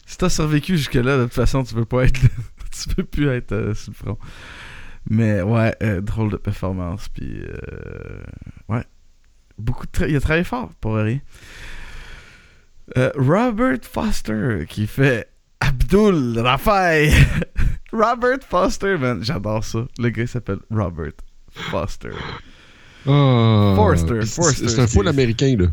Si 0.07 0.17
t'as 0.19 0.29
survécu 0.29 0.77
jusque-là, 0.77 1.19
de 1.19 1.25
toute 1.25 1.35
façon, 1.35 1.63
tu 1.65 1.75
peux 1.75 1.85
pas 1.85 2.05
être 2.05 2.21
tu 2.71 2.95
peux 2.95 3.05
plus 3.05 3.29
être 3.29 3.53
euh, 3.53 3.75
sur 3.75 3.93
le 3.93 3.97
front. 3.97 4.19
Mais 5.09 5.43
ouais, 5.43 5.75
euh, 5.83 6.01
drôle 6.01 6.31
de 6.31 6.37
performance. 6.37 7.09
Puis, 7.09 7.41
euh, 7.43 8.23
ouais. 8.69 8.85
Beaucoup 9.59 9.87
de 9.87 9.91
tra- 9.93 10.09
Il 10.09 10.17
a 10.17 10.21
travaillé 10.21 10.45
fort 10.45 10.71
pour 10.81 10.95
rien. 10.97 11.21
Euh, 12.97 13.11
Robert 13.17 13.79
Foster 13.83 14.65
qui 14.69 14.87
fait 14.87 15.29
Abdul 15.61 16.39
Rafai. 16.39 17.11
Robert 17.93 18.39
Foster, 18.49 18.97
man. 18.99 19.23
J'adore 19.25 19.65
ça. 19.65 19.87
Le 19.99 20.09
gars 20.11 20.27
s'appelle 20.27 20.59
Robert 20.71 21.13
Foster. 21.51 22.11
Forster, 23.07 24.19
Puis 24.19 24.27
c'est- 24.29 24.35
Forster, 24.35 24.69
C'est 24.69 24.81
un 24.81 24.87
full 24.87 25.09
américain, 25.09 25.57
là. 25.59 25.67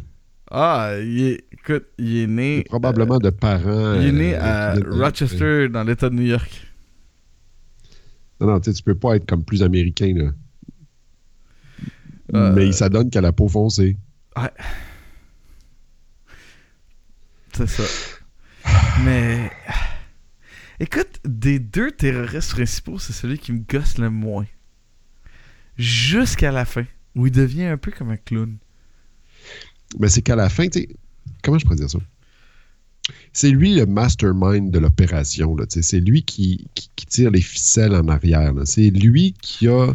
Ah, 0.52 0.93
il 1.02 1.22
est, 1.24 1.46
écoute, 1.52 1.86
il 1.98 2.17
est 2.17 2.28
né. 2.28 2.63
Probablement 2.65 3.17
de 3.17 3.30
parents. 3.32 3.96
Il 3.96 4.08
est 4.08 4.12
né 4.12 4.36
euh, 4.36 4.39
à 4.41 4.76
Rochester, 4.76 5.67
dans 5.69 5.84
l'État 5.84 6.10
de 6.10 6.15
New 6.15 6.24
York. 6.28 6.67
Non, 8.39 8.48
non, 8.48 8.60
tu 8.60 8.69
sais, 8.72 8.78
tu 8.78 8.84
peux 8.84 8.96
pas 8.96 9.15
être 9.15 9.26
comme 9.26 9.43
plus 9.43 9.63
américain, 9.63 10.13
là. 10.15 10.32
Euh, 12.36 12.54
Mais 12.54 12.65
il 12.67 12.74
s'adonne 12.74 13.10
qu'à 13.10 13.22
la 13.22 13.32
peau 13.32 13.48
foncée. 13.48 13.98
C'est 17.54 17.67
ça. 17.67 17.84
Mais. 19.06 19.52
Écoute, 20.80 21.19
des 21.24 21.60
deux 21.60 21.91
terroristes 21.91 22.52
principaux, 22.52 22.98
c'est 23.00 23.13
celui 23.13 23.38
qui 23.38 23.54
me 23.54 23.60
gosse 23.60 23.98
le 23.98 24.10
moins. 24.10 24.46
Jusqu'à 25.78 26.52
la 26.52 26.65
fin, 26.65 26.86
où 27.15 27.28
il 27.28 27.32
devient 27.32 27.65
un 27.65 27.78
peu 27.78 27.91
comme 27.91 28.12
un 28.12 28.17
clown. 28.17 28.58
Mais 29.99 30.10
c'est 30.10 30.21
qu'à 30.21 30.36
la 30.36 30.49
fin, 30.49 30.67
tu 30.67 30.88
comment 31.43 31.58
je 31.58 31.65
pourrais 31.65 31.76
dire 31.76 31.89
ça? 31.89 31.99
C'est 33.34 33.49
lui 33.49 33.76
le 33.76 33.86
mastermind 33.86 34.71
de 34.71 34.80
l'opération. 34.80 35.56
C'est 35.67 35.99
lui 35.99 36.23
qui, 36.23 36.67
tire 37.08 37.32
les 37.32 37.41
ficelles 37.41 37.95
en 37.95 38.08
arrière. 38.08 38.54
C'est 38.65 38.89
lui 38.89 39.34
qui 39.41 39.67
a 39.67 39.93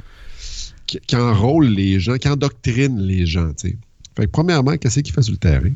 qui, 0.86 1.16
enrôle 1.16 1.66
les 1.66 2.00
gens, 2.00 2.16
qui 2.16 2.28
endoctrine 2.28 3.00
les 3.00 3.26
gens. 3.26 3.52
Fait 3.56 3.76
que 4.16 4.26
premièrement, 4.26 4.76
qu'est-ce 4.76 5.00
qu'il 5.00 5.12
fait 5.12 5.22
sur 5.22 5.32
le 5.32 5.38
terrain? 5.38 5.72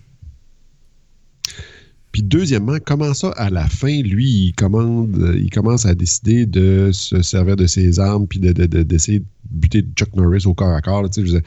Puis 2.12 2.22
deuxièmement, 2.22 2.77
comment 2.85 3.14
ça, 3.14 3.31
à 3.31 3.48
la 3.51 3.66
fin, 3.66 4.03
lui, 4.03 4.29
il, 4.29 4.53
commande, 4.55 5.35
il 5.37 5.48
commence 5.51 5.87
à 5.87 5.94
décider 5.94 6.44
de 6.46 6.90
se 6.92 7.22
servir 7.22 7.57
de 7.57 7.66
ses 7.66 7.98
armes 7.98 8.27
puis 8.27 8.38
de- 8.38 8.53
de- 8.53 8.66
de- 8.66 8.83
d'essayer 8.83 9.20
de, 9.20 9.25
buter 9.51 9.85
Chuck 9.96 10.14
Norris 10.14 10.44
au 10.46 10.55
corps 10.55 10.75
à 10.75 10.81
corps. 10.83 11.07
je 11.16 11.38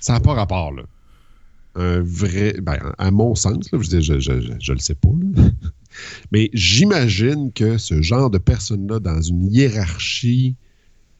ça 0.00 0.12
n'a 0.14 0.20
pas 0.20 0.34
rapport, 0.34 0.72
là 0.72 0.82
un 1.76 2.00
vrai. 2.00 2.56
Ben, 2.62 2.78
à 2.98 3.10
mon 3.12 3.34
sens, 3.34 3.70
là, 3.70 3.78
je, 3.80 3.90
veux 3.90 4.00
dire, 4.00 4.02
je, 4.02 4.18
je, 4.18 4.54
je- 4.60 4.72
le 4.72 4.78
sais 4.78 4.94
pas. 4.96 5.08
là. 5.36 5.42
Mais 6.32 6.50
j'imagine 6.52 7.52
que 7.52 7.78
ce 7.78 8.02
genre 8.02 8.30
de 8.30 8.38
personne-là, 8.38 8.98
dans 8.98 9.20
une 9.22 9.52
hiérarchie 9.52 10.56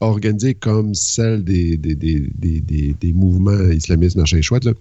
organisée 0.01 0.53
comme 0.53 0.93
celle 0.93 1.43
des, 1.43 1.77
des, 1.77 1.95
des, 1.95 2.29
des, 2.35 2.59
des- 2.59 2.95
des 2.99 3.13
mouvements 3.13 3.69
islamistes, 3.71 4.17
machin 4.17 4.41
chouette, 4.41 4.65
là, 4.65 4.73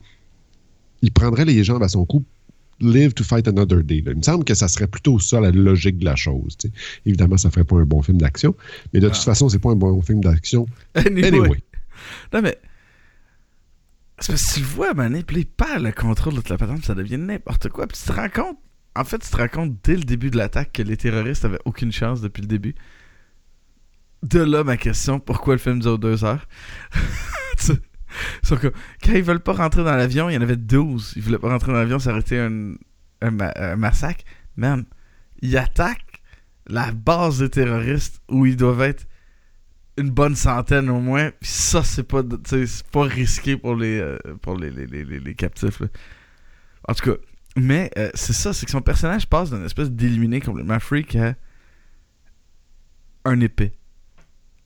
il 1.02 1.12
prendrait 1.12 1.44
les 1.44 1.62
jambes 1.64 1.82
à 1.82 1.88
son 1.88 2.04
cou. 2.04 2.24
Live 2.80 3.12
to 3.14 3.24
fight 3.24 3.46
another 3.46 3.82
day. 3.84 4.00
là. 4.04 4.12
Il 4.12 4.18
me 4.18 4.22
semble 4.22 4.44
que 4.44 4.54
ça 4.54 4.66
serait 4.68 4.86
plutôt 4.86 5.18
ça 5.18 5.40
la 5.40 5.50
logique 5.50 5.98
de 5.98 6.04
la 6.06 6.16
chose. 6.16 6.56
Évidemment, 7.04 7.36
ça 7.36 7.50
ferait 7.50 7.64
pas 7.64 7.76
un 7.76 7.84
bon 7.84 8.00
film 8.02 8.18
d'action, 8.18 8.54
mais 8.92 9.00
de 9.00 9.08
toute 9.08 9.18
Ah. 9.20 9.24
façon, 9.24 9.48
c'est 9.48 9.58
pas 9.58 9.70
un 9.70 9.76
bon 9.76 10.00
film 10.02 10.20
d'action. 10.22 10.66
Anyway. 10.94 11.26
Anyway. 11.28 11.62
Non, 12.32 12.40
mais. 12.42 12.58
C'est 14.18 14.32
parce 14.32 14.48
que 14.50 14.54
tu 14.54 14.60
le 14.60 14.66
vois, 14.66 14.94
man, 14.94 15.22
puis 15.24 15.38
il 15.40 15.46
perd 15.46 15.82
le 15.82 15.92
contrôle 15.92 16.34
de 16.34 16.42
la 16.48 16.58
patente, 16.58 16.84
ça 16.84 16.94
devient 16.94 17.16
n'importe 17.18 17.68
quoi. 17.70 17.86
Puis 17.86 17.98
tu 17.98 18.06
te 18.10 18.12
rends 18.12 18.28
compte, 18.28 18.58
en 18.96 19.04
fait, 19.04 19.18
tu 19.18 19.30
te 19.30 19.36
rends 19.36 19.48
compte 19.48 19.76
dès 19.84 19.96
le 19.96 20.02
début 20.04 20.30
de 20.30 20.36
l'attaque 20.36 20.72
que 20.72 20.82
les 20.82 20.96
terroristes 20.96 21.44
avaient 21.44 21.60
aucune 21.64 21.92
chance 21.92 22.20
depuis 22.20 22.42
le 22.42 22.46
début. 22.48 22.74
De 24.22 24.40
là, 24.40 24.62
ma 24.64 24.76
question, 24.76 25.20
pourquoi 25.20 25.54
le 25.54 25.58
film 25.58 25.80
dure 25.80 25.98
deux 25.98 26.24
heures? 26.24 26.46
Sauf 28.42 28.60
que 28.60 28.72
quand 29.02 29.12
ils 29.12 29.22
veulent 29.22 29.40
pas 29.40 29.52
rentrer 29.52 29.84
dans 29.84 29.96
l'avion, 29.96 30.28
il 30.28 30.34
y 30.34 30.38
en 30.38 30.42
avait 30.42 30.56
12. 30.56 31.14
Ils 31.16 31.22
voulaient 31.22 31.38
pas 31.38 31.48
rentrer 31.48 31.72
dans 31.72 31.78
l'avion, 31.78 31.98
ça 31.98 32.10
aurait 32.10 32.20
été 32.20 32.38
un, 32.38 32.74
un, 33.22 33.30
ma- 33.30 33.52
un 33.56 33.76
massacre. 33.76 34.24
Man, 34.56 34.84
ils 35.42 35.56
attaquent 35.56 36.22
la 36.66 36.92
base 36.92 37.40
des 37.40 37.50
terroristes 37.50 38.20
où 38.28 38.46
ils 38.46 38.56
doivent 38.56 38.82
être 38.82 39.06
une 39.96 40.10
bonne 40.10 40.36
centaine 40.36 40.88
au 40.88 41.00
moins. 41.00 41.30
Ça, 41.42 41.82
c'est 41.84 42.04
pas, 42.04 42.22
pas 42.92 43.02
risqué 43.02 43.56
pour 43.56 43.76
les, 43.76 43.98
euh, 44.00 44.18
pour 44.42 44.56
les, 44.56 44.70
les, 44.70 44.86
les, 44.86 45.34
captifs. 45.34 45.82
En 46.88 46.94
tout 46.94 47.10
cas, 47.10 47.16
mais 47.56 47.90
euh, 47.98 48.10
c'est 48.14 48.32
ça, 48.32 48.52
c'est 48.52 48.66
que 48.66 48.72
son 48.72 48.80
personnage 48.80 49.26
passe 49.26 49.50
d'une 49.50 49.64
espèce 49.64 49.90
d'illuminé 49.90 50.40
complètement 50.40 50.78
freak 50.80 51.16
à 51.16 51.34
un 53.24 53.40
épée. 53.40 53.72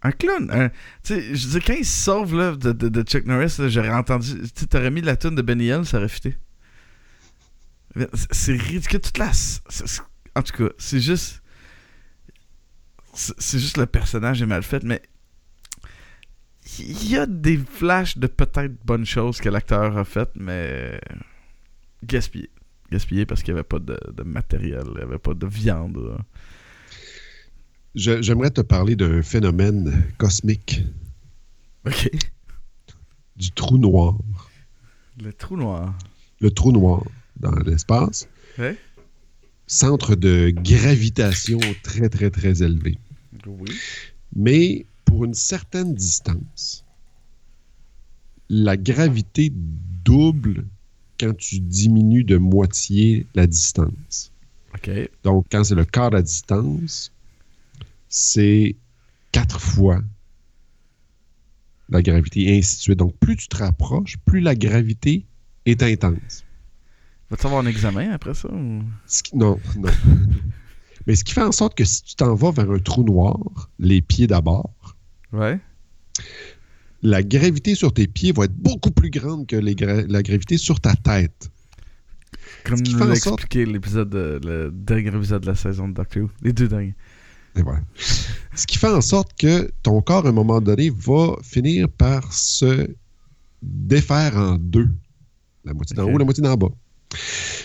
Un 0.05 0.12
clown. 0.12 0.50
un- 0.50 0.70
je 1.05 1.48
dire, 1.48 1.64
quand 1.64 1.74
il 1.74 1.84
se 1.84 2.05
sauve 2.05 2.36
là, 2.36 2.55
de, 2.55 2.72
de, 2.72 3.02
Chuck 3.02 3.24
Norris, 3.24 3.57
j'aurais 3.68 3.88
entendu. 3.90 4.34
Tu 4.55 4.66
t'aurais 4.66 4.90
mis 4.90 5.00
la 5.00 5.16
tune 5.16 5.34
de 5.34 5.42
Benny 5.42 5.66
Hill, 5.68 5.84
ça 5.84 5.96
aurait 5.96 6.09
fité. 6.09 6.36
C'est- 8.30 8.52
ridicule. 8.57 9.00
Toute 9.00 9.18
la. 9.18 9.30
En 10.36 10.42
tout 10.42 10.52
cas, 10.52 10.72
c'est 10.78 11.00
juste. 11.00 11.42
C'est 13.14 13.34
c'est 13.38 13.59
juste 13.59 13.76
le 13.78 13.86
personnage 13.86 14.42
est 14.42 14.46
mal 14.46 14.62
fait, 14.62 14.82
mais. 14.82 15.00
Il 16.78 17.09
y 17.11 17.16
a 17.16 17.26
des 17.26 17.57
flashs 17.59 18.16
de 18.18 18.26
peut-être 18.26 18.74
bonnes 18.84 19.05
choses 19.07 19.38
que 19.40 19.48
l'acteur 19.48 19.96
a 19.96 20.05
faites, 20.05 20.32
mais. 20.34 21.00
Gaspillé. 22.02 22.50
Gaspillé 22.90 23.24
parce 23.26 23.42
qu'il 23.42 23.55
n'y 23.55 23.61
avait 23.61 23.68
pas 23.68 23.78
de, 23.78 23.98
de 24.12 24.22
matériel, 24.22 24.82
il 24.88 24.96
n'y 24.96 25.02
avait 25.02 25.18
pas 25.18 25.34
de 25.34 25.46
viande. 25.46 25.96
là. 25.96 26.18
J'aimerais 27.95 28.51
te 28.51 28.61
parler 28.61 28.97
d'un 28.97 29.22
phénomène 29.22 30.05
cosmique, 30.18 30.82
Ok. 31.86 32.11
du 33.36 33.51
trou 33.53 33.78
noir. 33.78 34.16
Le 35.22 35.32
trou 35.32 35.57
noir. 35.57 35.97
Le 36.40 36.51
trou 36.51 36.72
noir 36.72 37.05
dans 37.38 37.55
l'espace, 37.61 38.28
Ouais. 38.59 38.76
centre 39.66 40.14
de 40.14 40.51
gravitation 40.55 41.59
très, 41.82 42.09
très, 42.09 42.30
très 42.30 42.62
élevé. 42.62 42.99
Oui. 43.47 43.70
Mais 44.34 44.86
pour 45.05 45.24
une 45.24 45.34
certaine 45.34 45.95
distance, 45.95 46.84
la 48.49 48.76
gravité 48.76 49.53
double 50.05 50.64
quand 51.18 51.36
tu 51.36 51.61
diminues 51.61 52.24
de 52.24 52.36
moitié 52.36 53.26
la 53.34 53.47
distance. 53.47 54.32
Ok. 54.74 54.90
Donc, 55.22 55.47
quand 55.51 55.62
c'est 55.64 55.74
le 55.76 55.84
quart 55.84 56.11
de 56.11 56.16
la 56.16 56.22
distance, 56.22 57.12
c'est 58.16 58.76
quatre 59.32 59.60
fois 59.60 60.00
la 61.88 62.00
gravité, 62.00 62.42
et 62.44 62.58
ainsi 62.58 62.76
de 62.76 62.80
suite. 62.82 62.98
Donc, 62.98 63.16
plus 63.18 63.36
tu 63.36 63.48
te 63.48 63.56
rapproches, 63.56 64.16
plus 64.24 64.40
la 64.40 64.54
gravité 64.54 65.26
est 65.66 65.82
intense. 65.82 66.44
Vas-tu 67.28 67.46
avoir 67.46 67.62
un 67.62 67.66
examen 67.66 68.12
après 68.12 68.34
ça? 68.34 68.48
ou- 68.52 68.82
Ce 69.06 69.22
qui- 69.24 69.36
non, 69.36 69.58
non. 69.76 69.90
Mais 71.06 71.16
ce 71.16 71.24
qui 71.24 71.32
fait 71.34 71.42
en 71.42 71.52
sorte 71.52 71.76
que 71.76 71.84
si 71.84 72.02
tu 72.04 72.14
t'en 72.14 72.34
vas 72.36 72.52
vers 72.52 72.70
un 72.70 72.78
trou 72.78 73.02
noir, 73.02 73.36
les 73.78 74.00
pieds 74.00 74.26
d'abord, 74.28 74.70
Ouais. 75.32 75.58
la 77.02 77.22
gravité 77.22 77.74
sur 77.74 77.92
tes 77.92 78.06
pieds 78.06 78.30
va 78.32 78.44
être 78.44 78.54
beaucoup 78.56 78.92
plus 78.92 79.10
grande 79.10 79.46
que 79.46 79.56
les 79.56 79.74
gra- 79.74 80.06
la 80.06 80.22
gravité 80.22 80.56
sur 80.56 80.80
ta 80.80 80.94
tête. 80.94 81.50
Comme 82.64 82.80
nous 82.80 82.98
l'a 82.98 83.14
sorte- 83.16 83.40
expliqué 83.40 83.66
l'épisode 83.66 84.08
de- 84.08 84.40
le 84.44 84.70
dernier 84.72 85.08
épisode 85.14 85.42
de 85.42 85.46
la 85.48 85.54
saison 85.56 85.88
de 85.88 85.94
Doctor 85.94 86.22
Who. 86.22 86.30
Les 86.42 86.52
deux 86.52 86.68
derniers. 86.68 86.94
Et 87.57 87.62
voilà. 87.62 87.80
Ce 88.55 88.66
qui 88.66 88.78
fait 88.78 88.88
en 88.88 89.00
sorte 89.00 89.30
que 89.38 89.70
ton 89.82 90.00
corps, 90.00 90.26
à 90.26 90.28
un 90.30 90.32
moment 90.32 90.61
donné, 90.61 90.90
va 90.90 91.36
finir 91.42 91.88
par 91.88 92.32
se 92.32 92.88
défaire 93.62 94.36
en 94.36 94.57
deux. 94.57 94.88
La 95.64 95.72
moitié 95.72 95.96
d'en 95.96 96.05
haut, 96.05 96.18
la 96.18 96.24
moitié 96.24 96.42
d'en 96.42 96.55
bas. 96.57 96.68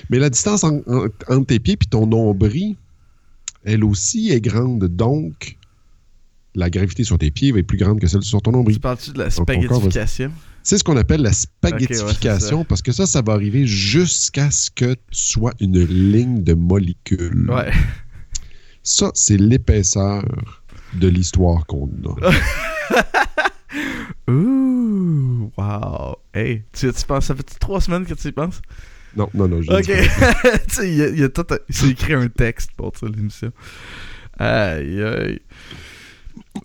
Mais 0.10 0.20
la 0.20 0.30
distance 0.30 0.64
en- 0.64 0.80
en- 0.88 1.08
entre 1.28 1.46
tes 1.48 1.60
pieds 1.60 1.74
et 1.74 1.86
ton 1.90 2.06
nombril, 2.08 2.76
elle 3.66 3.84
aussi 3.84 4.30
est 4.32 4.42
grande. 4.42 4.86
Donc, 4.86 5.58
la 6.56 6.70
gravité 6.70 7.04
sur 7.04 7.18
tes 7.18 7.30
pieds 7.32 7.52
va 7.52 7.60
être 7.60 7.68
plus 7.68 7.78
grande 7.78 8.00
que 8.00 8.08
celle 8.08 8.22
sur 8.24 8.42
ton 8.42 8.52
Tu 8.52 8.58
nombril. 8.58 8.80
parles-tu 8.80 9.12
de 9.12 9.20
la 9.20 9.30
spaghettification? 9.30 10.32
C'est 10.64 10.78
ce 10.78 10.84
qu'on 10.84 10.98
appelle 10.98 11.22
la 11.22 11.34
spaghettification, 11.34 12.64
parce 12.66 12.82
que 12.82 12.92
ça, 12.92 13.06
ça 13.06 13.22
va 13.22 13.34
arriver 13.34 13.66
jusqu'à 13.66 14.52
ce 14.52 14.70
que 14.72 14.94
tu 14.94 15.00
sois 15.12 15.54
une 15.60 15.80
ligne 15.84 16.44
de 16.44 16.54
molécules. 16.54 17.50
Ouais. 17.50 17.72
Ça, 18.84 19.12
c'est 19.14 19.38
l'épaisseur 19.38 20.24
de 20.94 21.08
l'histoire 21.08 21.66
qu'on 21.66 21.90
a. 22.06 22.32
Ouh, 24.32 25.52
wow. 25.58 26.16
Hey, 26.34 26.64
tu, 26.74 26.92
tu 26.92 27.06
penses, 27.06 27.26
ça 27.26 27.36
fait 27.36 27.44
trois 27.60 27.82
semaines 27.82 28.06
que 28.06 28.14
tu 28.14 28.28
y 28.28 28.32
penses? 28.32 28.62
Non, 29.16 29.30
non, 29.34 29.48
non. 29.48 29.62
je 29.62 29.72
Ok. 29.72 29.86
tu 30.68 30.74
sais, 30.74 30.92
il, 30.92 31.32
s'est 31.70 31.90
écrit 31.90 32.14
un 32.14 32.28
texte 32.28 32.72
pour 32.78 32.96
ça, 32.96 33.08
l'émission. 33.08 33.52
Aïe, 34.38 35.04
aïe. 35.04 35.42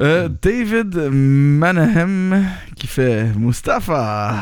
Euh, 0.00 0.28
David 0.28 0.94
Manahem 0.96 2.46
qui 2.76 2.86
fait 2.86 3.24
Mustapha. 3.36 4.34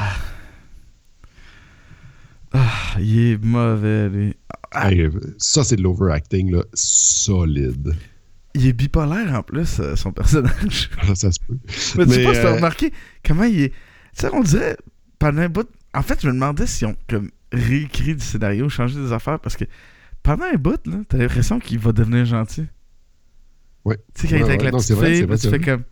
Ah, 2.52 2.98
il 2.98 3.32
est 3.32 3.44
mauvais, 3.44 4.08
lui. 4.08 4.36
Ah, 4.74 4.90
ça, 5.38 5.64
c'est 5.64 5.76
de 5.76 5.82
l'overacting, 5.82 6.52
là, 6.52 6.64
solide. 6.74 7.94
il 8.54 8.66
est 8.66 8.72
bipolaire 8.72 9.34
en 9.34 9.42
plus, 9.42 9.80
euh, 9.80 9.96
son 9.96 10.12
personnage. 10.12 10.90
Ah, 11.02 11.14
ça 11.14 11.32
se 11.32 11.38
peut. 11.40 11.56
Mais, 11.64 12.06
tu 12.06 12.12
sais 12.12 12.24
pas 12.24 12.34
si 12.34 12.40
t'as 12.40 12.52
euh, 12.52 12.56
remarqué 12.56 12.92
comment 13.24 13.44
il 13.44 13.62
est. 13.62 13.68
Tu 13.70 13.76
sais, 14.14 14.30
on 14.32 14.42
dirait 14.42 14.76
pendant 15.18 15.42
un 15.42 15.48
bout. 15.48 15.68
En 15.94 16.02
fait, 16.02 16.20
je 16.22 16.28
me 16.28 16.32
demandais 16.32 16.66
si 16.66 16.84
on 16.86 16.96
comme 17.08 17.30
réécrit 17.52 18.14
du 18.14 18.24
scénario, 18.24 18.68
changé 18.68 18.98
des 18.98 19.12
affaires 19.12 19.38
parce 19.40 19.56
que 19.56 19.64
pendant 20.22 20.44
un 20.44 20.56
bout, 20.56 20.80
là, 20.86 20.98
t'as 21.08 21.18
l'impression 21.18 21.58
qu'il 21.58 21.78
va 21.78 21.92
devenir 21.92 22.24
gentil. 22.24 22.66
Ouais. 23.84 23.98
Tu 24.14 24.22
sais, 24.22 24.28
quand 24.28 24.36
il 24.36 24.42
est 24.42 24.44
avec 24.44 24.60
ouais, 24.60 24.66
la 24.66 24.70
non, 24.72 24.78
petite 24.78 24.96
vrai, 24.96 25.14
fille, 25.14 25.22
vrai, 25.24 25.38
tu 25.38 25.48
fais 25.48 25.60
comme. 25.60 25.82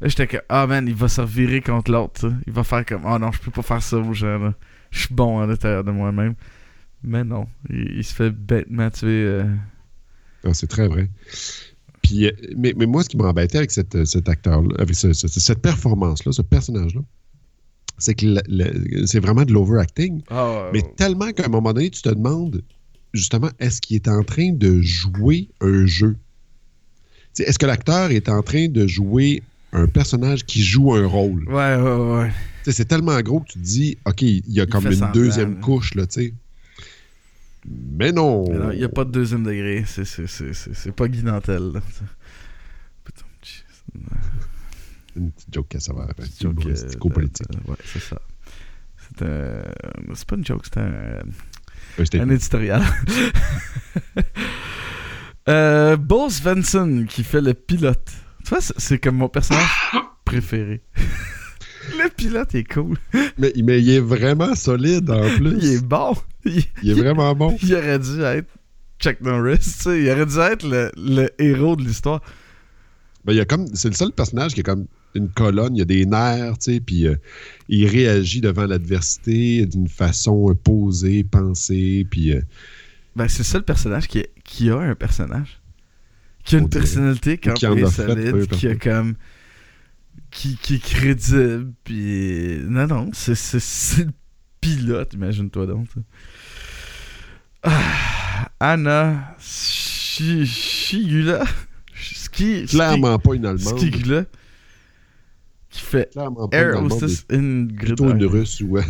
Là, 0.00 0.08
j'étais 0.08 0.26
comme, 0.26 0.42
ah 0.48 0.66
man, 0.66 0.86
il 0.88 0.94
va 0.94 1.08
se 1.08 1.20
revirer 1.20 1.60
contre 1.60 1.90
l'autre. 1.90 2.32
Il 2.46 2.52
va 2.52 2.64
faire 2.64 2.86
comme, 2.86 3.02
oh 3.04 3.18
non, 3.18 3.32
je 3.32 3.40
peux 3.40 3.50
pas 3.50 3.62
faire 3.62 3.82
ça 3.82 3.98
aux 3.98 4.14
gens, 4.14 4.38
là. 4.38 4.54
Je 4.90 5.00
suis 5.00 5.14
bon 5.14 5.40
à 5.40 5.46
l'intérieur 5.46 5.84
de 5.84 5.90
moi-même. 5.90 6.34
Mais 7.02 7.24
non, 7.24 7.46
il, 7.68 7.98
il 7.98 8.04
se 8.04 8.14
fait 8.14 8.30
bêtement 8.30 8.90
tuer. 8.90 9.08
euh, 9.24 9.44
Ah, 10.44 10.54
c'est 10.54 10.66
très 10.66 10.88
vrai. 10.88 11.08
Puis, 12.02 12.26
euh, 12.26 12.30
mais, 12.56 12.72
mais 12.76 12.86
moi, 12.86 13.02
ce 13.02 13.08
qui 13.08 13.16
m'embêtait 13.16 13.58
avec 13.58 13.70
cette, 13.70 13.94
euh, 13.94 14.04
cet 14.04 14.28
acteur-là, 14.28 14.74
avec 14.78 14.94
ce- 14.94 15.12
ce- 15.12 15.28
cette 15.28 15.60
performance-là, 15.60 16.32
ce 16.32 16.42
personnage-là, 16.42 17.00
c'est 17.98 18.14
que 18.14 18.26
le- 18.26 18.40
le- 18.48 19.06
c'est 19.06 19.20
vraiment 19.20 19.44
de 19.44 19.52
l'overacting. 19.52 20.22
Ah, 20.30 20.70
Mais 20.72 20.82
tellement 20.96 21.30
qu'à 21.32 21.44
un 21.46 21.48
moment 21.48 21.72
donné, 21.72 21.90
tu 21.90 22.00
te 22.02 22.08
demandes, 22.08 22.62
justement, 23.12 23.50
est-ce 23.58 23.80
qu'il 23.80 23.96
est 23.96 24.08
en 24.08 24.22
train 24.22 24.52
de 24.52 24.80
jouer 24.80 25.48
un 25.60 25.84
jeu? 25.86 26.16
Est-ce 27.38 27.58
que 27.58 27.66
l'acteur 27.66 28.10
est 28.10 28.28
en 28.28 28.42
train 28.42 28.68
de 28.68 28.86
jouer 28.86 29.42
un 29.72 29.86
personnage 29.86 30.44
qui 30.44 30.62
joue 30.62 30.94
un 30.94 31.06
rôle? 31.06 31.48
Ouais, 31.48 31.76
ouais, 31.76 32.14
ouais. 32.18 32.30
C'est 32.64 32.86
tellement 32.86 33.18
gros 33.20 33.40
que 33.40 33.48
tu 33.52 33.58
te 33.58 33.64
dis, 33.64 33.98
OK, 34.06 34.22
il 34.22 34.42
y 34.52 34.60
a 34.60 34.66
comme 34.66 34.84
une 34.86 34.92
semblant, 34.92 35.12
deuxième 35.12 35.54
là. 35.54 35.60
couche, 35.60 35.94
là, 35.94 36.06
tu 36.06 36.22
sais. 36.22 36.34
Mais 37.66 38.12
non! 38.12 38.44
Il 38.72 38.78
n'y 38.78 38.84
a 38.84 38.88
pas 38.88 39.04
de 39.04 39.10
deuxième 39.10 39.44
degré. 39.44 39.84
C'est- 39.86 40.04
C'est 40.04 40.26
c'est- 40.26 40.52
c'est- 40.54 40.74
c'est 40.74 40.92
pas 40.92 41.08
Guy 41.08 41.22
Nantel. 41.22 41.72
Une 45.16 45.32
petite 45.32 45.52
joke 45.52 45.74
à 45.74 45.80
savoir. 45.80 46.08
hein, 46.08 46.12
Joke, 46.40 46.58
euh, 46.58 46.62
humoristico-politique. 46.62 47.48
de- 47.50 47.58
de- 47.58 47.70
Ouais, 47.70 47.76
c'est 47.84 47.98
ça. 48.00 48.20
C'est. 49.18 50.14
C'est 50.14 50.28
pas 50.28 50.36
une 50.36 50.46
joke, 50.46 50.62
c'est 50.64 50.78
un, 50.78 50.92
Euh, 50.92 51.20
un 52.14 52.30
éditorial. 52.30 52.82
euh, 55.48 55.96
Bo 55.96 56.30
Svensson 56.30 57.06
qui 57.08 57.24
fait 57.24 57.40
le 57.40 57.54
pilote. 57.54 58.10
Tu 58.44 58.50
vois, 58.50 58.60
c'est 58.60 58.98
comme 58.98 59.16
mon 59.16 59.28
personnage 59.28 59.68
préféré. 60.24 60.82
le 62.22 62.28
pilote 62.28 62.54
est 62.54 62.72
cool. 62.72 62.96
mais, 63.38 63.52
mais 63.62 63.80
il 63.80 63.90
est 63.90 64.00
vraiment 64.00 64.54
solide 64.54 65.10
en 65.10 65.28
plus. 65.36 65.58
Il 65.60 65.72
est 65.74 65.84
bon. 65.84 66.14
Il, 66.44 66.62
Il 66.82 66.90
est 66.90 66.94
vraiment 66.94 67.34
bon. 67.34 67.56
il 67.62 67.74
aurait 67.74 67.98
dû 67.98 68.20
être 68.22 68.48
Chuck 68.98 69.20
Norris. 69.20 69.58
tu 69.58 69.70
sais. 69.70 70.02
Il 70.02 70.10
aurait 70.10 70.26
dû 70.26 70.38
être 70.38 70.66
le, 70.66 70.90
le 70.96 71.28
héros 71.38 71.76
de 71.76 71.82
l'histoire. 71.82 72.20
Ben, 73.24 73.32
il 73.32 73.36
y 73.36 73.40
a 73.40 73.44
comme, 73.44 73.66
c'est 73.74 73.88
le 73.88 73.94
seul 73.94 74.12
personnage 74.12 74.54
qui 74.54 74.60
est 74.60 74.64
comme 74.64 74.86
une 75.14 75.28
colonne, 75.28 75.74
il 75.74 75.80
y 75.80 75.82
a 75.82 75.86
des 75.86 76.06
nerfs, 76.06 76.58
tu 76.58 76.74
sais, 76.74 76.80
puis 76.80 77.06
euh, 77.06 77.16
il 77.68 77.86
réagit 77.86 78.40
devant 78.40 78.66
l'adversité 78.66 79.66
d'une 79.66 79.88
façon 79.88 80.54
posée, 80.62 81.24
pensée, 81.24 82.06
puis 82.10 82.32
euh, 82.32 82.40
Ben, 83.16 83.28
c'est 83.28 83.42
ça 83.42 83.58
le 83.58 83.64
personnage 83.64 84.06
qui, 84.06 84.24
qui 84.44 84.70
a 84.70 84.78
un 84.78 84.94
personnage. 84.94 85.60
Qui 86.44 86.56
a 86.56 86.58
une 86.60 86.68
personnalité 86.68 87.38
quand 87.38 87.74
même 87.74 87.90
solide, 87.90 88.46
qui 88.46 88.68
a 88.68 88.76
comme. 88.76 89.14
Qui, 90.30 90.56
qui 90.56 90.74
est 90.76 90.82
crédible, 90.82 91.72
puis. 91.84 92.60
Non, 92.64 92.86
non, 92.86 93.10
c'est, 93.12 93.34
c'est, 93.34 94.04
le 94.04 94.12
pilote, 94.60 95.12
imagine-toi 95.14 95.66
donc. 95.66 95.88
Ah, 97.62 98.48
Anna 98.60 99.36
Shi- 99.38 100.46
Shigula. 100.46 101.44
Ski, 101.94 102.64
clairement 102.66 103.18
pas 103.18 103.34
une 103.34 103.46
Allemande, 103.46 103.78
Skigula. 103.78 104.24
Qui 105.68 105.80
fait 105.82 106.10
clairement 106.12 106.48
pas 106.48 106.56
Air 106.56 106.82
Hostess 106.82 107.24
Ingrid. 107.30 107.76
plutôt 107.96 108.10
une 108.10 108.24
Russe 108.24 108.60
ou 108.60 108.78
euh, 108.78 108.82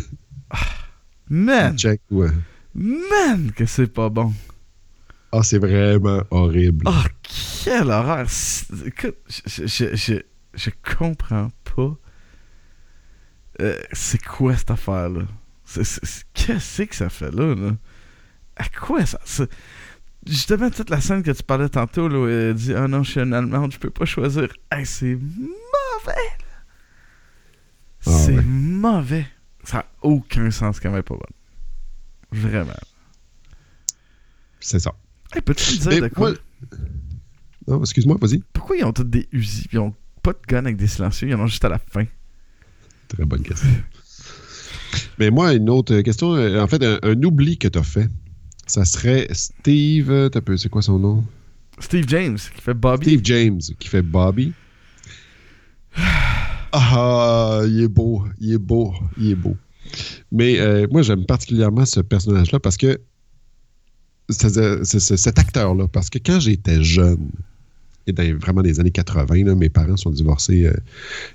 Man, 1.29 1.71
une 1.73 1.77
Tchèque 1.77 2.01
ou... 2.11 2.23
euh, 2.23 2.31
man, 2.75 3.51
que 3.55 3.65
c'est 3.65 3.87
pas 3.87 4.09
bon. 4.09 4.33
Ah, 5.31 5.43
c'est 5.43 5.59
vraiment 5.59 6.23
horrible. 6.29 6.85
Oh, 6.87 7.03
quelle 7.63 7.89
horreur! 7.89 8.27
Écoute, 8.85 9.15
je, 9.27 9.65
je, 9.65 9.95
je, 9.95 10.13
je 10.53 10.69
comprends 10.97 11.49
pas. 11.75 11.97
euh, 13.61 13.79
c'est 13.93 14.21
quoi 14.23 14.55
cette 14.57 14.71
affaire-là? 14.71 15.21
Qu'est-ce 16.33 16.81
que 16.83 16.95
ça 16.95 17.09
fait 17.09 17.31
là, 17.31 17.55
là? 17.55 17.71
À 18.57 18.67
quoi 18.69 19.05
ça. 19.05 19.19
Justement, 20.27 20.69
toute 20.69 20.89
la 20.89 21.01
scène 21.01 21.23
que 21.23 21.31
tu 21.31 21.41
parlais 21.43 21.69
tantôt, 21.69 22.07
là, 22.07 22.19
où 22.19 22.27
elle 22.27 22.53
dit 22.53 22.73
Ah 22.75 22.87
non, 22.87 23.01
je 23.03 23.11
suis 23.11 23.19
un 23.19 23.31
Allemande, 23.31 23.71
je 23.73 23.79
peux 23.79 23.89
pas 23.89 24.05
choisir. 24.05 24.47
Hey, 24.71 24.85
c'est 24.85 25.15
mauvais! 25.15 26.31
Ah, 28.05 28.11
c'est 28.11 28.35
ouais. 28.35 28.41
mauvais. 28.43 29.25
Ça 29.63 29.77
n'a 29.77 29.85
aucun 30.01 30.51
sens 30.51 30.79
quand 30.79 30.91
même 30.91 31.03
pas 31.03 31.15
bon. 31.15 31.25
Vraiment. 32.31 32.73
C'est 34.59 34.79
ça. 34.79 34.93
Hey, 35.33 35.41
peux-tu 35.41 35.73
me 35.73 35.77
dire 35.79 35.89
Mais 35.89 36.01
de 36.01 36.13
quoi? 36.13 36.29
moi- 36.31 36.39
Non, 37.67 37.79
excuse-moi, 37.81 38.17
vas-y. 38.19 38.43
Pourquoi 38.53 38.77
ils 38.77 38.83
ont 38.83 38.93
tous 38.93 39.03
des 39.03 39.23
puis 39.23 39.67
ils 39.71 39.79
ont 39.79 39.95
pas 40.21 40.33
de 40.33 40.39
gun 40.47 40.65
avec 40.65 40.77
des 40.77 40.87
silencieux, 40.87 41.29
ils 41.29 41.35
en 41.35 41.41
ont 41.41 41.47
juste 41.47 41.65
à 41.65 41.69
la 41.69 41.79
fin? 41.79 42.05
Très 43.07 43.25
bonne 43.25 43.41
question. 43.43 43.69
Mais 45.19 45.29
moi, 45.29 45.53
une 45.53 45.69
autre 45.69 45.99
question, 46.01 46.33
euh, 46.33 46.61
en 46.61 46.67
fait, 46.67 46.83
un, 46.83 46.99
un 47.03 47.23
oubli 47.23 47.57
que 47.57 47.67
tu 47.67 47.79
as 47.79 47.83
fait, 47.83 48.09
ça 48.67 48.85
serait 48.85 49.27
Steve, 49.31 50.11
euh, 50.11 50.29
c'est 50.57 50.69
quoi 50.69 50.81
son 50.81 50.99
nom? 50.99 51.23
Steve 51.79 52.05
James 52.07 52.37
qui 52.37 52.61
fait 52.61 52.73
Bobby. 52.73 53.05
Steve 53.05 53.21
James 53.23 53.61
qui 53.79 53.87
fait 53.87 54.01
Bobby. 54.01 54.53
Ah, 56.73 57.63
il 57.65 57.81
est 57.81 57.89
beau, 57.89 58.23
il 58.39 58.53
est 58.53 58.57
beau, 58.57 58.93
il 59.17 59.31
est 59.31 59.35
beau. 59.35 59.57
Mais 60.31 60.57
euh, 60.57 60.87
moi, 60.89 61.01
j'aime 61.01 61.25
particulièrement 61.25 61.85
ce 61.85 61.99
personnage-là 61.99 62.61
parce 62.61 62.77
que 62.77 62.97
cet 64.29 65.37
acteur-là. 65.37 65.89
Parce 65.89 66.09
que 66.09 66.17
quand 66.17 66.39
j'étais 66.39 66.81
jeune, 66.81 67.29
dans, 68.07 68.37
vraiment 68.39 68.61
des 68.61 68.79
années 68.79 68.91
80, 68.91 69.45
là, 69.45 69.55
mes 69.55 69.69
parents 69.69 69.97
sont 69.97 70.09
divorcés 70.09 70.65
euh, 70.65 70.73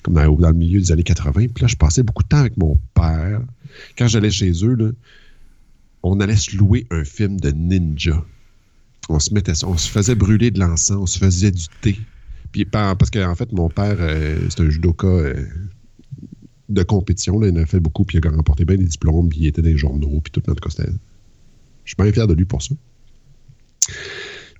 comme 0.02 0.14
dans, 0.14 0.24
le 0.24 0.52
milieu 0.52 0.80
des 0.80 0.92
années 0.92 1.02
80. 1.02 1.32
Puis 1.32 1.62
là, 1.62 1.68
je 1.68 1.76
passais 1.76 2.02
beaucoup 2.02 2.22
de 2.22 2.28
temps 2.28 2.38
avec 2.38 2.56
mon 2.56 2.78
père. 2.94 3.40
Quand 3.96 4.08
j'allais 4.08 4.30
chez 4.30 4.52
eux, 4.64 4.74
là, 4.74 4.90
on 6.02 6.20
allait 6.20 6.36
se 6.36 6.56
louer 6.56 6.86
un 6.90 7.04
film 7.04 7.38
de 7.40 7.50
ninja. 7.50 8.24
On 9.08 9.20
se 9.20 9.32
mettait, 9.32 9.52
on 9.64 9.76
se 9.76 9.88
faisait 9.88 10.14
brûler 10.14 10.50
de 10.50 10.58
l'encens, 10.58 10.98
on 10.98 11.06
se 11.06 11.18
faisait 11.18 11.50
du 11.50 11.66
thé. 11.80 11.98
Puis, 12.52 12.64
par- 12.64 12.96
parce 12.96 13.10
qu'en 13.10 13.34
fait, 13.34 13.52
mon 13.52 13.68
père, 13.68 13.96
euh, 13.98 14.38
c'est 14.48 14.60
un 14.60 14.70
judoka 14.70 15.06
euh, 15.06 15.46
de 16.68 16.82
compétition. 16.82 17.38
Là, 17.38 17.48
il 17.48 17.58
en 17.58 17.62
a 17.62 17.66
fait 17.66 17.80
beaucoup, 17.80 18.04
puis 18.04 18.18
il 18.18 18.26
a 18.26 18.30
remporté 18.30 18.64
bien 18.64 18.76
des 18.76 18.84
diplômes, 18.84 19.28
puis 19.28 19.40
il 19.40 19.46
était 19.46 19.62
dans 19.62 19.68
les 19.68 19.76
journaux, 19.76 20.20
puis 20.22 20.32
tout. 20.32 20.42
En 20.50 20.54
tout 20.54 20.68
cas, 20.68 20.82
je 21.84 21.94
suis 21.94 21.96
bien 21.96 22.12
fier 22.12 22.26
de 22.26 22.34
lui 22.34 22.44
pour 22.44 22.62
ça. 22.62 22.74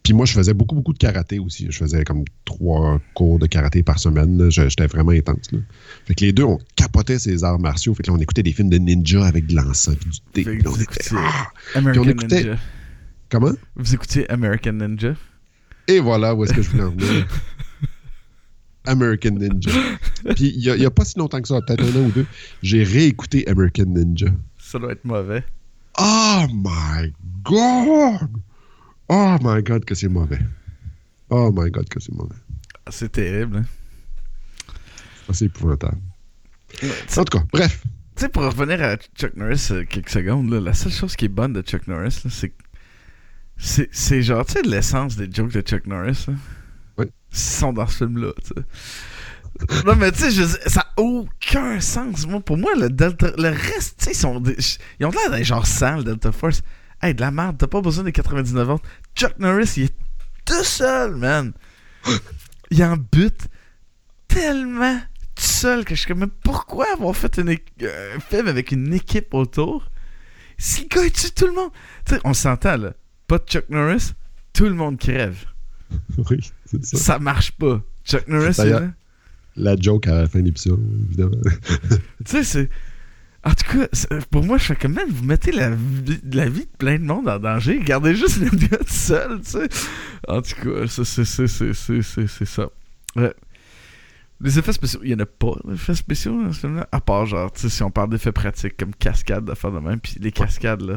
Puis 0.06 0.12
moi, 0.14 0.24
je 0.24 0.34
faisais 0.34 0.54
beaucoup, 0.54 0.76
beaucoup 0.76 0.92
de 0.92 0.98
karaté 0.98 1.40
aussi. 1.40 1.66
Je 1.68 1.76
faisais 1.76 2.04
comme 2.04 2.22
trois 2.44 3.00
cours 3.14 3.40
de 3.40 3.48
karaté 3.48 3.82
par 3.82 3.98
semaine. 3.98 4.48
J'étais 4.52 4.86
vraiment 4.86 5.10
intense. 5.10 5.50
Là. 5.50 5.58
Fait 6.04 6.14
que 6.14 6.24
les 6.24 6.32
deux, 6.32 6.44
on 6.44 6.60
capotait 6.76 7.18
ces 7.18 7.42
arts 7.42 7.58
martiaux. 7.58 7.92
Fait 7.92 8.04
que 8.04 8.12
là, 8.12 8.16
on 8.16 8.20
écoutait 8.20 8.44
des 8.44 8.52
films 8.52 8.70
de 8.70 8.78
ninja 8.78 9.26
avec 9.26 9.48
de 9.48 9.56
l'encens 9.56 9.98
du 9.98 10.10
thé. 10.32 10.44
Puis 10.44 10.62
on 10.64 11.16
Ah! 11.16 11.48
American 11.74 11.90
Puis 11.90 11.98
on 11.98 12.12
écoutait- 12.12 12.44
Ninja. 12.44 12.58
Comment? 13.30 13.50
Vous 13.74 13.94
écoutiez 13.94 14.30
American 14.30 14.74
Ninja? 14.74 15.16
Et 15.88 15.98
voilà 15.98 16.36
où 16.36 16.44
est-ce 16.44 16.52
que 16.52 16.62
je 16.62 16.70
voulais 16.70 16.84
en 16.84 16.90
venir. 16.90 17.26
American 18.86 19.32
Ninja. 19.32 19.72
Puis 20.36 20.52
il 20.56 20.72
n'y 20.78 20.86
a, 20.86 20.90
pas 20.92 21.04
si 21.04 21.18
longtemps 21.18 21.42
que 21.42 21.48
ça, 21.48 21.58
peut-être 21.66 21.82
un 21.82 22.00
an 22.00 22.04
ou 22.06 22.12
deux, 22.12 22.26
j'ai 22.62 22.84
réécouté 22.84 23.44
American 23.48 23.86
Ninja. 23.86 24.28
Ça 24.56 24.78
doit 24.78 24.92
être 24.92 25.04
mauvais. 25.04 25.42
Oh 25.98 26.44
my 26.52 27.12
God! 27.42 28.28
Oh 29.08 29.36
my 29.42 29.62
God 29.62 29.84
que 29.84 29.94
c'est 29.94 30.08
mauvais. 30.08 30.40
Oh 31.30 31.50
my 31.54 31.70
God 31.70 31.88
que 31.88 32.00
c'est 32.00 32.12
mauvais. 32.14 32.34
Ah, 32.84 32.90
C'est 32.90 33.10
terrible. 33.10 33.58
hein. 33.58 33.64
Ah, 35.28 35.32
C'est 35.32 35.46
épouvantable. 35.46 35.98
Ouais, 36.82 36.90
En 37.16 37.24
tout 37.24 37.38
cas, 37.38 37.44
bref. 37.52 37.82
tu 38.16 38.22
sais, 38.22 38.28
pour 38.28 38.42
revenir 38.44 38.82
à 38.82 38.96
Chuck 39.16 39.34
Norris 39.36 39.68
euh, 39.70 39.84
quelques 39.84 40.10
secondes, 40.10 40.50
là, 40.50 40.60
la 40.60 40.74
seule 40.74 40.92
chose 40.92 41.14
qui 41.16 41.24
est 41.26 41.28
bonne 41.28 41.52
de 41.52 41.62
Chuck 41.62 41.86
Norris, 41.86 42.22
c'est 42.28 42.50
que 42.50 42.54
c'est, 43.58 44.22
genre, 44.22 44.44
tu 44.44 44.52
sais, 44.54 44.62
l'essence 44.62 45.16
des 45.16 45.28
jokes 45.32 45.52
de 45.52 45.60
Chuck 45.62 45.86
Norris. 45.86 46.26
Là. 46.28 46.34
Oui. 46.98 47.06
Ils 47.32 47.38
sont 47.38 47.72
dans 47.72 47.86
ce 47.86 47.98
film-là. 48.04 48.32
Non, 49.86 49.96
mais 49.96 50.12
tu 50.12 50.30
sais, 50.30 50.46
ça 50.68 50.80
n'a 50.80 51.02
aucun 51.02 51.80
sens. 51.80 52.26
Moi, 52.26 52.40
pour 52.40 52.58
moi, 52.58 52.72
le 52.78 52.90
Delta. 52.90 53.32
Le 53.38 53.48
reste, 53.48 53.96
tu 53.98 54.04
sais, 54.04 54.10
ils 54.12 54.14
sont. 54.14 54.38
des- 54.40 54.56
Ils 55.00 55.06
ont 55.06 55.10
l'air 55.10 55.30
d'être 55.30 55.44
genre 55.46 55.66
100, 55.66 55.96
le 55.98 56.04
Delta 56.04 56.30
Force. 56.32 56.62
Hey, 57.02 57.14
de 57.14 57.20
la 57.20 57.30
merde, 57.30 57.56
t'as 57.58 57.66
pas 57.66 57.80
besoin 57.80 58.04
des 58.04 58.12
99 58.12 58.66
volts. 58.66 58.82
Chuck 59.14 59.38
Norris, 59.38 59.74
il 59.76 59.82
est 59.84 59.94
tout 60.44 60.64
seul, 60.64 61.14
man. 61.16 61.52
Il 62.70 62.82
en 62.84 62.96
bute 62.96 63.48
tellement 64.28 64.98
tout 65.34 65.42
seul 65.44 65.84
que 65.84 65.94
je 65.94 66.00
suis 66.00 66.08
comme, 66.08 66.20
mais 66.20 66.30
pourquoi 66.44 66.86
avoir 66.92 67.14
fait 67.16 67.36
une 67.38 67.50
é- 67.50 67.64
euh, 67.82 68.16
un 68.16 68.20
film 68.20 68.48
avec 68.48 68.72
une 68.72 68.92
équipe 68.94 69.34
autour? 69.34 69.88
Si 70.58 70.82
le 70.82 70.88
gars 70.88 71.10
tue 71.10 71.30
tout 71.32 71.46
le 71.46 71.52
monde? 71.52 71.70
Tu 72.06 72.14
sais, 72.14 72.20
on 72.24 72.32
s'entend 72.34 72.76
là. 72.76 72.94
Pas 73.26 73.38
de 73.38 73.44
Chuck 73.46 73.68
Norris, 73.68 74.12
tout 74.52 74.64
le 74.64 74.74
monde 74.74 74.98
crève. 74.98 75.44
Oui, 76.30 76.40
c'est 76.64 76.84
ça. 76.84 76.96
Ça 76.96 77.18
marche 77.20 77.52
pas. 77.52 77.80
Chuck 78.04 78.26
Norris, 78.26 78.54
là. 78.70 78.80
La 79.56 79.76
joke 79.76 80.06
à 80.08 80.22
la 80.22 80.28
fin 80.28 80.40
de 80.40 80.46
l'épisode, 80.46 80.80
évidemment. 81.08 81.36
Tu 82.24 82.30
sais, 82.30 82.44
c'est. 82.44 82.70
En 83.46 83.50
tout 83.50 83.78
cas, 83.78 83.86
euh, 84.10 84.20
pour 84.28 84.42
moi, 84.42 84.58
je 84.58 84.64
fais 84.64 84.74
quand 84.74 84.88
même, 84.88 85.08
vous 85.08 85.24
mettez 85.24 85.52
la 85.52 85.70
vie, 85.70 86.20
de 86.20 86.76
plein 86.78 86.98
de 86.98 87.04
monde 87.04 87.28
en 87.28 87.38
danger, 87.38 87.78
gardez 87.78 88.16
juste 88.16 88.38
le 88.38 88.50
gars 88.50 88.78
tout 88.78 88.84
tu 88.84 89.50
sais. 89.50 89.68
En 90.26 90.42
tout 90.42 90.56
cas, 90.62 90.88
c'est 90.88 92.44
ça. 92.44 92.68
Ouais. 93.14 93.32
Les 94.40 94.58
effets 94.58 94.72
spéciaux, 94.72 94.98
il 95.04 95.08
n'y 95.10 95.14
en 95.14 95.20
a 95.20 95.26
pas 95.26 95.52
d'effets 95.64 95.94
spéciaux 95.94 96.40
hein, 96.40 96.50
là, 96.64 96.68
là, 96.70 96.88
à 96.90 97.00
part 97.00 97.24
genre, 97.26 97.52
si 97.54 97.82
on 97.84 97.90
parle 97.92 98.10
d'effets 98.10 98.32
pratiques 98.32 98.76
comme 98.76 98.92
cascade, 98.92 99.44
d'affaires 99.44 99.70
de 99.70 99.78
même, 99.78 100.00
puis 100.00 100.16
les 100.20 100.32
cascades 100.32 100.82
là. 100.82 100.96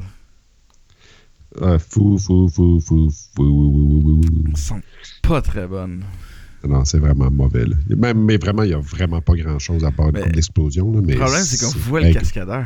Euh, 1.62 1.78
fou, 1.78 2.18
fou, 2.18 2.50
fou, 2.50 2.80
fou, 2.82 3.10
fou, 3.36 4.22
Elles 4.48 4.58
sont 4.58 4.82
pas 5.22 5.42
très 5.44 5.68
bonnes. 5.68 6.04
Non, 6.68 6.86
c'est 6.86 7.00
vraiment 7.00 7.32
mauvais. 7.32 7.66
Là. 7.66 7.76
Même, 7.96 8.24
mais 8.24 8.38
vraiment, 8.38 8.64
il 8.64 8.70
n'y 8.70 8.76
a 8.76 8.80
vraiment 8.80 9.22
pas 9.22 9.34
grand-chose 9.34 9.84
à 9.86 9.92
part 9.92 10.12
mais 10.12 10.22
Le 10.22 11.16
problème, 11.16 11.44
c'est 11.44 11.66
qu'on 11.66 11.80
voit 11.80 12.02
le 12.02 12.14
cascadeur. 12.14 12.66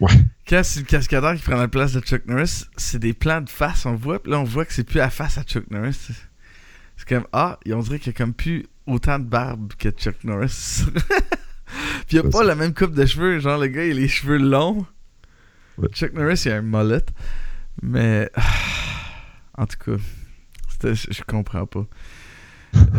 Ouais. 0.00 0.12
Quand 0.48 0.62
c'est 0.64 0.80
le 0.80 0.86
cascadeur 0.86 1.34
qui 1.34 1.42
prend 1.42 1.56
la 1.56 1.68
place 1.68 1.92
de 1.92 2.00
Chuck 2.00 2.26
Norris, 2.26 2.64
c'est 2.76 2.98
des 2.98 3.12
plans 3.12 3.40
de 3.40 3.50
face, 3.50 3.84
on 3.86 3.94
voit, 3.94 4.22
puis 4.22 4.32
là, 4.32 4.40
on 4.40 4.44
voit 4.44 4.64
que 4.64 4.72
c'est 4.72 4.84
plus 4.84 5.00
à 5.00 5.10
face 5.10 5.38
à 5.38 5.42
Chuck 5.42 5.70
Norris. 5.70 5.94
C'est- 6.96 7.08
comme, 7.08 7.26
ah, 7.32 7.58
on 7.70 7.78
dirait 7.80 7.98
qu'il 7.98 8.12
y 8.12 8.14
a 8.14 8.18
comme 8.18 8.34
plus 8.34 8.66
autant 8.86 9.18
de 9.18 9.24
barbe 9.24 9.72
que 9.78 9.90
Chuck 9.90 10.24
Norris. 10.24 10.84
puis 12.06 12.16
il 12.16 12.18
a 12.18 12.22
pas 12.24 12.42
la 12.42 12.54
même 12.54 12.74
coupe 12.74 12.92
de 12.92 13.06
cheveux, 13.06 13.38
genre, 13.38 13.58
le 13.58 13.68
gars, 13.68 13.84
il 13.84 13.92
a 13.92 14.00
les 14.00 14.08
cheveux 14.08 14.36
longs. 14.36 14.84
Ouais. 15.78 15.88
Chuck 15.90 16.12
Norris, 16.12 16.42
il 16.44 16.52
a 16.52 16.56
un 16.56 16.62
mullet. 16.62 17.04
Mais, 17.82 18.30
en 19.56 19.66
tout 19.66 19.78
cas, 19.84 20.02
je 20.82 21.22
comprends 21.26 21.66
pas. 21.66 21.86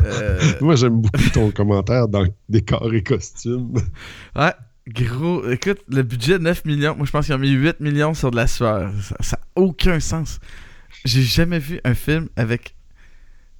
Euh, 0.05 0.39
Moi, 0.61 0.75
j'aime 0.75 1.01
beaucoup 1.01 1.29
ton 1.33 1.51
commentaire 1.51 2.07
dans 2.07 2.25
décor 2.47 2.93
et 2.93 3.03
costume. 3.03 3.73
Ouais, 4.35 4.53
gros. 4.87 5.47
Écoute, 5.49 5.79
le 5.87 6.03
budget 6.03 6.39
9 6.39 6.65
millions. 6.65 6.95
Moi, 6.95 7.05
je 7.05 7.11
pense 7.11 7.25
qu'ils 7.25 7.35
ont 7.35 7.39
mis 7.39 7.51
8 7.51 7.79
millions 7.79 8.13
sur 8.13 8.31
de 8.31 8.35
la 8.35 8.47
sueur. 8.47 8.91
Ça 9.19 9.37
n'a 9.37 9.63
aucun 9.63 9.99
sens. 9.99 10.39
J'ai 11.05 11.21
jamais 11.21 11.59
vu 11.59 11.79
un 11.83 11.93
film 11.93 12.27
avec 12.35 12.75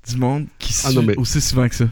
du 0.10 0.18
monde 0.18 0.48
qui 0.58 0.74
Ah 0.86 0.92
non, 0.94 1.04
mais- 1.04 1.18
aussi 1.18 1.42
souvent 1.42 1.68
que 1.70 1.76
ça. 1.76 1.90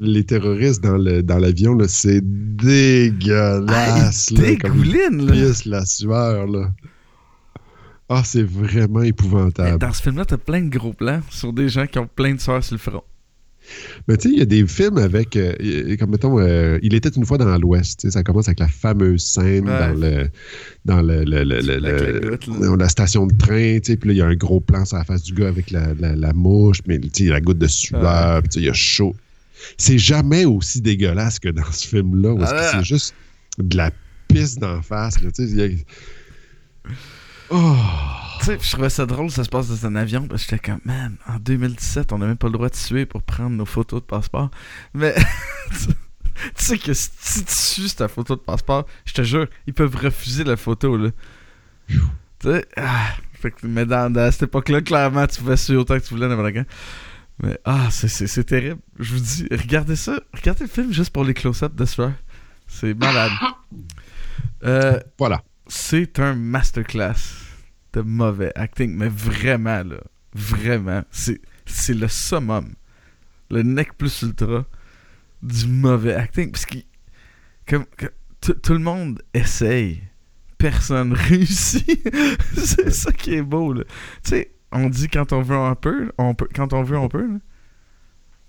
Les 0.00 0.24
terroristes 0.24 0.82
dans 0.82 0.96
le 0.96 1.22
dans 1.22 1.38
l'avion, 1.38 1.74
là, 1.74 1.86
c'est 1.88 2.18
Ah, 2.18 2.20
dégueulasse. 2.24 4.30
il 4.32 4.40
là, 4.40 4.48
dégouline, 4.48 5.26
là. 5.26 5.52
la 5.66 5.86
sueur, 5.86 6.46
là. 6.48 6.70
Ah, 8.08 8.22
c'est 8.24 8.42
vraiment 8.42 9.00
Mais 9.00 9.08
épouvantable. 9.08 9.78
Dans 9.78 9.92
ce 9.92 10.02
film-là, 10.02 10.24
t'as 10.24 10.36
plein 10.36 10.62
de 10.62 10.68
gros 10.68 10.92
plans 10.92 11.20
sur 11.30 11.52
des 11.52 11.68
gens 11.68 11.86
qui 11.86 11.98
ont 11.98 12.06
plein 12.08 12.34
de 12.34 12.40
sueur 12.40 12.62
sur 12.62 12.74
le 12.74 12.78
front. 12.78 13.02
Mais 14.08 14.16
tu 14.16 14.28
sais, 14.28 14.34
il 14.34 14.38
y 14.38 14.42
a 14.42 14.44
des 14.46 14.66
films 14.66 14.98
avec, 14.98 15.36
euh, 15.36 15.96
comme 15.98 16.10
mettons, 16.10 16.38
euh, 16.38 16.78
Il 16.82 16.94
était 16.94 17.08
une 17.08 17.24
fois 17.24 17.38
dans 17.38 17.56
l'Ouest. 17.58 18.08
Ça 18.10 18.22
commence 18.22 18.46
avec 18.48 18.60
la 18.60 18.68
fameuse 18.68 19.22
scène 19.24 19.68
Ouais. 19.68 19.78
dans 19.78 19.98
le 19.98 20.28
dans 20.84 21.00
le, 21.02 21.24
le- 21.24 21.44
le- 21.44 21.60
le- 21.60 22.26
Avec 22.32 22.46
la 22.78 22.88
station 22.88 23.26
de 23.26 23.34
train. 23.36 23.78
tu 23.78 23.92
sais, 23.92 23.96
Puis 23.96 24.08
là, 24.08 24.14
il 24.14 24.18
y 24.18 24.22
a 24.22 24.26
un 24.26 24.34
gros 24.34 24.60
plan 24.60 24.84
sur 24.84 24.98
la 24.98 25.04
face 25.04 25.22
du 25.22 25.32
gars 25.32 25.48
avec 25.48 25.70
la, 25.70 25.94
la- 25.98 26.14
la 26.14 26.32
mouche, 26.34 26.78
mais 26.86 26.96
il 26.96 27.24
y 27.26 27.30
a 27.30 27.32
la 27.34 27.40
goutte 27.40 27.58
de 27.58 27.66
sueur, 27.66 28.40
puis 28.42 28.48
tu 28.50 28.54
sais, 28.54 28.60
il 28.60 28.66
y 28.66 28.70
a 28.70 28.74
chaud. 28.74 29.14
C'est 29.78 29.98
jamais 29.98 30.44
aussi 30.44 30.80
dégueulasse 30.82 31.38
que 31.38 31.48
dans 31.48 31.70
ce 31.72 31.86
film-là, 31.88 32.36
parce 32.36 32.52
Ah 32.54 32.56
que 32.72 32.78
c'est 32.78 32.84
juste 32.84 33.14
de 33.58 33.76
la 33.78 33.90
pisse 34.28 34.56
d'en 34.58 34.82
face. 34.82 35.22
Là, 35.22 35.30
a- 35.30 36.90
Oh! 37.50 37.76
Sais, 38.44 38.58
je 38.60 38.70
trouvais 38.72 38.90
ça 38.90 39.06
drôle, 39.06 39.30
ça 39.30 39.42
se 39.42 39.48
passe 39.48 39.68
dans 39.68 39.86
un 39.86 39.96
avion, 39.96 40.26
parce 40.28 40.44
que 40.44 40.50
j'étais 40.56 40.70
comme, 40.70 40.80
man, 40.84 41.16
en 41.26 41.38
2017, 41.38 42.12
on 42.12 42.18
n'a 42.18 42.26
même 42.26 42.36
pas 42.36 42.48
le 42.48 42.52
droit 42.52 42.68
de 42.68 42.74
tuer 42.74 43.06
pour 43.06 43.22
prendre 43.22 43.50
nos 43.56 43.64
photos 43.64 44.00
de 44.02 44.06
passeport. 44.06 44.50
Mais, 44.92 45.14
tu 45.70 45.94
sais 46.56 46.76
que 46.78 46.92
si 46.92 47.44
tu 47.44 47.52
sues 47.54 47.94
ta 47.96 48.06
photo 48.08 48.36
de 48.36 48.40
passeport, 48.40 48.86
je 49.06 49.14
te 49.14 49.22
jure, 49.22 49.46
ils 49.66 49.72
peuvent 49.72 49.96
refuser 49.96 50.44
la 50.44 50.56
photo, 50.56 50.96
là. 50.96 51.10
Tu 51.88 51.98
sais, 52.42 52.66
ah, 52.76 53.14
fait 53.40 53.50
que, 53.52 53.66
mais 53.66 53.86
dans, 53.86 54.12
dans 54.12 54.30
cette 54.30 54.42
époque-là, 54.44 54.82
clairement, 54.82 55.26
tu 55.26 55.40
pouvais 55.40 55.56
suer 55.56 55.76
autant 55.76 55.98
que 55.98 56.04
tu 56.04 56.12
voulais 56.14 56.28
n'importe 56.28 56.52
quand. 56.52 56.64
Mais, 57.42 57.58
ah, 57.64 57.88
c'est- 57.90 58.44
terrible. 58.44 58.80
Je 58.98 59.14
vous 59.14 59.20
dis, 59.20 59.46
regardez 59.50 59.96
ça, 59.96 60.20
regardez 60.34 60.64
le 60.64 60.70
film 60.70 60.92
juste 60.92 61.10
pour 61.10 61.24
les 61.24 61.32
close-ups 61.34 61.74
de 61.74 61.84
sueur. 61.86 62.12
C'est 62.68 62.94
malade. 62.94 63.32
Euh, 64.64 64.98
Voilà. 65.18 65.42
c'est 65.66 66.18
un 66.20 66.34
masterclass 66.34 67.12
de 67.94 68.00
mauvais 68.02 68.52
acting, 68.56 68.94
mais 68.94 69.08
vraiment, 69.08 69.82
là, 69.84 69.96
vraiment, 70.34 71.02
c'est, 71.10 71.40
le 71.88 72.08
summum, 72.08 72.74
le 73.50 73.62
neck 73.62 73.94
plus 73.96 74.22
ultra 74.22 74.64
du 75.42 75.66
mauvais 75.66 76.14
acting, 76.14 76.50
parce 76.50 76.66
que 76.66 76.78
comme, 77.66 77.84
tout- 78.40 78.72
le 78.72 78.78
monde 78.78 79.22
essaye, 79.32 80.02
personne 80.58 81.12
réussit, 81.14 82.08
c'est 82.56 82.90
ça 82.90 83.12
qui 83.12 83.34
est 83.34 83.42
beau, 83.42 83.72
là. 83.72 83.84
Tu 84.24 84.30
sais, 84.30 84.50
on 84.72 84.88
dit 84.88 85.08
quand 85.08 85.32
on 85.32 85.40
veut 85.42 85.56
on 85.56 85.74
peut, 85.76 86.10
on 86.18 86.34
peut 86.34 86.48
quand 86.54 86.72
on 86.72 86.82
veut 86.82 86.98
on 86.98 87.08
peut, 87.08 87.26
là. 87.26 87.38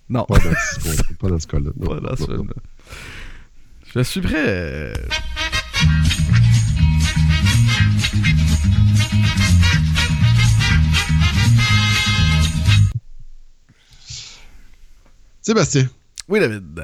Non, 0.07 0.23
Pas 0.25 0.37
dans 0.37 0.51
ce, 0.53 0.79
cas-là. 1.47 1.71
pas 1.83 1.99
dans 1.99 2.15
ce. 2.15 2.25
Je 3.93 3.99
Sébastien, 15.41 15.88
Oui, 16.28 16.39
David. 16.39 16.82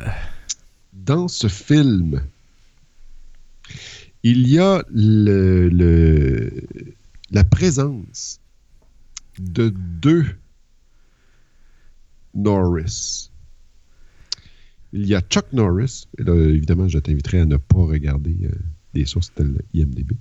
dans 0.94 1.28
ce 1.28 1.48
film, 1.48 2.22
il 4.24 4.48
y 4.48 4.60
a 4.60 4.84
le, 4.94 5.68
le- 5.70 6.68
la 7.32 7.44
présence 7.44 8.40
de 9.40 9.70
deux 9.70 10.26
Norris. 12.36 13.30
Il 14.94 15.06
y 15.08 15.16
a 15.16 15.22
Chuck 15.22 15.46
Norris, 15.54 16.06
et 16.20 16.24
là, 16.24 16.36
évidemment, 16.36 16.88
je 16.88 17.00
t'inviterai 17.00 17.40
à 17.40 17.46
ne 17.46 17.58
pas 17.58 17.80
regarder 17.80 18.36
euh, 18.44 18.52
des 18.94 19.06
sources 19.06 19.34
telles 19.34 19.62
IMDB. 19.74 20.12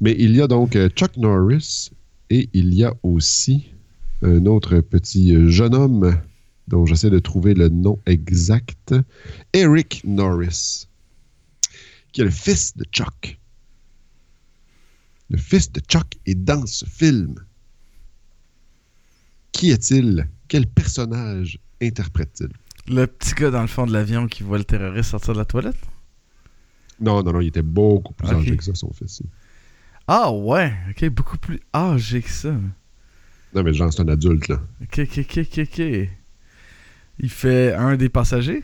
Mais 0.00 0.14
il 0.18 0.34
y 0.36 0.42
a 0.42 0.46
donc 0.46 0.76
euh, 0.76 0.88
Chuck 0.88 1.16
Norris 1.16 1.90
et 2.30 2.48
il 2.52 2.74
y 2.74 2.84
a 2.84 2.94
aussi 3.02 3.72
un 4.22 4.46
autre 4.46 4.80
petit 4.80 5.34
euh, 5.34 5.48
jeune 5.48 5.74
homme 5.74 6.18
dont 6.68 6.86
j'essaie 6.86 7.10
de 7.10 7.18
trouver 7.18 7.54
le 7.54 7.68
nom 7.68 7.98
exact, 8.06 8.94
Eric 9.52 10.02
Norris, 10.04 10.86
qui 12.12 12.20
est 12.20 12.24
le 12.24 12.30
fils 12.30 12.76
de 12.76 12.84
Chuck. 12.92 13.38
Le 15.28 15.38
fils 15.38 15.72
de 15.72 15.80
Chuck 15.80 16.18
est 16.26 16.34
dans 16.34 16.66
ce 16.66 16.84
film. 16.84 17.34
Qui 19.52 19.70
est-il? 19.70 20.28
Quel 20.48 20.66
personnage 20.66 21.58
interprète-t-il? 21.82 22.50
Le 22.94 23.06
petit 23.06 23.34
gars 23.34 23.50
dans 23.50 23.62
le 23.62 23.66
fond 23.66 23.86
de 23.86 23.92
l'avion 23.92 24.26
qui 24.26 24.42
voit 24.42 24.58
le 24.58 24.64
terroriste 24.64 25.10
sortir 25.10 25.34
de 25.34 25.38
la 25.38 25.44
toilette? 25.44 25.76
Non, 27.00 27.22
non, 27.22 27.32
non, 27.32 27.40
il 27.40 27.48
était 27.48 27.62
beaucoup 27.62 28.12
plus 28.14 28.28
âgé 28.28 28.56
que 28.56 28.64
ça, 28.64 28.74
son 28.74 28.92
fils. 28.92 29.22
Ah 30.14 30.30
ouais, 30.30 30.74
ok, 30.90 31.08
beaucoup 31.08 31.38
plus 31.38 31.58
âgé 31.74 32.20
que 32.20 32.28
ça. 32.28 32.52
Non, 33.54 33.62
mais 33.62 33.72
genre, 33.72 33.90
c'est 33.90 34.02
un 34.02 34.08
adulte, 34.08 34.46
là. 34.48 34.60
Ok, 34.82 34.98
ok, 34.98 35.20
ok, 35.20 35.38
ok, 35.38 35.58
ok. 35.60 36.08
Il 37.18 37.30
fait 37.30 37.72
un 37.72 37.96
des 37.96 38.10
passagers? 38.10 38.62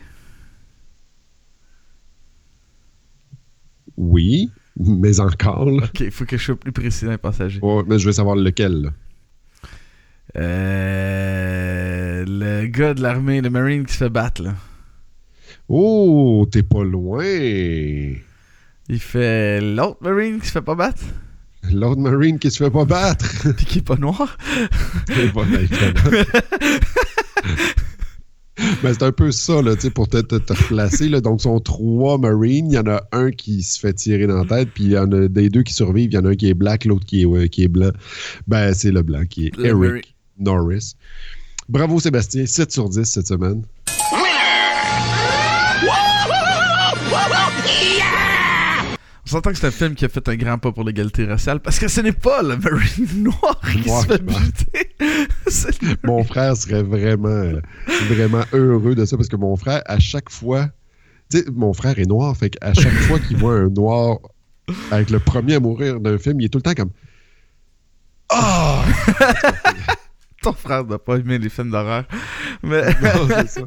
Oui, 3.97 4.51
mais 4.77 5.19
encore, 5.19 5.71
là. 5.71 5.85
Ok, 5.85 6.01
il 6.01 6.11
faut 6.11 6.25
que 6.25 6.37
je 6.37 6.43
sois 6.43 6.55
plus 6.55 6.71
précis 6.71 7.05
dans 7.05 7.11
les 7.11 7.17
passagers. 7.17 7.59
Ouais, 7.63 7.81
mais 7.87 7.97
je 7.97 8.05
veux 8.05 8.11
savoir 8.11 8.35
lequel, 8.35 8.83
là. 8.83 8.91
Euh, 10.37 12.25
le 12.27 12.67
gars 12.67 12.93
de 12.93 13.01
l'armée, 13.01 13.41
le 13.41 13.49
Marine 13.49 13.87
qui 13.87 13.93
se 13.93 13.97
fait 13.97 14.09
battre, 14.11 14.43
là. 14.43 14.53
Oh, 15.67 16.47
t'es 16.51 16.61
pas 16.61 16.83
loin. 16.83 17.25
Il 17.25 18.99
fait 18.99 19.61
l'autre 19.61 19.97
Marine 20.01 20.39
qui 20.39 20.45
se 20.45 20.51
fait 20.51 20.61
pas 20.61 20.75
battre, 20.75 21.01
L'autre 21.71 21.99
Marine 21.99 22.39
qui 22.39 22.51
se 22.51 22.63
fait 22.63 22.71
pas 22.71 22.85
battre. 22.85 23.47
puis 23.57 23.65
qui 23.65 23.79
est 23.79 23.83
pas 23.83 23.97
noir. 23.97 24.37
Voilà, 25.33 25.61
évidemment. 25.61 26.23
Ben, 28.83 28.93
c'est 28.93 29.03
un 29.03 29.11
peu 29.11 29.31
ça, 29.31 29.61
là, 29.61 29.75
tu 29.75 29.83
sais, 29.83 29.89
pour 29.89 30.09
te, 30.09 30.17
te, 30.17 30.35
te 30.35 30.53
replacer. 30.53 31.07
Là. 31.07 31.21
Donc, 31.21 31.41
sont 31.41 31.59
trois 31.59 32.17
Marines. 32.17 32.69
Il 32.69 32.75
y 32.75 32.77
en 32.77 32.87
a 32.87 33.01
un 33.13 33.31
qui 33.31 33.63
se 33.63 33.79
fait 33.79 33.93
tirer 33.93 34.27
dans 34.27 34.43
la 34.43 34.45
tête, 34.45 34.69
puis 34.73 34.83
il 34.85 34.91
y 34.91 34.97
en 34.97 35.11
a 35.11 35.27
des 35.27 35.49
deux 35.49 35.63
qui 35.63 35.73
survivent. 35.73 36.11
Il 36.11 36.15
y 36.15 36.17
en 36.17 36.25
a 36.25 36.29
un 36.29 36.35
qui 36.35 36.49
est 36.49 36.53
black, 36.53 36.85
l'autre 36.85 37.05
qui 37.05 37.21
est, 37.21 37.25
ouais, 37.25 37.49
qui 37.49 37.63
est 37.63 37.67
blanc. 37.67 37.91
Ben, 38.47 38.73
c'est 38.73 38.91
le 38.91 39.01
blanc 39.01 39.23
qui 39.29 39.47
est 39.47 39.59
Eric. 39.63 40.15
Norris. 40.37 40.95
Bravo, 41.67 41.99
Sébastien. 41.99 42.45
7 42.45 42.71
sur 42.71 42.89
10 42.89 43.03
cette 43.05 43.27
semaine. 43.27 43.63
On 49.29 49.33
s'entend 49.33 49.51
que 49.51 49.59
c'est 49.59 49.67
un 49.67 49.71
film 49.71 49.93
qui 49.93 50.05
a 50.05 50.09
fait 50.09 50.27
un 50.27 50.35
grand 50.37 50.57
pas 50.57 50.71
pour 50.71 50.83
l'égalité 50.83 51.23
raciale 51.23 51.59
parce 51.59 51.77
que 51.77 51.87
ce 51.87 52.01
n'est 52.01 52.13
pas 52.13 52.41
le 52.41 52.57
Marine 52.57 53.25
noir 53.25 53.61
qui 53.71 53.87
se 53.87 54.07
fait 54.07 54.23
buter. 54.23 55.97
Mon 56.03 56.23
frère 56.23 56.57
serait 56.57 56.81
vraiment, 56.81 57.29
euh, 57.29 57.61
vraiment 58.07 58.41
heureux 58.53 58.95
de 58.95 59.05
ça 59.05 59.17
parce 59.17 59.29
que 59.29 59.35
mon 59.35 59.55
frère, 59.55 59.83
à 59.85 59.99
chaque 59.99 60.31
fois, 60.31 60.69
tu 61.29 61.37
sais, 61.37 61.45
mon 61.51 61.73
frère 61.73 61.99
est 61.99 62.07
noir, 62.07 62.35
fait 62.35 62.49
qu'à 62.49 62.73
chaque 62.73 62.91
fois 63.07 63.19
qu'il 63.19 63.37
voit 63.37 63.53
un 63.53 63.69
noir 63.69 64.17
avec 64.89 65.11
le 65.11 65.19
premier 65.19 65.55
à 65.55 65.59
mourir 65.59 65.99
d'un 65.99 66.17
film, 66.17 66.41
il 66.41 66.45
est 66.45 66.49
tout 66.49 66.57
le 66.57 66.63
temps 66.63 66.73
comme 66.73 66.91
Ah! 68.29 68.83
Ton 70.41 70.53
frère 70.53 70.85
n'a 70.85 70.97
pas 70.97 71.17
aimé 71.17 71.37
les 71.37 71.49
films 71.49 71.69
d'horreur. 71.69 72.05
Mais. 72.63 72.81
Non, 73.01 73.27
ça. 73.45 73.61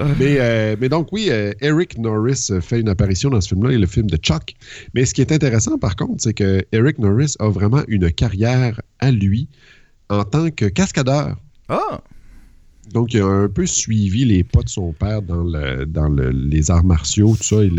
Mais, 0.18 0.36
euh, 0.38 0.76
mais 0.80 0.88
donc, 0.88 1.08
oui, 1.12 1.28
euh, 1.30 1.52
Eric 1.60 1.98
Norris 1.98 2.50
fait 2.60 2.80
une 2.80 2.88
apparition 2.88 3.30
dans 3.30 3.40
ce 3.40 3.48
film-là, 3.48 3.72
et 3.72 3.78
le 3.78 3.86
film 3.86 4.08
de 4.08 4.16
Chuck. 4.16 4.54
Mais 4.94 5.04
ce 5.04 5.14
qui 5.14 5.20
est 5.20 5.32
intéressant, 5.32 5.78
par 5.78 5.96
contre, 5.96 6.22
c'est 6.22 6.34
que 6.34 6.64
Eric 6.72 6.98
Norris 6.98 7.34
a 7.38 7.48
vraiment 7.48 7.82
une 7.88 8.10
carrière 8.10 8.80
à 8.98 9.10
lui 9.10 9.48
en 10.08 10.24
tant 10.24 10.50
que 10.50 10.66
cascadeur. 10.66 11.36
Ah! 11.68 12.00
Donc, 12.92 13.14
il 13.14 13.20
a 13.22 13.26
un 13.26 13.48
peu 13.48 13.64
suivi 13.64 14.24
les 14.26 14.44
pas 14.44 14.60
de 14.62 14.68
son 14.68 14.92
père 14.92 15.22
dans, 15.22 15.44
le, 15.44 15.86
dans 15.86 16.08
le- 16.08 16.30
les 16.30 16.70
arts 16.70 16.84
martiaux, 16.84 17.34
tout 17.36 17.42
ça, 17.44 17.62
et 17.62 17.70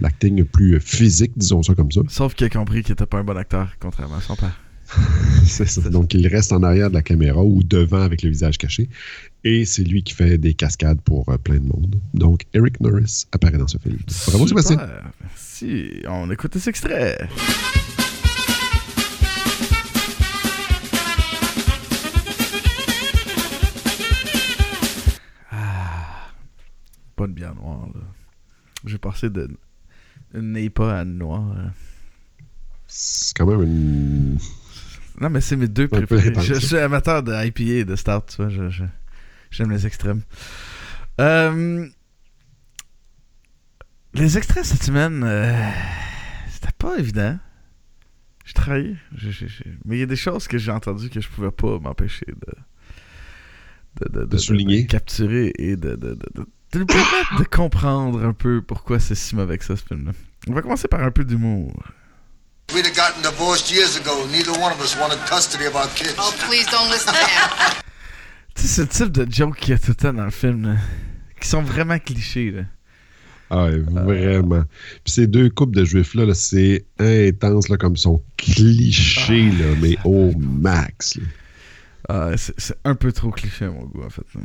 l'acting 0.00 0.44
plus 0.44 0.80
physique, 0.80 1.32
disons 1.36 1.62
ça 1.62 1.74
comme 1.74 1.90
ça. 1.92 2.00
Sauf 2.08 2.34
qu'il 2.34 2.46
a 2.46 2.50
compris 2.50 2.82
qu'il 2.82 2.92
était 2.92 3.06
pas 3.06 3.18
un 3.18 3.24
bon 3.24 3.36
acteur, 3.36 3.70
contrairement 3.80 4.16
à 4.16 4.20
son 4.20 4.36
père. 4.36 4.60
C'est 5.44 5.68
ça. 5.68 5.88
Donc, 5.90 6.14
il 6.14 6.26
reste 6.26 6.52
en 6.52 6.62
arrière 6.62 6.88
de 6.88 6.94
la 6.94 7.02
caméra 7.02 7.42
ou 7.42 7.62
devant 7.62 8.00
avec 8.02 8.22
le 8.22 8.30
visage 8.30 8.58
caché. 8.58 8.88
Et 9.44 9.64
c'est 9.64 9.84
lui 9.84 10.02
qui 10.02 10.14
fait 10.14 10.36
des 10.36 10.54
cascades 10.54 11.00
pour 11.00 11.28
euh, 11.28 11.38
plein 11.38 11.56
de 11.58 11.66
monde. 11.66 11.94
Donc, 12.12 12.42
Eric 12.54 12.80
Norris 12.80 13.24
apparaît 13.32 13.56
dans 13.58 13.68
ce 13.68 13.78
film. 13.78 13.98
Bravo, 14.26 14.46
Super. 14.46 14.62
Sébastien. 14.62 15.00
Merci. 15.20 16.02
On 16.08 16.30
écoute 16.30 16.58
cet 16.58 16.68
extrait. 16.68 17.18
Ah. 25.50 26.28
Pas 27.16 27.26
de 27.26 27.32
bière 27.32 27.54
noire, 27.54 27.86
là. 27.94 28.00
J'ai 28.84 28.98
passé 28.98 29.28
de 29.30 29.48
NEPA 30.34 30.98
à 30.98 31.02
une 31.02 31.18
noire. 31.18 31.52
euh. 31.56 31.68
C'est 32.86 33.36
quand 33.36 33.46
même 33.46 33.62
une. 33.62 34.38
Non, 35.20 35.30
mais 35.30 35.40
c'est 35.40 35.56
mes 35.56 35.68
deux 35.68 35.88
préférés. 35.88 36.32
Je, 36.40 36.54
suis 36.54 36.76
amateur 36.76 37.22
de 37.22 37.32
IPA 37.32 37.62
et 37.80 37.84
de 37.84 37.96
Stout, 37.96 38.22
tu 38.28 38.36
vois. 38.36 38.48
je- 38.48 38.70
je- 38.70 38.84
J'aime 39.50 39.70
les 39.70 39.86
extrêmes. 39.86 40.22
Euh, 41.20 41.86
les 44.14 44.38
extraits 44.38 44.64
cette 44.64 44.82
semaine, 44.82 45.22
euh, 45.24 45.70
c'était 46.50 46.72
pas 46.78 46.96
évident. 46.98 47.38
J'ai 48.44 48.54
travaillé. 48.54 48.96
j'ai- 49.14 49.32
j'ai- 49.32 49.48
j'ai- 49.48 49.64
Mais 49.84 49.96
il 49.96 50.00
y 50.00 50.02
a 50.02 50.06
des 50.06 50.16
choses 50.16 50.48
que 50.48 50.56
j'ai 50.58 50.70
entendues 50.72 51.10
que 51.10 51.20
je 51.20 51.28
pouvais 51.28 51.50
pas 51.50 51.78
m'empêcher 51.78 52.26
de, 54.00 54.08
de, 54.20 54.24
De 54.24 54.38
souligner. 54.38 54.86
capturer 54.86 55.52
et 55.58 55.76
de, 55.76 55.90
de, 55.96 56.14
de, 56.14 56.26
de- 56.34 56.46
de 56.72 56.78
nous 56.80 56.86
permettre 56.86 57.38
de 57.38 57.44
comprendre 57.44 58.24
un 58.24 58.32
peu 58.32 58.62
pourquoi 58.62 59.00
c'est 59.00 59.14
si 59.14 59.34
mauvais 59.36 59.58
que 59.58 59.64
ça, 59.64 59.76
ce 59.76 59.82
film-là. 59.84 60.12
On 60.48 60.52
va 60.54 60.62
commencer 60.62 60.88
par 60.88 61.02
un 61.02 61.10
peu 61.10 61.24
d'humour. 61.24 61.72
We'd 62.74 62.86
have 62.86 62.94
gotten 62.94 63.22
divorced 63.22 63.70
years 63.70 63.96
ago. 63.96 64.26
Neither 64.30 64.52
one 64.52 64.72
of 64.72 64.80
us 64.82 64.94
wanted 64.98 65.18
custody 65.26 65.66
of 65.66 65.74
our 65.74 65.88
kids. 65.94 66.14
Oh, 66.18 66.32
please 66.46 66.66
don't 66.70 66.90
listen 66.90 67.12
to 67.12 67.18
him. 67.18 67.82
Tu 68.78 68.84
sais, 68.84 68.92
ce 68.92 69.02
type 69.04 69.12
de 69.12 69.26
joke 69.28 69.56
qu'il 69.58 69.70
y 69.70 69.72
a 69.72 69.78
tout 69.78 69.88
le 69.88 69.94
temps 69.96 70.12
dans 70.12 70.24
le 70.24 70.30
film, 70.30 70.62
là, 70.62 70.76
qui 71.40 71.48
sont 71.48 71.62
vraiment 71.62 71.98
clichés. 71.98 72.52
Là. 72.52 72.62
Ah, 73.50 73.64
ouais, 73.64 73.78
vraiment. 73.80 74.62
Puis 75.02 75.14
ces 75.14 75.26
deux 75.26 75.50
couples 75.50 75.76
de 75.76 75.84
juifs-là, 75.84 76.26
là, 76.26 76.34
c'est 76.34 76.86
intense, 77.00 77.68
là, 77.70 77.76
comme 77.76 77.94
ils 77.94 77.98
sont 77.98 78.22
clichés, 78.36 79.50
là, 79.50 79.74
mais 79.82 79.96
au 80.04 80.32
max. 80.38 81.16
là. 81.16 81.24
Ah, 82.08 82.30
c'est 82.36 82.54
c'est 82.56 82.76
un 82.84 82.94
peu 82.94 83.10
trop 83.10 83.32
cliché 83.32 83.64
à 83.64 83.70
mon 83.70 83.84
goût, 83.84 84.04
en 84.04 84.10
fait. 84.10 84.22
là. 84.36 84.42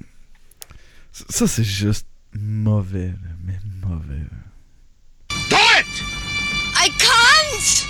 Ça, 1.11 1.25
ça, 1.29 1.47
c'est 1.47 1.63
juste 1.63 2.07
mauvais, 2.35 3.09
là, 3.09 3.29
mais 3.45 3.59
mauvais. 3.87 4.17
là. 4.17 5.37
Do 5.51 5.57
it! 5.77 6.03
I 6.75 6.89
can't! 6.97 7.85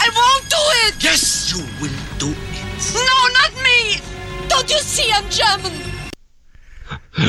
I 0.00 0.08
won't 0.16 0.50
do 0.50 0.56
it! 0.88 1.04
Yes, 1.04 1.52
you 1.52 1.60
will 1.80 1.92
do 2.18 2.30
it. 2.30 2.92
No, 2.92 3.28
not 3.34 3.62
me! 3.62 4.02
Don't 4.56 4.70
you 4.70 4.78
see 4.78 5.10
I'm 5.10 5.24
German? 5.30 5.72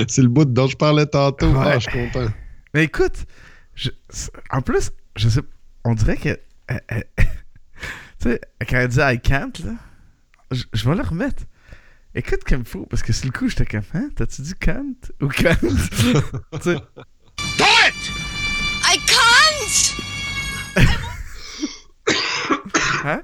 C'est 0.07 0.21
le 0.21 0.28
bout 0.28 0.45
dont 0.45 0.67
je 0.67 0.76
parlais 0.78 1.05
tantôt. 1.07 1.47
Ouais. 1.47 1.63
Ah, 1.73 1.80
je 1.80 1.89
suis 1.89 1.91
content. 2.11 2.28
Mais 2.73 2.84
écoute, 2.84 3.26
je- 3.73 3.89
c'est- 4.09 4.32
en 4.51 4.61
plus, 4.61 4.91
je 5.15 5.30
sais, 5.30 5.41
on 5.84 5.95
dirait 5.95 6.17
que. 6.17 6.38
elle- 6.67 6.84
elle- 6.88 7.07
tu 7.17 8.30
sais, 8.30 8.41
quand 8.69 8.78
elle 8.78 8.88
dit 8.89 8.99
I 9.01 9.19
can't, 9.19 9.53
là, 9.63 9.73
je, 10.51 10.63
je 10.73 10.88
vais 10.89 10.95
la 10.95 11.03
remettre. 11.03 11.43
Écoute 12.13 12.43
comme 12.47 12.59
il 12.61 12.65
faut, 12.67 12.86
parce 12.86 13.01
que 13.01 13.11
sur 13.11 13.26
le 13.26 13.32
coup, 13.32 13.47
j'étais 13.49 13.65
comme, 13.65 13.84
hein, 13.95 14.09
t'as-tu 14.15 14.41
dit 14.43 14.53
can't 14.59 15.11
ou 15.21 15.28
can't? 15.28 15.57
tu 15.61 15.67
sais, 16.61 16.76
Do 17.57 17.65
it! 17.88 18.11
I 18.84 18.99
can't! 19.07 19.95
Hein? 23.03 23.21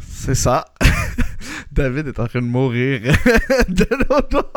C'est 0.00 0.34
ça. 0.34 0.64
David 1.78 2.08
est 2.08 2.18
en 2.18 2.26
train 2.26 2.40
de 2.40 2.46
mourir 2.46 3.00
de 3.68 3.86
l'odeur. 4.10 4.52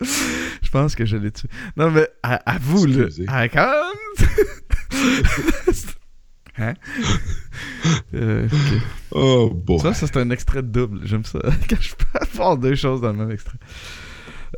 Je 0.00 0.70
pense 0.70 0.94
que 0.94 1.04
je 1.04 1.18
l'ai 1.18 1.30
tué. 1.30 1.46
Non, 1.76 1.90
mais 1.90 2.08
à, 2.22 2.36
à 2.50 2.56
vous, 2.58 2.86
là. 2.86 3.08
I 3.28 3.50
can't. 3.50 3.94
Hein? 6.56 6.74
Euh, 8.14 8.46
ok. 8.46 8.80
Oh, 9.10 9.50
boy. 9.50 9.78
Ça, 9.80 9.92
ça 9.92 10.06
c'est 10.06 10.16
un 10.16 10.30
extrait 10.30 10.62
double. 10.62 11.00
J'aime 11.04 11.24
ça. 11.24 11.40
Quand 11.68 11.80
je 11.80 11.94
peux 11.96 12.24
faire 12.26 12.56
deux 12.56 12.74
choses 12.74 13.02
dans 13.02 13.12
le 13.12 13.18
même 13.18 13.30
extrait. 13.30 13.58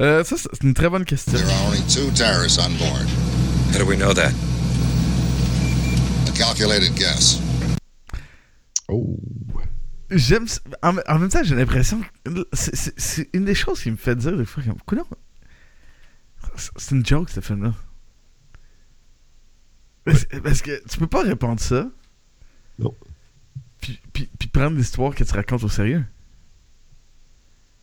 Euh, 0.00 0.22
ça, 0.22 0.36
c'est 0.36 0.62
une 0.62 0.74
très 0.74 0.88
bonne 0.88 1.04
question. 1.04 1.32
There 1.32 1.50
are 1.50 1.66
only 1.66 1.80
two 1.88 2.10
terrorists 2.14 2.58
on 2.58 2.70
board. 2.78 3.08
How 3.72 3.78
do 3.78 3.84
we 3.84 3.96
know 3.96 4.12
that? 4.12 4.32
A 6.28 6.32
calculated 6.36 6.94
guess. 6.94 7.40
Oh. 8.88 9.18
J'aime. 10.10 10.46
En, 10.82 10.92
même 11.18 11.28
temps, 11.28 11.42
j'ai 11.42 11.54
l'impression 11.56 12.00
que 12.24 12.46
c'est- 12.52 13.28
une 13.32 13.44
des 13.44 13.54
choses 13.54 13.82
qui 13.82 13.90
me 13.90 13.96
fait 13.96 14.14
dire 14.16 14.36
des 14.36 14.44
fois 14.44 14.62
comme. 14.86 15.04
C'est- 16.56 16.94
une 16.94 17.04
joke, 17.04 17.28
ce 17.30 17.40
film-là. 17.40 17.74
Parce, 20.04 20.24
parce 20.44 20.62
que 20.62 20.80
tu 20.88 20.98
peux 20.98 21.08
pas 21.08 21.22
répondre 21.22 21.60
ça. 21.60 21.90
Non. 22.78 22.94
Puis, 23.80 24.00
puis, 24.12 24.30
puis 24.38 24.48
prendre 24.48 24.76
l'histoire 24.76 25.14
que 25.14 25.24
tu 25.24 25.32
racontes 25.32 25.64
au 25.64 25.68
sérieux. 25.68 26.04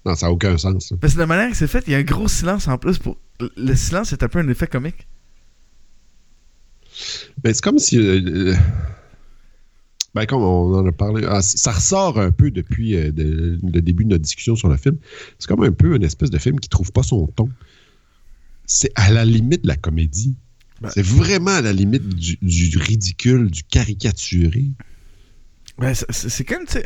Non, 0.06 0.16
ça 0.16 0.28
n'a 0.28 0.32
aucun 0.32 0.58
sens. 0.58 0.88
ça. 0.90 0.96
Parce 1.00 1.14
que 1.14 1.18
de 1.18 1.22
la 1.24 1.28
manière 1.28 1.50
que 1.50 1.56
c'est 1.58 1.68
fait, 1.68 1.84
il 1.88 1.92
y 1.92 1.96
a 1.96 2.00
un 2.00 2.04
gros 2.04 2.28
silence 2.28 2.68
en 2.68 2.78
plus. 2.78 2.98
pour 3.00 3.18
Le 3.40 3.76
silence 3.76 4.14
est 4.14 4.24
un 4.24 4.28
peu 4.30 4.40
un 4.40 4.48
effet 4.48 4.68
comique. 4.68 5.08
Mais 7.44 7.54
c'est 7.54 7.62
comme 7.64 7.80
si. 7.80 7.98
euh, 7.98 8.56
ben, 10.16 10.26
comme 10.26 10.42
on 10.44 10.74
en 10.76 10.86
a 10.86 10.92
parlé, 10.92 11.26
ah, 11.28 11.42
ça 11.42 11.72
ressort 11.72 12.20
un 12.20 12.32
peu 12.32 12.52
depuis 12.52 12.96
euh, 12.96 13.12
de- 13.12 13.60
le 13.64 13.82
début 13.82 14.04
de 14.06 14.10
notre 14.10 14.24
discussion 14.24 14.56
sur 14.56 14.70
le 14.70 14.78
film. 14.78 14.98
C'est 15.40 15.48
comme 15.48 15.64
un 15.64 15.72
peu 15.72 15.96
une 15.96 16.04
espèce 16.04 16.30
de 16.30 16.38
film 16.38 16.60
qui 16.60 16.70
trouve 16.70 16.92
pas 16.92 17.04
son 17.04 17.28
ton. 17.28 17.50
C'est 18.66 18.92
à 18.96 19.12
la 19.12 19.26
limite 19.26 19.64
de 19.64 19.68
la 19.68 19.76
comédie. 19.76 20.36
Ben- 20.82 20.90
c'est 20.94 21.06
vraiment 21.06 21.52
à 21.52 21.62
la 21.62 21.74
limite 21.74 22.08
du, 22.10 22.38
du 22.42 22.78
ridicule, 22.78 23.50
du 23.50 23.64
caricaturé. 23.64 24.66
Ouais, 25.80 25.94
c'est- 25.96 26.44
comme, 26.46 26.66
tu. 26.66 26.80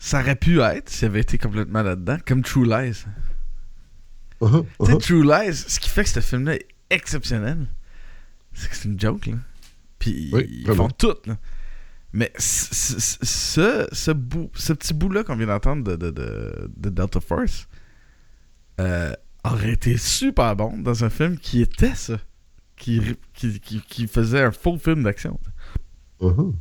Ça 0.00 0.20
aurait 0.20 0.36
pu 0.36 0.60
être 0.60 0.88
s'il 0.90 1.06
avait 1.06 1.20
été 1.22 1.38
complètement 1.38 1.82
là-dedans, 1.82 2.18
comme 2.26 2.42
True 2.42 2.64
Lies. 2.66 2.92
Tu 4.40 4.46
sais, 4.46 4.54
uh-huh. 4.78 4.98
True 5.00 5.24
Lies, 5.24 5.54
ce 5.54 5.80
qui 5.80 5.88
fait 5.88 6.04
que 6.04 6.10
ce 6.10 6.20
film-là 6.20 6.54
est 6.54 6.66
exceptionnel, 6.90 7.66
c'est 8.54 8.68
que 8.68 8.76
c'est 8.76 8.88
une 8.88 9.00
joke, 9.00 9.26
là. 9.26 9.34
Puis 9.98 10.30
Oui, 10.32 10.46
ils 10.48 10.64
vraiment. 10.66 10.84
font 10.88 10.94
tout, 10.96 11.16
là. 11.26 11.36
Mais 12.12 12.32
ce, 12.38 13.86
ce, 13.92 14.10
bout, 14.12 14.50
ce 14.54 14.72
petit 14.72 14.94
bout-là 14.94 15.24
qu'on 15.24 15.36
vient 15.36 15.46
d'entendre 15.46 15.84
de, 15.84 15.96
de, 15.96 16.10
de, 16.10 16.70
de 16.76 16.88
Delta 16.88 17.20
Force 17.20 17.68
euh, 18.80 19.12
aurait 19.44 19.72
été 19.72 19.96
super 19.96 20.56
bon 20.56 20.78
dans 20.78 21.04
un 21.04 21.10
film 21.10 21.38
qui 21.38 21.60
était 21.60 21.94
ça. 21.94 22.18
Qui, 22.76 23.02
qui, 23.34 23.58
qui, 23.58 23.80
qui 23.82 24.06
faisait 24.06 24.40
un 24.40 24.52
faux 24.52 24.78
film 24.78 25.02
d'action. 25.02 25.40
Uh-huh. 26.20 26.54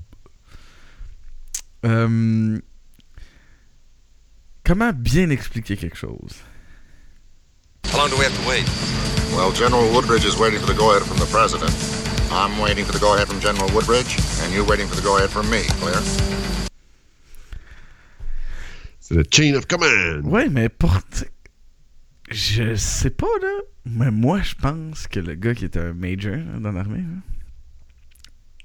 Euh, 1.85 2.57
comment 4.65 4.91
bien 4.93 5.29
expliquer 5.29 5.77
quelque 5.77 5.95
chose? 5.95 6.41
How 7.93 7.99
long 7.99 8.09
do 8.09 8.17
we 8.17 8.25
have 8.25 8.35
to 8.35 8.49
wait? 8.49 8.65
Well, 9.35 9.51
General 9.51 9.87
Woodbridge 9.93 10.25
is 10.25 10.39
waiting 10.39 10.59
for 10.59 10.73
the 10.73 10.77
go-ahead 10.77 11.03
from 11.03 11.17
the 11.19 11.29
President. 11.31 11.71
I'm 12.31 12.59
waiting 12.59 12.85
for 12.85 12.93
the 12.93 12.99
go-ahead 12.99 13.27
from 13.27 13.39
General 13.39 13.69
Woodbridge, 13.73 14.17
and 14.43 14.53
you're 14.53 14.65
waiting 14.65 14.87
for 14.87 14.95
the 14.95 15.01
go-ahead 15.01 15.29
from 15.29 15.49
me. 15.49 15.61
Clear? 15.79 16.01
C'est 18.99 19.15
le 19.15 19.23
chain 19.31 19.55
of 19.55 19.67
command. 19.67 20.25
Ouais, 20.25 20.49
mais 20.49 20.69
pour. 20.69 20.99
Je 22.29 22.75
sais 22.75 23.09
pas, 23.09 23.27
là. 23.41 23.61
Mais 23.85 24.11
moi, 24.11 24.41
je 24.41 24.55
pense 24.55 25.07
que 25.07 25.19
le 25.19 25.35
gars 25.35 25.55
qui 25.55 25.65
était 25.65 25.79
un 25.79 25.93
major 25.93 26.35
là, 26.35 26.59
dans 26.59 26.73
l'armée, 26.73 27.05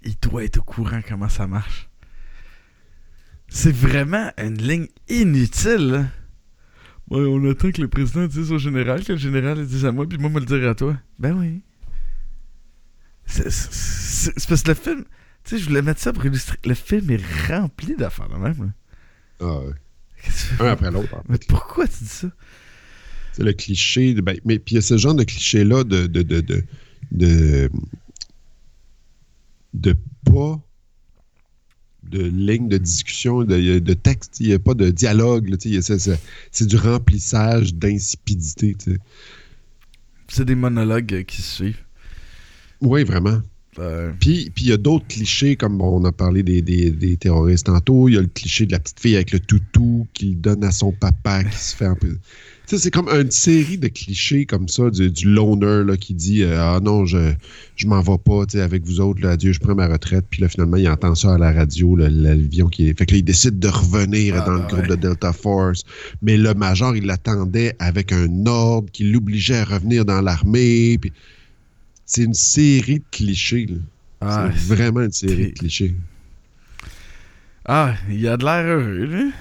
il 0.02 0.16
doit 0.16 0.42
être 0.44 0.58
au 0.58 0.62
courant 0.62 1.00
comment 1.08 1.28
ça 1.28 1.46
marche. 1.46 1.88
C'est 3.48 3.74
vraiment 3.74 4.32
une 4.36 4.60
ligne 4.60 4.88
inutile, 5.08 5.88
là. 5.90 6.06
Ouais, 7.10 7.20
on 7.20 7.48
attend 7.50 7.70
que 7.70 7.80
le 7.80 7.88
président 7.88 8.26
dise 8.26 8.50
au 8.50 8.58
général, 8.58 9.04
que 9.04 9.12
le 9.12 9.18
général 9.18 9.58
le 9.58 9.66
dise 9.66 9.84
à 9.84 9.92
moi, 9.92 10.08
puis 10.08 10.18
moi 10.18 10.30
me 10.30 10.40
le 10.40 10.46
dire 10.46 10.68
à 10.68 10.74
toi. 10.74 10.96
Ben 11.18 11.32
oui. 11.38 11.62
C'est 13.26 14.46
parce 14.48 14.62
que 14.62 14.68
le 14.68 14.74
film. 14.74 15.04
Tu 15.44 15.56
sais, 15.56 15.58
je 15.62 15.68
voulais 15.68 15.82
mettre 15.82 16.00
ça 16.00 16.12
pour 16.12 16.24
illustrer. 16.24 16.56
Le 16.64 16.74
film 16.74 17.10
est 17.10 17.48
rempli 17.48 17.96
d'affaires, 17.96 18.28
de 18.28 18.36
même, 18.36 18.62
là. 18.64 18.72
Ah, 19.40 19.58
ouais. 19.60 19.72
Un 20.60 20.66
après 20.66 20.90
l'autre. 20.90 21.14
en 21.14 21.24
Mais 21.28 21.38
pourquoi 21.48 21.88
tu 21.88 22.04
dis 22.04 22.08
ça? 22.08 22.28
C'est 23.32 23.42
le 23.42 23.52
cliché. 23.52 24.14
De, 24.14 24.20
ben, 24.20 24.38
mais 24.44 24.58
puis 24.60 24.74
il 24.74 24.76
y 24.76 24.78
a 24.78 24.82
ce 24.82 24.96
genre 24.98 25.14
de 25.14 25.24
cliché-là 25.24 25.82
de 25.84 26.06
de, 26.06 26.22
de, 26.22 26.40
de, 26.40 26.64
de, 27.10 27.70
de 29.74 29.96
pas 30.24 30.60
de 32.04 32.22
ligne 32.22 32.68
de 32.68 32.78
discussion, 32.78 33.42
de, 33.42 33.78
de 33.78 33.94
texte, 33.94 34.38
il 34.40 34.48
n'y 34.48 34.52
a 34.52 34.58
pas 34.58 34.74
de 34.74 34.90
dialogue. 34.90 35.56
c'est- 35.60 36.66
du 36.66 36.76
remplissage 36.76 37.74
d'insipidité. 37.74 38.76
C'est 40.28 40.44
des 40.44 40.54
monologues 40.54 41.14
euh, 41.14 41.22
qui 41.22 41.40
se 41.42 41.54
suivent. 41.56 41.82
Oui, 42.82 43.04
vraiment. 43.04 43.40
Euh, 43.78 44.12
Puis 44.20 44.50
puis 44.54 44.66
il 44.66 44.68
y 44.68 44.72
a 44.72 44.76
d'autres 44.76 45.06
clichés, 45.06 45.56
comme 45.56 45.78
bon, 45.78 45.98
on 45.98 46.04
a 46.04 46.12
parlé 46.12 46.42
des, 46.42 46.60
des- 46.60 46.90
des 46.90 47.16
terroristes 47.16 47.64
tantôt. 47.66 48.06
Il 48.06 48.14
y 48.14 48.18
a 48.18 48.20
le 48.20 48.26
cliché 48.26 48.66
de 48.66 48.72
la 48.72 48.78
petite 48.78 49.00
fille 49.00 49.14
avec 49.16 49.32
le 49.32 49.40
toutou 49.40 50.06
qu'il 50.12 50.38
donne 50.38 50.62
à 50.62 50.70
son 50.70 50.92
papa 50.92 51.42
qui 51.44 51.56
se 51.58 51.74
fait 51.74 51.86
un 51.86 51.94
peu. 51.94 52.18
C'est 52.66 52.90
comme 52.90 53.08
une 53.08 53.30
série 53.30 53.76
de 53.78 53.88
clichés 53.88 54.44
comme 54.46 54.66
ça, 54.68 54.88
du, 54.90 55.10
du 55.10 55.26
loner 55.28 55.84
là, 55.86 55.96
qui 55.96 56.12
dit 56.14 56.42
euh, 56.42 56.58
Ah 56.60 56.80
non, 56.82 57.06
je, 57.06 57.32
je 57.76 57.86
m'en 57.86 58.00
vais 58.02 58.18
pas 58.22 58.44
tu 58.46 58.58
sais, 58.58 58.62
avec 58.62 58.84
vous 58.84 59.00
autres, 59.00 59.22
là, 59.22 59.30
adieu, 59.32 59.52
je 59.52 59.60
prends 59.60 59.74
ma 59.74 59.88
retraite. 59.88 60.26
Puis 60.28 60.42
là, 60.42 60.48
finalement, 60.50 60.76
il 60.76 60.88
entend 60.88 61.14
ça 61.14 61.34
à 61.34 61.38
la 61.38 61.52
radio, 61.52 61.96
l'avion 61.96 62.68
qui 62.68 62.88
est. 62.88 62.98
Fait 62.98 63.06
que 63.06 63.12
là, 63.12 63.18
il 63.18 63.24
décide 63.24 63.58
de 63.58 63.68
revenir 63.68 64.34
Ah, 64.38 64.46
dans 64.46 64.54
le 64.54 64.60
ouais. 64.60 64.68
groupe 64.68 64.86
de 64.86 64.96
Delta 64.96 65.32
Force. 65.32 65.82
Mais 66.20 66.36
le 66.36 66.52
major, 66.54 66.94
il 66.94 67.06
l'attendait 67.06 67.74
avec 67.78 68.12
un 68.12 68.44
ordre 68.46 68.90
qui 68.92 69.04
l'obligeait 69.04 69.56
à 69.56 69.64
revenir 69.64 70.04
dans 70.04 70.20
l'armée. 70.20 70.98
Puis 70.98 71.12
c'est 72.12 72.24
une 72.24 72.34
série 72.34 72.98
de 72.98 73.04
clichés. 73.10 73.64
là. 73.66 73.76
ah, 74.20 74.50
c'est 74.54 74.74
vraiment 74.74 75.00
une 75.00 75.12
série 75.12 75.50
de 75.50 75.58
clichés. 75.58 75.96
ah, 77.64 77.94
il 78.10 78.28
a 78.28 78.36
de 78.36 78.44
l'air 78.44 78.66
heureux, 78.66 79.06
lui. 79.06 79.32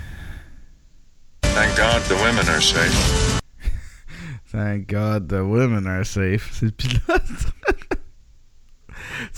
Thank 1.41 1.76
God 1.76 2.01
the 2.07 2.13
women 2.22 2.47
are 2.47 2.61
safe. 2.61 3.41
Thank 4.53 4.88
God 4.88 5.28
the 5.28 5.43
women 5.43 5.86
are 5.86 6.05
safe. 6.05 6.49
C'est 6.53 6.67
le 6.67 6.72
pilote. 6.72 7.01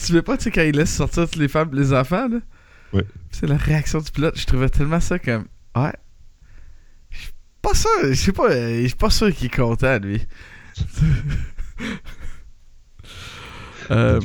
tu 0.06 0.14
veux 0.14 0.22
pas, 0.22 0.38
tu 0.38 0.44
sais, 0.44 0.52
quand 0.52 0.62
il 0.62 0.76
laisse 0.76 0.94
sortir 0.94 1.24
toutes 1.24 1.38
les 1.38 1.48
femmes 1.48 1.72
et 1.74 1.78
les 1.78 1.92
enfants, 1.92 2.28
là? 2.28 2.38
Ouais. 2.94 3.08
C'est 3.32 3.48
la 3.48 3.58
réaction 3.58 4.00
du 4.00 4.12
pilote. 4.12 4.38
Je 4.38 4.46
trouvais 4.46 4.70
tellement 4.70 5.00
ça 5.00 5.18
comme. 5.18 5.48
Ouais. 5.76 5.94
Je 7.10 7.18
suis 7.18 7.32
pas 7.64 7.74
sûr. 7.74 7.90
Je 8.04 8.14
sais 8.14 8.32
pas. 8.32 8.52
Je 8.52 8.86
suis 8.86 8.96
pas 8.96 9.10
sûr 9.10 9.34
qu'il 9.34 9.48
est 9.48 9.56
content, 9.56 9.98
lui. 9.98 10.22
Euh, 13.92 14.20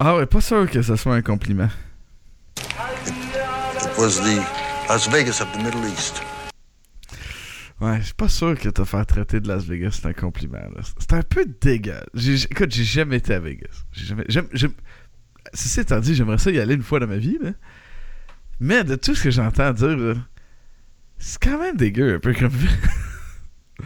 ah 0.00 0.16
ouais, 0.16 0.26
pas 0.26 0.40
sûr 0.40 0.68
que 0.70 0.82
ce 0.82 0.96
soit 0.96 1.14
un 1.14 1.22
compliment. 1.22 1.68
It 2.58 3.98
was 3.98 4.20
the 4.20 4.40
Las 4.88 5.08
Vegas 5.10 5.40
of 5.40 5.50
the 5.52 5.58
Middle 5.62 5.84
East. 5.88 6.22
Ouais, 7.80 7.98
je 8.00 8.04
suis 8.06 8.14
pas 8.14 8.28
sûr 8.28 8.58
que 8.58 8.68
te 8.68 8.84
faire 8.84 9.04
traiter 9.04 9.40
de 9.40 9.48
Las 9.48 9.64
Vegas, 9.64 9.98
c'est 10.00 10.06
un 10.08 10.12
compliment. 10.12 10.58
C'est 10.98 11.12
un 11.12 11.22
peu 11.22 11.44
dégueu. 11.60 12.00
J'ai- 12.14 12.36
j'ai- 12.36 12.48
Écoute, 12.50 12.72
j'ai 12.72 12.84
jamais 12.84 13.16
été 13.16 13.34
à 13.34 13.40
Vegas. 13.40 13.84
J'ai 13.92 14.06
jamais. 14.06 14.24
Ceci 15.52 15.80
étant 15.80 16.00
dit, 16.00 16.14
j'aimerais 16.14 16.38
ça 16.38 16.50
y 16.50 16.58
aller 16.58 16.74
une 16.74 16.82
fois 16.82 17.00
dans 17.00 17.06
ma 17.06 17.16
vie, 17.16 17.38
là. 17.42 17.50
Mais 18.60 18.84
de 18.84 18.94
tout 18.94 19.14
ce 19.14 19.24
que 19.24 19.30
j'entends 19.30 19.72
dire, 19.72 20.16
c'est 21.18 21.42
quand 21.42 21.58
même 21.58 21.76
dégueu, 21.76 22.14
un 22.14 22.20
peu 22.20 22.32
comme. 22.32 22.52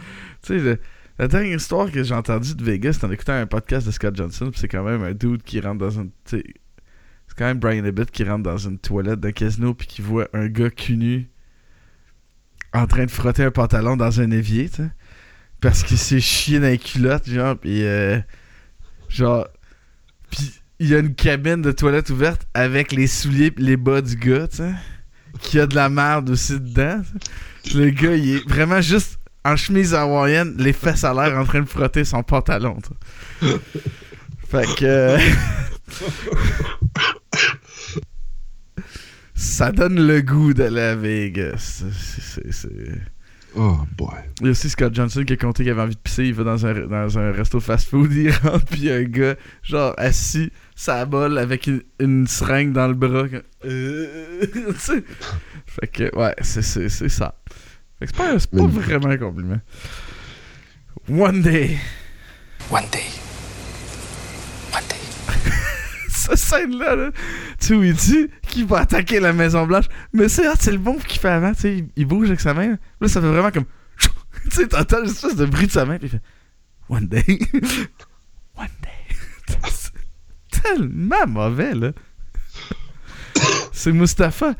tu 0.43 0.59
sais, 0.59 0.79
la 1.19 1.27
dernière 1.27 1.57
histoire 1.57 1.91
que 1.91 2.01
j'ai 2.01 2.15
entendue 2.15 2.55
de 2.55 2.63
Vegas, 2.63 2.93
c'est 2.93 3.05
en 3.05 3.11
écoutant 3.11 3.33
un 3.33 3.45
podcast 3.45 3.85
de 3.85 3.91
Scott 3.91 4.15
Johnson, 4.15 4.51
c'est 4.55 4.69
quand 4.69 4.83
même 4.83 5.03
un 5.03 5.11
dude 5.11 5.43
qui 5.43 5.59
rentre 5.59 5.79
dans 5.79 5.99
un. 5.99 6.05
tu 6.05 6.37
sais, 6.37 6.43
C'est 7.27 7.37
quand 7.37 7.45
même 7.45 7.59
Brian 7.59 7.83
Abbott 7.83 8.09
qui 8.09 8.23
rentre 8.23 8.43
dans 8.43 8.57
une 8.57 8.79
toilette 8.79 9.19
d'un 9.19 9.33
casino, 9.33 9.73
puis 9.73 9.85
qui 9.85 10.01
voit 10.01 10.29
un 10.33 10.47
gars 10.47 10.69
cul 10.69 10.95
nu 10.95 11.29
en 12.71 12.87
train 12.87 13.05
de 13.05 13.11
frotter 13.11 13.43
un 13.43 13.51
pantalon 13.51 13.97
dans 13.97 14.21
un 14.21 14.31
évier, 14.31 14.69
tu 14.69 14.77
sais. 14.77 14.91
Parce 15.59 15.83
qu'il 15.83 15.97
s'est 15.97 16.21
chié 16.21 16.59
dans 16.59 16.67
les 16.67 16.77
culottes, 16.77 17.29
genre, 17.29 17.57
pis 17.57 17.83
euh, 17.83 18.21
genre. 19.09 19.45
Pis 20.29 20.53
il 20.81 20.87
y 20.87 20.95
a 20.95 20.99
une 20.99 21.13
cabine 21.13 21.61
de 21.61 21.73
toilette 21.73 22.09
ouverte 22.09 22.47
avec 22.53 22.93
les 22.93 23.07
souliers 23.07 23.51
les 23.57 23.75
bas 23.75 24.01
du 24.01 24.15
gars, 24.15 24.47
tu 24.47 24.57
sais. 24.57 24.71
Qui 25.41 25.59
a 25.59 25.67
de 25.67 25.75
la 25.75 25.89
merde 25.89 26.29
aussi 26.29 26.53
dedans. 26.53 27.01
Le 27.75 27.89
gars, 27.89 28.15
il 28.15 28.37
est 28.37 28.49
vraiment 28.49 28.79
juste 28.79 29.18
en 29.45 29.55
chemise 29.55 29.93
hawaïenne, 29.93 30.55
les 30.57 30.73
fesses 30.73 31.03
à 31.03 31.13
l'air 31.13 31.37
en 31.37 31.45
train 31.45 31.61
de 31.61 31.65
frotter 31.69 32.03
son 32.03 32.23
pantalon. 32.23 32.77
Fait 34.49 34.65
que. 34.75 34.85
euh, 34.85 35.19
ça 39.33 39.71
donne 39.71 40.05
le 40.05 40.21
goût 40.21 40.53
d'aller 40.53 40.81
à 40.81 40.95
Vegas. 40.95 41.83
C'est- 42.51 42.69
Oh 43.55 43.79
boy. 43.97 44.09
Il 44.41 44.45
y 44.45 44.47
a 44.49 44.51
aussi 44.51 44.69
Scott 44.69 44.93
Johnson 44.93 45.23
qui 45.25 45.33
a 45.33 45.35
compté 45.37 45.63
qu'il 45.63 45.71
avait 45.71 45.81
envie 45.81 45.95
de 45.95 45.99
pisser. 45.99 46.25
Il 46.25 46.35
va 46.35 46.43
dans 46.43 46.67
un, 46.67 46.85
dans 46.85 47.17
un 47.17 47.31
resto 47.31 47.59
fast-food. 47.59 48.11
Il 48.13 48.29
rentre, 48.31 48.63
puis 48.65 48.81
il 48.81 48.85
y 48.85 48.91
a 48.91 48.95
un 48.97 49.03
gars, 49.03 49.35
genre, 49.63 49.95
assis, 49.97 50.51
sa 50.75 51.03
bol 51.05 51.35
avec 51.39 51.65
une, 51.65 51.81
une 51.99 52.27
seringue 52.27 52.73
dans 52.73 52.87
le 52.87 52.93
bras. 52.93 53.25
Euh, 53.65 54.45
fait 55.65 55.87
que, 55.87 56.15
ouais, 56.15 56.35
c'est 56.41 56.61
ça. 57.09 57.35
C'est 58.01 58.15
pas, 58.15 58.39
c'est 58.39 58.49
pas 58.49 58.57
Mais- 58.61 58.67
vraiment 58.67 59.07
un 59.09 59.17
compliment. 59.17 59.59
One 61.09 61.41
day. 61.41 61.77
One 62.71 62.85
day. 62.91 63.03
One 64.73 64.83
day. 64.87 65.51
Cette 66.07 66.37
scène-là, 66.37 66.95
là, 66.95 67.11
tu 67.59 67.67
sais, 67.67 67.73
où 67.75 67.83
il 67.83 67.93
dit 67.93 68.29
qu'il 68.43 68.65
va 68.65 68.79
attaquer 68.79 69.19
la 69.19 69.33
Maison 69.33 69.65
Blanche. 69.65 69.85
Mais 70.13 70.29
c'est, 70.29 70.45
ah, 70.47 70.53
c'est 70.59 70.71
le 70.71 70.77
bon 70.77 70.97
qu'il 70.97 71.19
fait 71.19 71.29
avant, 71.29 71.53
tu 71.53 71.61
sais. 71.61 71.85
Il, 71.95 72.05
bouge 72.05 72.27
avec 72.27 72.39
sa 72.39 72.53
main. 72.53 72.77
Là, 73.01 73.07
ça 73.07 73.19
fait 73.21 73.27
vraiment 73.27 73.51
comme. 73.51 73.65
tu 74.43 74.51
sais, 74.51 74.67
t'entends 74.67 75.03
une 75.03 75.09
espèce 75.09 75.35
de 75.35 75.45
bruit 75.45 75.67
de 75.67 75.71
sa 75.71 75.85
main, 75.85 75.97
puis 75.97 76.07
il 76.07 76.11
fait. 76.11 76.21
One 76.89 77.07
day. 77.07 77.23
One 78.55 78.67
day. 78.81 79.57
c'est 79.69 80.61
tellement 80.61 81.27
mauvais, 81.27 81.73
là. 81.73 81.91
c'est 83.73 83.91
Mustapha. 83.91 84.53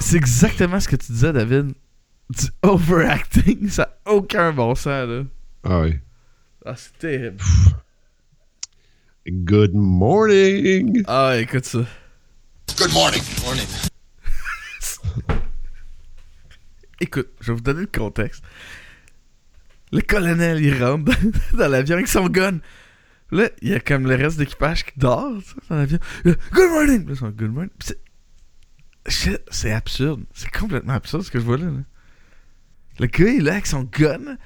C'est 0.00 0.16
exactement 0.16 0.80
ce 0.80 0.88
que 0.88 0.96
tu 0.96 1.12
disais, 1.12 1.32
David. 1.32 1.74
Du 2.32 2.46
overacting. 2.62 3.68
Ça 3.68 3.98
n'a 4.06 4.12
aucun 4.12 4.52
bon 4.52 4.74
sens, 4.74 5.08
là. 5.08 5.22
Ah 5.64 5.80
oui. 5.80 5.98
Ah, 6.64 6.74
c'est 6.76 6.96
terrible. 6.98 7.42
Good 9.26 9.74
morning! 9.74 11.02
Ah, 11.06 11.36
écoute 11.38 11.64
ça. 11.64 11.84
Good 12.76 12.92
morning. 12.92 13.22
Morning. 13.44 13.66
Écoute, 17.00 17.30
je 17.40 17.48
vais 17.48 17.54
vous 17.54 17.62
donner 17.62 17.80
le 17.80 17.86
contexte. 17.86 18.44
Le 19.90 20.00
colonel, 20.00 20.64
il 20.64 20.82
rentre 20.82 21.12
dans, 21.52 21.68
l'avion 21.70 21.96
avec 21.96 22.08
son 22.08 22.28
gun. 22.28 22.60
Là, 23.32 23.48
il 23.60 23.70
y 23.70 23.74
a 23.74 23.80
comme 23.80 24.06
le 24.06 24.14
reste 24.14 24.38
d'équipage 24.38 24.84
qui 24.84 24.98
dort 24.98 25.42
dans 25.68 25.76
l'avion. 25.76 25.98
Good 26.24 26.70
morning! 26.70 27.08
Là, 27.08 27.30
Good 27.30 27.50
morning. 27.50 27.70
C'est 29.06 29.72
absurde. 29.72 30.22
C'est 30.32 30.50
complètement 30.50 30.94
absurde 30.94 31.24
ce 31.24 31.30
que 31.30 31.40
je 31.40 31.44
vois 31.44 31.58
là. 31.58 31.66
là. 31.66 31.82
Le 33.00 33.06
gars, 33.06 33.28
il 33.28 33.36
est 33.38 33.40
là 33.40 33.52
avec 33.52 33.66
son 33.66 33.82
gun. 33.84 34.36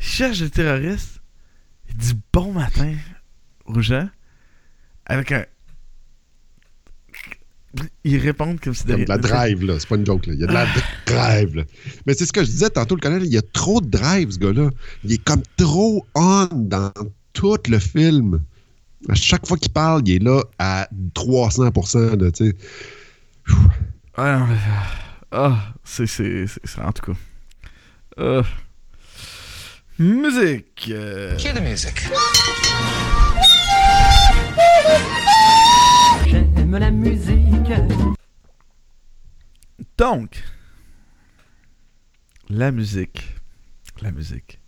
Il 0.00 0.06
cherche 0.06 0.40
des 0.40 0.50
terroristes. 0.50 1.20
Il 1.88 1.96
dit 1.96 2.18
bon 2.32 2.52
matin 2.52 2.94
aux 3.66 3.80
gens. 3.80 4.08
Avec 5.06 5.32
un. 5.32 5.44
Ils 8.04 8.18
répondent 8.18 8.60
comme 8.60 8.74
si 8.74 8.84
de 8.86 8.94
de 8.94 9.04
la 9.08 9.18
drive, 9.18 9.64
là. 9.64 9.78
C'est 9.80 9.88
pas 9.88 9.96
une 9.96 10.06
joke, 10.06 10.26
là. 10.26 10.34
Il 10.34 10.40
y 10.40 10.44
a 10.44 10.46
de 10.46 10.52
la 10.52 10.66
drive, 11.06 11.56
là. 11.56 11.64
Mais 12.06 12.14
c'est 12.14 12.24
ce 12.24 12.32
que 12.32 12.42
je 12.44 12.50
disais 12.50 12.70
tantôt, 12.70 12.94
le 12.94 13.00
colonel. 13.00 13.24
Il 13.24 13.32
y 13.32 13.36
a 13.38 13.42
trop 13.42 13.80
de 13.80 13.88
drive, 13.88 14.30
ce 14.30 14.38
gars-là. 14.38 14.70
Il 15.02 15.12
est 15.12 15.22
comme 15.22 15.42
trop 15.56 16.06
on 16.14 16.46
dans 16.52 16.92
tout 17.32 17.58
le 17.68 17.78
film. 17.80 18.42
À 19.08 19.14
chaque 19.14 19.46
fois 19.46 19.56
qu'il 19.58 19.72
parle, 19.72 20.02
il 20.06 20.14
est 20.14 20.18
là 20.22 20.40
à 20.58 20.88
300%, 21.14 22.16
là, 22.22 22.30
tu 22.30 22.46
sais. 22.46 22.56
Ah, 24.16 24.46
ah, 25.32 25.74
c'est, 25.82 26.06
c'est, 26.06 26.46
c'est, 26.46 26.60
c'est- 26.64 26.80
en 26.80 26.92
tout 26.92 27.12
cas. 27.12 27.18
Ah. 28.16 28.42
musique. 29.98 30.88
euh, 30.90 31.36
Cue 31.36 31.52
the 31.52 31.60
music. 31.60 32.08
J'aime 36.26 36.76
la 36.78 36.90
musique. 36.90 37.72
donc, 39.98 40.42
la 42.48 42.70
musique. 42.72 43.34
La 44.00 44.10
musique. 44.12 44.60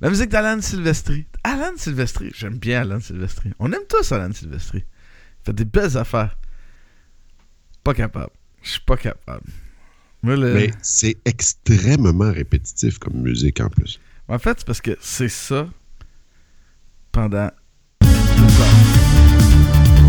La 0.00 0.08
musique 0.10 0.28
d'Alan 0.30 0.60
Silvestri. 0.60 1.26
Alan 1.44 1.72
Silvestri, 1.76 2.30
j'aime 2.34 2.58
bien 2.58 2.80
Alan 2.82 3.00
Silvestri. 3.00 3.52
On 3.58 3.72
aime 3.72 3.86
tous 3.88 4.12
Alan 4.12 4.32
Silvestri. 4.32 4.78
Il 4.78 5.44
fait 5.44 5.52
des 5.52 5.64
belles 5.64 5.96
affaires. 5.96 6.36
Pas 7.84 7.94
capable. 7.94 8.32
Je 8.62 8.70
suis 8.70 8.80
pas 8.80 8.96
capable. 8.96 9.46
Mais 10.54 10.70
c'est 10.82 11.16
extrêmement 11.24 12.30
répétitif 12.32 12.98
comme 12.98 13.14
musique, 13.22 13.60
en 13.60 13.68
plus. 13.70 13.98
En 14.28 14.38
fait, 14.38 14.58
c'est 14.58 14.66
parce 14.66 14.80
que 14.80 14.96
c'est 15.00 15.28
ça 15.30 15.68
pendant 17.12 17.50
deux 18.02 18.08
heures. 18.08 20.00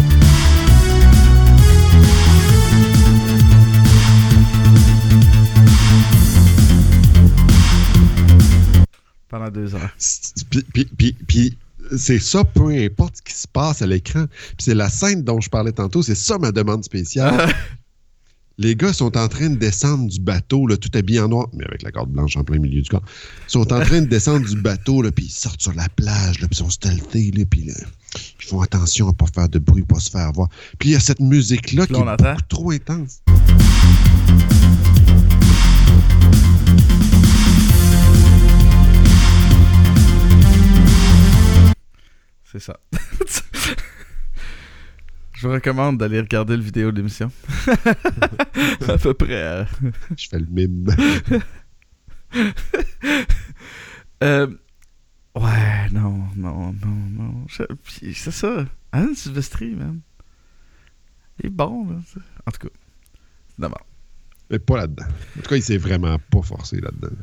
Pendant 9.29 9.49
deux 9.49 9.73
heures. 9.75 9.89
C'est- 9.97 10.43
Puis, 10.49 10.63
puis- 10.73 10.85
puis- 10.97 11.13
puis 11.27 11.57
c'est 11.97 12.19
ça, 12.19 12.43
peu 12.43 12.67
importe 12.69 13.17
ce 13.17 13.21
qui 13.21 13.33
se 13.33 13.47
passe 13.47 13.81
à 13.81 13.87
l'écran. 13.87 14.25
Puis 14.27 14.57
c'est 14.65 14.75
la 14.75 14.89
scène 14.89 15.23
dont 15.23 15.39
je 15.39 15.49
parlais 15.49 15.71
tantôt, 15.71 16.01
c'est 16.03 16.15
ça 16.15 16.37
ma 16.37 16.51
demande 16.51 16.83
spéciale. 16.83 17.53
Les 18.61 18.75
gars 18.75 18.93
sont 18.93 19.17
en 19.17 19.27
train 19.27 19.49
de 19.49 19.55
descendre 19.55 20.07
du 20.07 20.19
bateau, 20.19 20.67
là, 20.67 20.77
tout 20.77 20.91
habillé 20.93 21.19
en 21.19 21.29
noir, 21.29 21.47
mais 21.51 21.65
avec 21.65 21.81
la 21.81 21.91
corde 21.91 22.11
blanche 22.11 22.37
en 22.37 22.43
plein 22.43 22.59
milieu 22.59 22.83
du 22.83 22.89
corps. 22.91 23.01
Ils 23.47 23.51
sont 23.51 23.73
en 23.73 23.79
train 23.79 24.01
de 24.01 24.05
descendre 24.05 24.47
du 24.47 24.55
bateau, 24.55 25.01
là, 25.01 25.11
puis 25.11 25.25
ils 25.25 25.31
sortent 25.31 25.61
sur 25.61 25.73
la 25.73 25.89
plage, 25.89 26.39
là, 26.41 26.47
puis 26.47 26.57
ils 26.57 26.57
sont 26.57 26.69
stealthés, 26.69 27.31
là, 27.35 27.43
puis 27.49 27.63
là, 27.63 27.73
ils 28.39 28.45
font 28.45 28.61
attention 28.61 29.09
à 29.09 29.13
pas 29.13 29.25
faire 29.33 29.49
de 29.49 29.57
bruit, 29.57 29.81
pas 29.81 29.99
se 29.99 30.11
faire 30.11 30.31
voir. 30.31 30.47
Puis 30.77 30.89
il 30.89 30.91
y 30.91 30.95
a 30.95 30.99
cette 30.99 31.21
musique-là 31.21 31.87
qui 31.87 31.93
est 31.93 31.97
entend. 31.97 32.33
beaucoup 32.33 32.41
trop 32.49 32.69
intense. 32.69 33.23
C'est 42.51 42.59
ça. 42.59 42.79
Je 45.41 45.47
vous 45.47 45.53
recommande 45.55 45.97
d'aller 45.97 46.19
regarder 46.19 46.55
le 46.55 46.61
vidéo 46.61 46.91
de 46.91 46.97
l'émission. 46.97 47.31
à 48.87 48.97
peu 48.99 49.15
près. 49.15 49.33
euh, 49.41 49.65
Je 50.15 50.27
fais 50.29 50.37
le 50.37 50.45
mime. 50.45 50.85
Euh, 54.23 54.45
ouais, 55.35 55.89
non, 55.91 56.27
non, 56.35 56.73
non, 56.73 56.95
non. 57.09 57.45
Je- 57.47 57.63
C'est 58.13 58.29
ça. 58.29 58.67
Alan 58.91 59.15
Silvestri, 59.15 59.73
man. 59.73 60.01
Il 61.39 61.47
est 61.47 61.49
bon, 61.49 61.89
là. 61.89 61.95
En 62.45 62.51
tout 62.51 62.67
cas, 62.67 62.73
d'abord. 63.57 63.83
Mais 64.51 64.59
pas 64.59 64.77
là-dedans. 64.77 65.05
En 65.39 65.41
tout 65.41 65.49
cas, 65.49 65.55
il 65.55 65.63
s'est 65.63 65.77
vraiment 65.77 66.19
pas 66.29 66.43
forcé 66.43 66.79
là-dedans. 66.79 67.15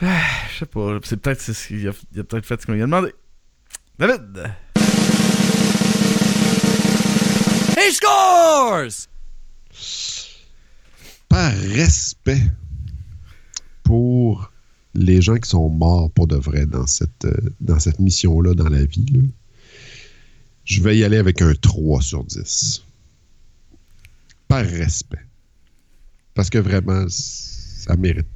Je 0.00 0.58
sais 0.60 0.66
pas. 0.66 0.98
C'est 1.02 1.16
peut-être 1.16 1.40
c'est 1.40 1.54
ce 1.54 1.66
qu'il 1.66 1.88
a, 1.88 1.90
a 1.90 2.22
peut-être 2.24 2.46
fait 2.46 2.60
ce 2.60 2.66
qu'on 2.66 2.74
lui 2.74 2.82
a 2.82 2.86
demandé. 2.86 3.12
David! 3.98 4.52
He 7.84 7.92
scores! 7.92 9.08
par 11.28 11.52
respect 11.52 12.40
pour 13.82 14.52
les 14.94 15.20
gens 15.20 15.36
qui 15.36 15.50
sont 15.50 15.68
morts 15.68 16.10
pour 16.12 16.26
de 16.28 16.36
vrai 16.36 16.64
dans 16.64 16.86
cette, 16.86 17.24
euh, 17.24 17.50
dans 17.60 17.78
cette 17.80 17.98
mission-là, 17.98 18.54
dans 18.54 18.68
la 18.68 18.86
vie, 18.86 19.04
là, 19.12 19.20
je 20.64 20.80
vais 20.80 20.96
y 20.96 21.04
aller 21.04 21.16
avec 21.18 21.42
un 21.42 21.52
3 21.54 22.00
sur 22.00 22.24
10. 22.24 22.84
Par 24.48 24.64
respect. 24.64 25.26
Parce 26.34 26.48
que 26.48 26.58
vraiment, 26.58 27.04
ça 27.08 27.96
mérite 27.96 28.28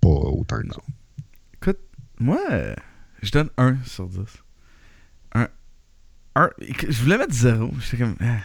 pas 0.00 0.08
autant 0.08 0.60
que 0.60 0.74
ça. 0.74 0.82
Écoute, 1.54 1.80
moi, 2.18 2.40
euh, 2.50 2.74
je 3.22 3.30
donne 3.30 3.50
1 3.56 3.78
sur 3.84 4.08
10. 4.08 4.18
Je 6.36 7.02
voulais 7.02 7.18
mettre 7.18 7.34
0. 7.34 7.70
J'étais 7.80 7.98
comme. 8.04 8.16
ah, 8.20 8.38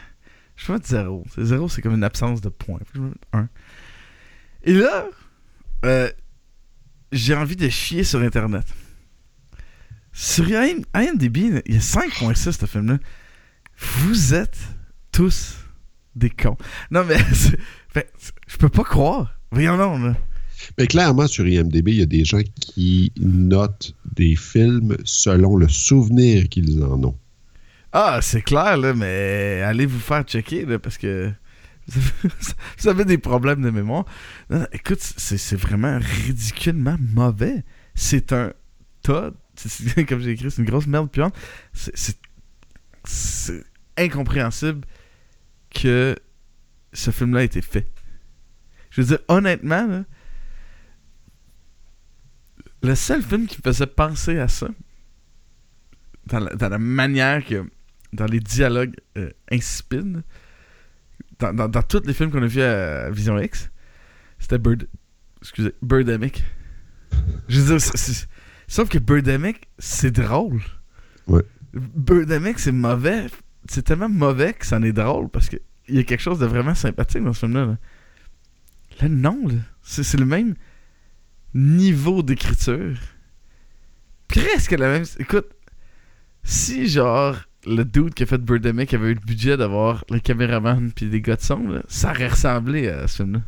je 0.55 0.67
vais 0.67 0.73
mettre 0.73 0.87
0. 0.87 1.25
0, 1.37 1.69
c'est 1.69 1.81
comme 1.81 1.95
une 1.95 2.03
absence 2.03 2.41
de 2.41 2.49
points. 2.49 2.79
Je 2.93 2.99
mettre 3.01 3.17
1. 3.33 3.49
Et 4.63 4.73
là, 4.73 5.07
euh, 5.85 6.09
j'ai 7.11 7.33
envie 7.35 7.55
de 7.55 7.69
chier 7.69 8.03
sur 8.03 8.19
Internet. 8.21 8.65
Sur 10.11 10.45
IM- 10.49 10.83
IMDb, 10.93 11.61
il 11.65 11.73
y 11.73 11.77
a 11.77 11.81
5.6 11.81 12.51
ce 12.59 12.65
film-là. 12.65 12.97
Vous 13.77 14.33
êtes 14.33 14.57
tous 15.11 15.55
des 16.15 16.29
cons. 16.29 16.57
Non, 16.91 17.05
mais 17.05 17.17
fait, 17.89 18.11
je 18.47 18.57
peux 18.57 18.69
pas 18.69 18.83
croire. 18.83 19.33
Voyons 19.51 19.77
donc, 19.77 20.03
là. 20.03 20.15
Mais 20.77 20.87
clairement, 20.87 21.25
sur 21.27 21.47
IMDB, 21.47 21.87
il 21.91 21.99
y 21.99 22.01
a 22.01 22.05
des 22.05 22.25
gens 22.25 22.41
qui 22.59 23.13
notent 23.17 23.95
des 24.13 24.35
films 24.35 24.97
selon 25.05 25.55
le 25.55 25.69
souvenir 25.69 26.49
qu'ils 26.49 26.83
en 26.83 27.01
ont. 27.03 27.17
Ah, 27.91 28.19
c'est 28.21 28.41
clair, 28.41 28.77
là, 28.77 28.93
mais 28.93 29.61
allez 29.65 29.85
vous 29.85 29.99
faire 29.99 30.23
checker, 30.23 30.65
là, 30.65 30.77
parce 30.77 30.97
que 30.97 31.31
vous 32.77 32.87
avez 32.87 33.03
des 33.05 33.17
problèmes 33.17 33.61
de 33.61 33.71
mémoire. 33.71 34.05
Écoute, 34.71 34.99
c'est 35.01 35.55
vraiment 35.59 35.97
ridiculement 35.99 36.97
mauvais. 36.99 37.63
C'est 37.95 38.31
un 38.31 38.53
tas, 39.01 39.31
comme 40.07 40.19
j'ai 40.19 40.31
écrit, 40.31 40.51
c'est 40.51 40.61
une 40.61 40.67
grosse 40.69 40.87
merde 40.87 41.09
puante. 41.09 41.35
C'est- 41.73 42.17
incompréhensible 43.97 44.85
que 45.71 46.15
ce 46.93 47.11
film-là 47.11 47.41
ait 47.41 47.45
été 47.45 47.61
fait. 47.61 47.91
Je 48.91 49.01
veux 49.01 49.07
dire, 49.07 49.19
honnêtement, 49.27 49.87
là, 49.87 50.03
le 52.81 52.95
seul 52.95 53.21
film 53.21 53.47
qui 53.47 53.57
me 53.57 53.63
faisait 53.63 53.87
penser 53.87 54.39
à 54.39 54.47
ça, 54.47 54.69
dans 56.27 56.69
la 56.69 56.77
manière 56.77 57.43
que. 57.45 57.69
Dans 58.13 58.25
les 58.25 58.39
dialogues 58.39 58.95
euh, 59.17 59.31
insipides, 59.51 60.23
dans, 61.39 61.53
dans, 61.53 61.67
dans 61.67 61.81
tous 61.83 62.05
les 62.05 62.13
films 62.13 62.31
qu'on 62.31 62.43
a 62.43 62.47
vus 62.47 62.61
à 62.61 63.09
Vision 63.09 63.39
X, 63.39 63.69
c'était 64.39 64.57
Bird. 64.57 64.87
Excusez, 65.41 65.73
Birdemic. 65.81 66.43
Je 67.47 67.61
veux 67.61 67.77
dire, 67.77 67.87
sauf 68.67 68.89
que 68.89 68.97
Birdemic, 68.99 69.67
c'est 69.77 70.11
drôle. 70.11 70.61
Ouais. 71.27 71.43
Birdemic, 71.73 72.59
c'est 72.59 72.71
mauvais. 72.71 73.27
C'est 73.69 73.83
tellement 73.83 74.09
mauvais 74.09 74.53
que 74.53 74.65
c'en 74.65 74.81
est 74.83 74.91
drôle 74.91 75.29
parce 75.29 75.49
qu'il 75.49 75.61
y 75.87 75.99
a 75.99 76.03
quelque 76.03 76.21
chose 76.21 76.39
de 76.39 76.45
vraiment 76.45 76.75
sympathique 76.75 77.23
dans 77.23 77.33
ce 77.33 77.41
film-là. 77.41 77.65
Là, 77.65 77.77
Là, 79.01 79.07
non, 79.07 79.47
là. 79.47 79.55
C'est 79.81 80.03
c'est 80.03 80.17
le 80.17 80.25
même 80.25 80.55
niveau 81.53 82.21
d'écriture. 82.21 82.97
Presque 84.27 84.71
la 84.71 84.89
même. 84.89 85.05
Écoute, 85.19 85.47
si 86.43 86.87
genre 86.87 87.37
le 87.65 87.83
dude 87.83 88.13
qui 88.13 88.23
a 88.23 88.25
fait 88.25 88.37
Birdemic 88.37 88.93
avait 88.93 89.09
eu 89.09 89.13
le 89.15 89.19
budget 89.19 89.57
d'avoir 89.57 90.05
le 90.09 90.19
caméraman 90.19 90.91
puis 90.91 91.09
des 91.09 91.21
gars 91.21 91.35
de 91.35 91.41
son, 91.41 91.67
là, 91.67 91.81
ça 91.87 92.11
aurait 92.11 92.29
ressemblé 92.29 92.87
à 92.87 93.07
ce 93.07 93.17
film-là. 93.17 93.41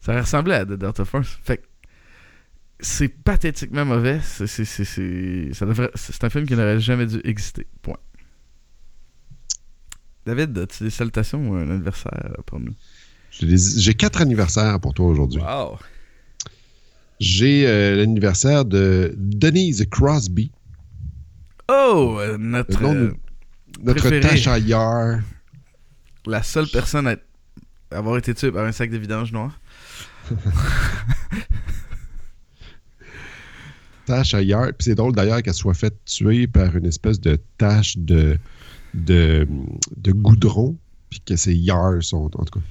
Ça 0.00 0.12
aurait 0.12 0.22
ressemblé 0.22 0.54
à 0.54 0.64
The 0.64 0.72
Delta 0.72 1.04
Force. 1.04 1.38
Fait 1.42 1.58
que 1.58 1.64
c'est 2.80 3.08
pathétiquement 3.08 3.84
mauvais. 3.84 4.20
C'est, 4.22 6.24
un 6.24 6.30
film 6.30 6.46
qui 6.46 6.54
n'aurait 6.54 6.80
jamais 6.80 7.06
dû 7.06 7.20
exister. 7.24 7.66
Point. 7.82 7.98
David, 10.26 10.56
as-tu 10.58 10.84
des 10.84 10.90
salutations 10.90 11.50
ou 11.50 11.54
un 11.54 11.70
anniversaire 11.70 12.32
pour 12.46 12.60
nous? 12.60 12.74
J'ai 13.32 13.94
quatre 13.94 14.22
anniversaires 14.22 14.80
pour 14.80 14.94
toi 14.94 15.06
aujourd'hui. 15.06 15.40
Wow! 15.40 15.78
J'ai 17.20 17.66
euh, 17.66 17.96
l'anniversaire 17.96 18.64
de 18.64 19.14
Denise 19.18 19.86
Crosby, 19.90 20.50
Oh! 21.72 22.16
euh, 22.20 22.36
notre, 22.38 22.82
euh, 22.84 23.12
notre 23.82 24.00
Préféré. 24.00 24.20
Tasha 24.28 24.58
Yar. 24.58 25.20
la 26.26 26.42
seule 26.42 26.66
personne 26.68 27.06
à 27.06 27.16
avoir 27.96 28.16
été 28.18 28.34
tuée 28.34 28.50
par 28.50 28.64
un 28.64 28.72
sac 28.72 28.90
de 28.90 28.98
vidange 28.98 29.30
noir. 29.32 29.58
Tasha 34.06 34.42
Yar. 34.42 34.66
Puis 34.68 34.86
c'est 34.86 34.94
drôle 34.94 35.14
d'ailleurs 35.14 35.42
qu'elle 35.42 35.54
soit 35.54 35.74
faite 35.74 35.96
tuer 36.04 36.46
par 36.46 36.74
une 36.76 36.86
espèce 36.86 37.20
de 37.20 37.38
tache 37.58 37.96
de, 37.98 38.38
de, 38.94 39.46
de 39.96 40.12
goudron. 40.12 40.76
Puis 41.08 41.20
que 41.26 41.36
ses 41.36 41.54
Yar 41.54 42.02
sont, 42.02 42.30
en 42.36 42.44
tout 42.44 42.58
cas, 42.60 42.64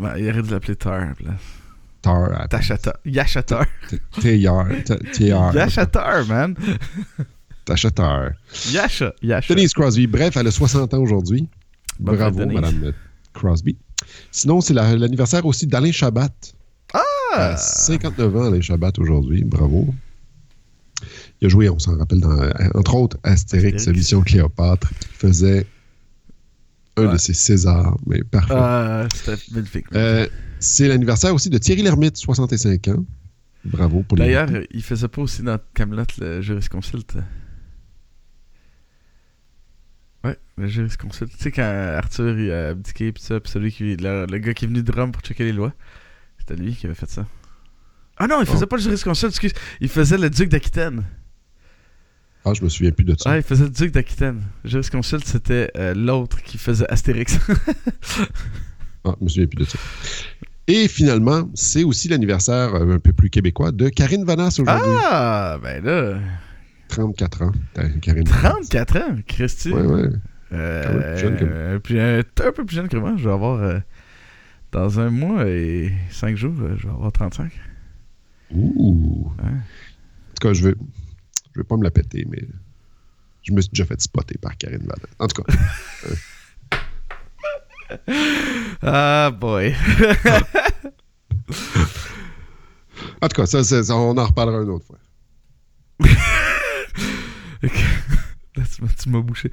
Ben, 0.00 0.16
il 0.18 0.28
aurait 0.30 0.42
dû 0.42 0.50
l'appeler 0.50 0.76
Tar. 0.76 1.08
tar. 2.02 2.48
T- 3.88 4.00
T-Yar. 4.20 5.54
Yachatar, 5.54 6.26
man! 6.26 6.54
Tasha 7.68 7.90
Tar. 7.90 8.32
Yasha. 8.72 9.12
Yasha. 9.22 9.54
Denise 9.54 9.74
Crosby. 9.74 10.06
Bref, 10.06 10.36
elle 10.38 10.46
a 10.46 10.50
60 10.50 10.94
ans 10.94 11.00
aujourd'hui. 11.02 11.46
Bravo. 12.00 12.46
Madame 12.46 12.92
Crosby. 13.34 13.76
Sinon, 14.32 14.62
c'est 14.62 14.72
la- 14.72 14.96
l'anniversaire 14.96 15.44
aussi 15.44 15.66
d'Alain 15.66 15.92
Chabat. 15.92 16.30
Ah! 16.94 17.00
À 17.34 17.56
59 17.58 18.36
ans, 18.36 18.44
Alain 18.46 18.62
Chabat, 18.62 18.92
aujourd'hui. 18.98 19.44
Bravo. 19.44 19.92
Il 21.40 21.46
a 21.46 21.48
joué, 21.50 21.68
on 21.68 21.78
s'en 21.78 21.96
rappelle, 21.98 22.20
dans, 22.20 22.30
euh, 22.40 22.50
entre 22.74 22.94
autres, 22.94 23.18
Astérix, 23.22 23.76
Astérix. 23.76 23.98
Mission 23.98 24.20
Cléopâtre, 24.22 24.88
qui 24.98 25.08
faisait 25.08 25.66
un 26.96 27.06
Ouais. 27.06 27.12
de 27.12 27.18
ses 27.18 27.34
Césars, 27.34 27.96
mais 28.06 28.22
parfait. 28.24 28.54
Ah, 28.56 29.06
c'était 29.14 29.36
magnifique. 29.52 29.84
Euh, 29.94 30.26
c'est 30.58 30.88
l'anniversaire 30.88 31.34
aussi 31.34 31.50
de 31.50 31.58
Thierry 31.58 31.82
Lhermitte, 31.82 32.16
65 32.16 32.88
ans. 32.88 33.04
Bravo 33.64 34.02
pour 34.02 34.16
les. 34.16 34.24
D'ailleurs, 34.24 34.48
euh, 34.52 34.64
il 34.70 34.82
faisait 34.82 35.06
pas 35.08 35.20
aussi 35.22 35.42
dans 35.42 35.58
Camelot 35.74 36.04
le 36.18 36.40
jurisconsulte. 36.40 37.16
Ouais, 40.58 40.62
le 40.64 40.68
jurisconsulte. 40.68 41.32
Tu 41.36 41.42
sais, 41.44 41.52
quand 41.52 41.62
Arthur 41.96 42.38
il 42.38 42.50
a 42.50 42.68
abdiqué, 42.68 43.12
pis 43.12 43.22
ça, 43.22 43.38
pis 43.40 43.50
celui 43.50 43.72
qui. 43.72 43.96
Le, 43.96 44.26
le 44.30 44.38
gars 44.38 44.54
qui 44.54 44.64
est 44.64 44.68
venu 44.68 44.82
de 44.82 44.92
Rome 44.92 45.12
pour 45.12 45.22
checker 45.22 45.44
les 45.44 45.52
lois, 45.52 45.72
c'était 46.38 46.56
lui 46.56 46.74
qui 46.74 46.86
avait 46.86 46.94
fait 46.94 47.08
ça. 47.10 47.26
Ah 48.16 48.26
non, 48.26 48.40
il 48.40 48.46
faisait 48.46 48.64
Oh. 48.64 48.66
pas 48.66 48.76
le 48.76 48.82
jurisconsulte, 48.82 49.32
excuse. 49.32 49.52
Il 49.80 49.88
faisait 49.88 50.18
le 50.18 50.28
duc 50.30 50.48
d'Aquitaine. 50.48 51.04
Ah, 52.44 52.52
je 52.54 52.62
me 52.64 52.68
souviens 52.68 52.90
plus 52.92 53.04
de 53.04 53.14
ça. 53.18 53.30
Ouais, 53.30 53.38
il 53.38 53.42
faisait 53.42 53.64
le 53.64 53.70
duc 53.70 53.92
d'Aquitaine. 53.92 54.42
Le 54.64 54.70
jurisconsulte, 54.70 55.26
c'était 55.26 55.70
euh, 55.76 55.94
l'autre 55.94 56.42
qui 56.42 56.58
faisait 56.58 56.86
Astérix. 56.90 57.38
Ah, 59.04 59.14
je 59.20 59.24
me 59.24 59.28
souviens 59.28 59.46
plus 59.46 59.64
de 59.64 59.64
ça. 59.64 59.78
Et 60.66 60.88
finalement, 60.88 61.48
c'est 61.54 61.84
aussi 61.84 62.08
l'anniversaire 62.08 62.74
euh, 62.74 62.94
un 62.96 62.98
peu 62.98 63.12
plus 63.12 63.30
québécois 63.30 63.70
de 63.72 63.88
Karine 63.88 64.24
Vanasse 64.24 64.58
aujourd'hui. 64.58 64.92
ah, 65.10 65.58
ben 65.62 65.82
là. 65.84 66.18
34 66.88 67.42
ans. 67.42 67.52
Karine 68.02 68.24
Vanasse. 68.28 68.68
34 68.68 68.96
ans, 68.96 69.16
Christy. 69.26 69.70
Ouais, 69.72 69.82
ouais. 69.82 70.08
Euh, 70.52 70.82
Quand 70.84 70.92
même 70.94 71.02
plus 71.12 71.18
jeune 71.20 71.36
que 71.36 71.44
moi. 71.44 71.54
euh, 71.54 71.78
puis, 71.78 71.98
euh, 71.98 72.22
t'es 72.34 72.46
un 72.46 72.52
peu 72.52 72.64
plus 72.64 72.76
jeune 72.76 72.88
que 72.88 72.96
moi. 72.96 73.14
Je 73.16 73.24
vais 73.28 73.34
avoir. 73.34 73.60
euh, 73.62 73.78
dans 74.72 75.00
un 75.00 75.08
mois 75.10 75.46
et 75.46 75.92
cinq 76.10 76.36
jours, 76.36 76.54
euh, 76.60 76.76
je 76.78 76.86
vais 76.86 76.92
avoir 76.92 77.10
35. 77.12 77.50
Ouh. 78.50 79.30
Ouais. 79.38 79.44
En 79.48 80.34
tout 80.40 80.48
cas, 80.48 80.52
je 80.52 80.62
veux, 80.62 80.76
je 81.54 81.60
veux 81.60 81.64
pas 81.64 81.76
me 81.78 81.84
la 81.84 81.90
péter, 81.90 82.26
mais 82.30 82.42
je 83.42 83.52
me 83.52 83.60
suis 83.62 83.70
déjà 83.70 83.86
fait 83.86 83.98
spotter 84.00 84.36
par 84.38 84.56
Karine 84.58 84.80
Vanasse. 84.86 85.14
En 85.18 85.26
tout 85.26 85.42
cas, 85.42 85.52
Ah, 88.82 89.30
boy. 89.38 89.74
en 93.22 93.28
tout 93.28 93.36
cas 93.40 93.46
ça, 93.46 93.64
ça, 93.64 93.82
on 93.96 94.16
en 94.18 94.26
reparlera 94.26 94.62
une 94.62 94.68
autre 94.70 94.84
fois. 94.86 94.98
Tu 99.02 99.08
m'as- 99.10 99.20
bouché. 99.20 99.50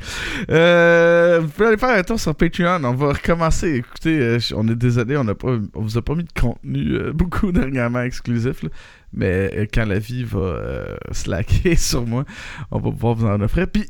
Euh, 0.49 1.39
vous 1.41 1.47
pouvez 1.49 1.67
aller 1.67 1.77
faire 1.77 1.97
un 1.97 2.03
tour 2.03 2.19
sur 2.19 2.35
Patreon. 2.35 2.83
On 2.83 2.93
va 2.93 3.13
recommencer. 3.13 3.75
Écoutez, 3.75 4.19
euh, 4.19 4.39
on 4.55 4.67
est 4.67 4.75
désolé, 4.75 5.17
on, 5.17 5.27
a 5.27 5.35
pas, 5.35 5.57
on 5.73 5.81
vous 5.81 5.97
a 5.97 6.01
pas 6.01 6.15
mis 6.15 6.23
de 6.23 6.39
contenu 6.39 6.93
euh, 6.93 7.13
beaucoup 7.13 7.51
dernièrement 7.51 8.01
exclusif. 8.01 8.63
là. 8.63 8.69
mais 9.13 9.69
quand 9.73 9.85
la 9.85 9.99
vie 9.99 10.23
va 10.23 10.97
slacker 11.11 11.75
sur 11.77 12.05
moi, 12.05 12.25
on 12.71 12.79
va 12.79 12.91
pouvoir 12.91 13.15
vous 13.15 13.25
en 13.27 13.41
offrir. 13.41 13.67
Puis 13.69 13.85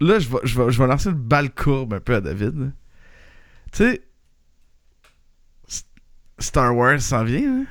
là, 0.00 0.18
je 0.18 0.28
vais, 0.28 0.38
je, 0.44 0.60
vais, 0.60 0.70
je 0.70 0.78
vais 0.78 0.86
lancer 0.88 1.10
une 1.10 1.16
balle 1.16 1.50
courbe 1.54 1.94
un 1.94 2.00
peu 2.00 2.14
à 2.14 2.20
David. 2.20 2.72
Tu 3.72 3.78
sais, 3.84 4.02
Star 6.38 6.74
Wars 6.76 7.00
s'en 7.00 7.24
vient. 7.24 7.60
hein? 7.60 7.66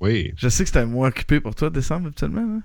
Oui. 0.00 0.32
Je 0.36 0.48
sais 0.48 0.64
que 0.64 0.70
c'est 0.70 0.78
un 0.78 0.86
mois 0.86 1.08
occupé 1.08 1.40
pour 1.40 1.54
toi, 1.54 1.70
décembre, 1.70 2.06
habituellement. 2.08 2.40
Là. 2.56 2.60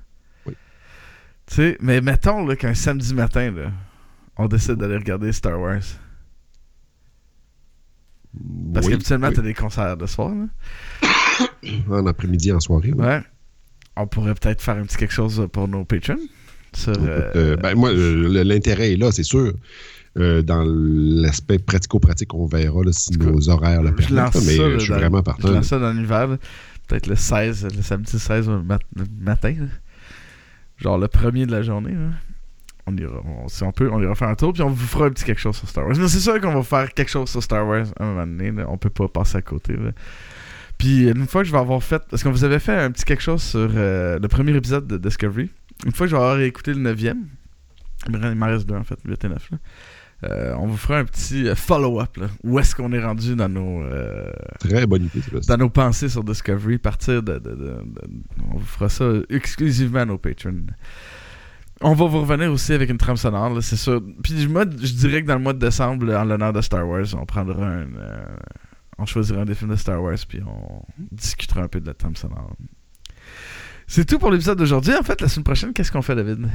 Tu 1.54 1.62
sais, 1.62 1.78
mais 1.82 2.02
mettons 2.02 2.46
là, 2.46 2.56
qu'un 2.56 2.74
samedi 2.74 3.14
matin, 3.14 3.52
là, 3.52 3.72
on 4.38 4.48
décide 4.48 4.74
d'aller 4.76 4.98
regarder 4.98 5.32
Star 5.32 5.60
Wars. 5.60 5.82
Parce 8.74 8.86
Oui, 8.88 8.94
qu'habituellement, 8.94 9.28
oui. 9.28 9.34
t'as 9.36 9.42
des 9.44 9.54
concerts 9.54 9.98
de 9.98 10.06
soir. 10.08 10.34
Là. 10.34 10.48
En 11.90 12.06
après-midi, 12.08 12.52
en 12.52 12.60
soirée. 12.60 12.92
oui. 12.96 13.06
Ouais. 13.06 13.22
On 13.96 14.08
pourrait 14.08 14.34
peut-être 14.34 14.62
faire 14.62 14.76
un 14.78 14.84
petit 14.84 14.98
quelque 14.98 15.14
chose 15.14 15.48
pour 15.52 15.68
nos 15.68 15.86
patrons. 15.86 16.18
Sur, 16.76 16.94
euh, 17.00 17.32
Euh, 17.36 17.56
ben, 17.56 17.76
moi, 17.76 17.92
euh, 17.92 18.44
l'intérêt 18.44 18.94
est 18.94 18.98
là, 18.98 19.12
c'est 19.12 19.24
sûr. 19.24 19.54
Euh, 20.18 20.42
dans 20.42 20.64
l'aspect 20.66 21.60
pratico-pratique, 21.60 22.34
on 22.34 22.46
verra 22.48 22.84
là, 22.84 22.92
si 22.92 23.12
nos 23.18 23.50
horaires 23.50 23.82
le 23.84 23.94
permettent. 23.96 24.36
Mais 24.46 24.58
ça, 24.58 24.70
je 24.72 24.78
suis 24.80 24.90
dans- 24.90 24.96
vraiment 24.96 25.20
je 25.20 25.24
partant. 25.24 25.52
lance 25.52 25.68
ça 25.68 25.78
dans 25.80 25.92
l'univers. 25.92 26.28
là. 26.28 26.38
Peut-être 26.88 27.08
le 27.08 27.16
16, 27.16 27.68
le 27.76 27.82
samedi 27.84 28.18
16 28.20 28.48
le 28.50 28.62
mat- 28.64 28.82
le 28.96 29.06
matin. 29.22 29.54
là. 29.60 29.66
Genre 30.84 30.98
le 30.98 31.08
premier 31.08 31.46
de 31.46 31.52
la 31.52 31.62
journée. 31.62 31.96
On 32.86 32.98
ira, 32.98 33.22
si 33.48 33.64
on 33.64 33.72
peut, 33.72 33.90
on 33.92 34.02
ira 34.02 34.14
faire 34.14 34.28
un 34.28 34.36
tour, 34.36 34.52
puis 34.52 34.62
on 34.62 34.70
vous 34.70 34.86
fera 34.86 35.06
un 35.06 35.10
petit 35.12 35.24
quelque 35.24 35.40
chose 35.40 35.56
sur 35.56 35.70
Star 35.70 35.86
Wars. 35.88 35.96
Mais 35.98 36.08
c'est 36.10 36.20
sûr 36.20 36.40
qu'on 36.42 36.54
va 36.54 36.64
faire 36.64 36.94
quelque 36.94 37.10
chose 37.10 37.30
sur 37.30 37.42
Star 37.42 37.66
Wars 37.66 37.86
un 38.00 38.06
moment 38.06 38.28
donné. 38.28 38.52
On 38.68 38.78
peut 38.78 38.90
pas 38.90 39.08
passer 39.08 39.38
à 39.38 39.42
côté. 39.42 39.76
Puis 40.78 41.08
une 41.10 41.26
fois 41.28 41.42
que 41.44 41.48
je 41.48 41.54
vais 41.54 41.60
avoir 41.60 41.82
fait. 41.82 42.02
Parce 42.10 42.24
qu'on 42.24 42.32
vous 42.32 42.44
avait 42.44 42.60
fait 42.60 42.76
un 42.76 42.92
petit 42.92 43.06
quelque 43.06 43.24
chose 43.24 43.42
sur 43.42 43.70
euh, 43.74 44.20
le 44.20 44.28
premier 44.28 44.54
épisode 44.56 44.86
de 44.88 44.98
Discovery. 44.98 45.50
Une 45.86 45.92
fois 45.94 46.06
que 46.08 46.12
je 46.12 46.16
vais 46.18 46.22
avoir 46.22 46.40
écouté 46.42 46.74
le 46.74 46.82
9e, 46.94 47.16
il 48.08 48.18
m'en- 48.18 48.30
il 48.32 48.36
m'en 48.36 48.48
reste 48.48 48.68
deux 48.68 48.76
en 48.76 48.84
fait, 48.84 49.00
8 49.06 49.24
et 49.24 49.30
9. 49.30 49.52
là. 49.52 49.58
Euh, 50.24 50.54
on 50.58 50.68
vous 50.68 50.78
fera 50.78 51.00
un 51.00 51.06
petit 51.06 51.48
euh, 51.48 51.56
follow-up. 51.56 52.18
Où 52.44 52.60
est-ce 52.60 52.76
qu'on 52.76 52.92
est 52.94 53.04
rendu 53.04 53.36
dans 53.36 53.50
nos. 53.50 53.82
euh, 53.84 54.32
Très 54.60 54.86
bonne 54.88 55.04
idée. 55.06 55.22
dans 55.48 55.58
nos 55.58 55.70
pensées 55.70 56.08
sur 56.10 56.24
Discovery, 56.24 56.78
partir 56.78 57.22
de, 57.24 57.34
de- 57.34 57.40
de- 57.40 57.56
de- 57.56 57.84
On 58.52 58.58
vous 58.58 58.66
fera 58.66 58.90
ça 58.90 59.06
exclusivement 59.30 60.00
à 60.00 60.06
nos 60.06 60.18
patrons. 60.18 60.66
On 61.82 61.94
va 61.94 62.06
vous 62.06 62.22
revenir 62.22 62.50
aussi 62.52 62.72
avec 62.74 62.90
une 62.90 62.98
trame 62.98 63.18
sonore, 63.18 63.62
c'est 63.62 63.76
sûr. 63.76 64.02
Puis 64.24 64.48
moi, 64.48 64.64
je 64.70 64.94
dirais 64.94 65.22
que 65.24 65.28
dans 65.28 65.36
le 65.36 65.42
mois 65.42 65.54
de 65.54 65.60
décembre, 65.60 66.06
là, 66.06 66.22
en 66.22 66.24
l'honneur 66.26 66.54
de 66.54 66.62
Star 66.62 66.88
Wars, 66.88 67.06
on 67.20 67.26
prendra 67.26 67.66
un... 67.68 67.88
euh, 67.96 68.26
on 68.98 69.06
choisira 69.06 69.42
un 69.42 69.46
des 69.46 69.56
films 69.56 69.72
de 69.72 69.76
Star 69.76 70.02
Wars, 70.02 70.16
puis 70.30 70.40
on 70.48 70.84
discutera 71.12 71.62
un 71.64 71.68
peu 71.68 71.82
de 71.82 71.88
la 71.88 71.94
trame 71.94 72.16
sonore. 72.16 72.56
C'est 73.88 74.06
tout 74.06 74.18
pour 74.20 74.32
l'épisode 74.32 74.58
d'aujourd'hui. 74.58 74.94
En 74.96 75.04
fait, 75.04 75.20
la 75.20 75.28
semaine 75.28 75.44
prochaine, 75.44 75.74
qu'est-ce 75.74 75.92
qu'on 75.92 76.02
fait, 76.02 76.16
David? 76.16 76.48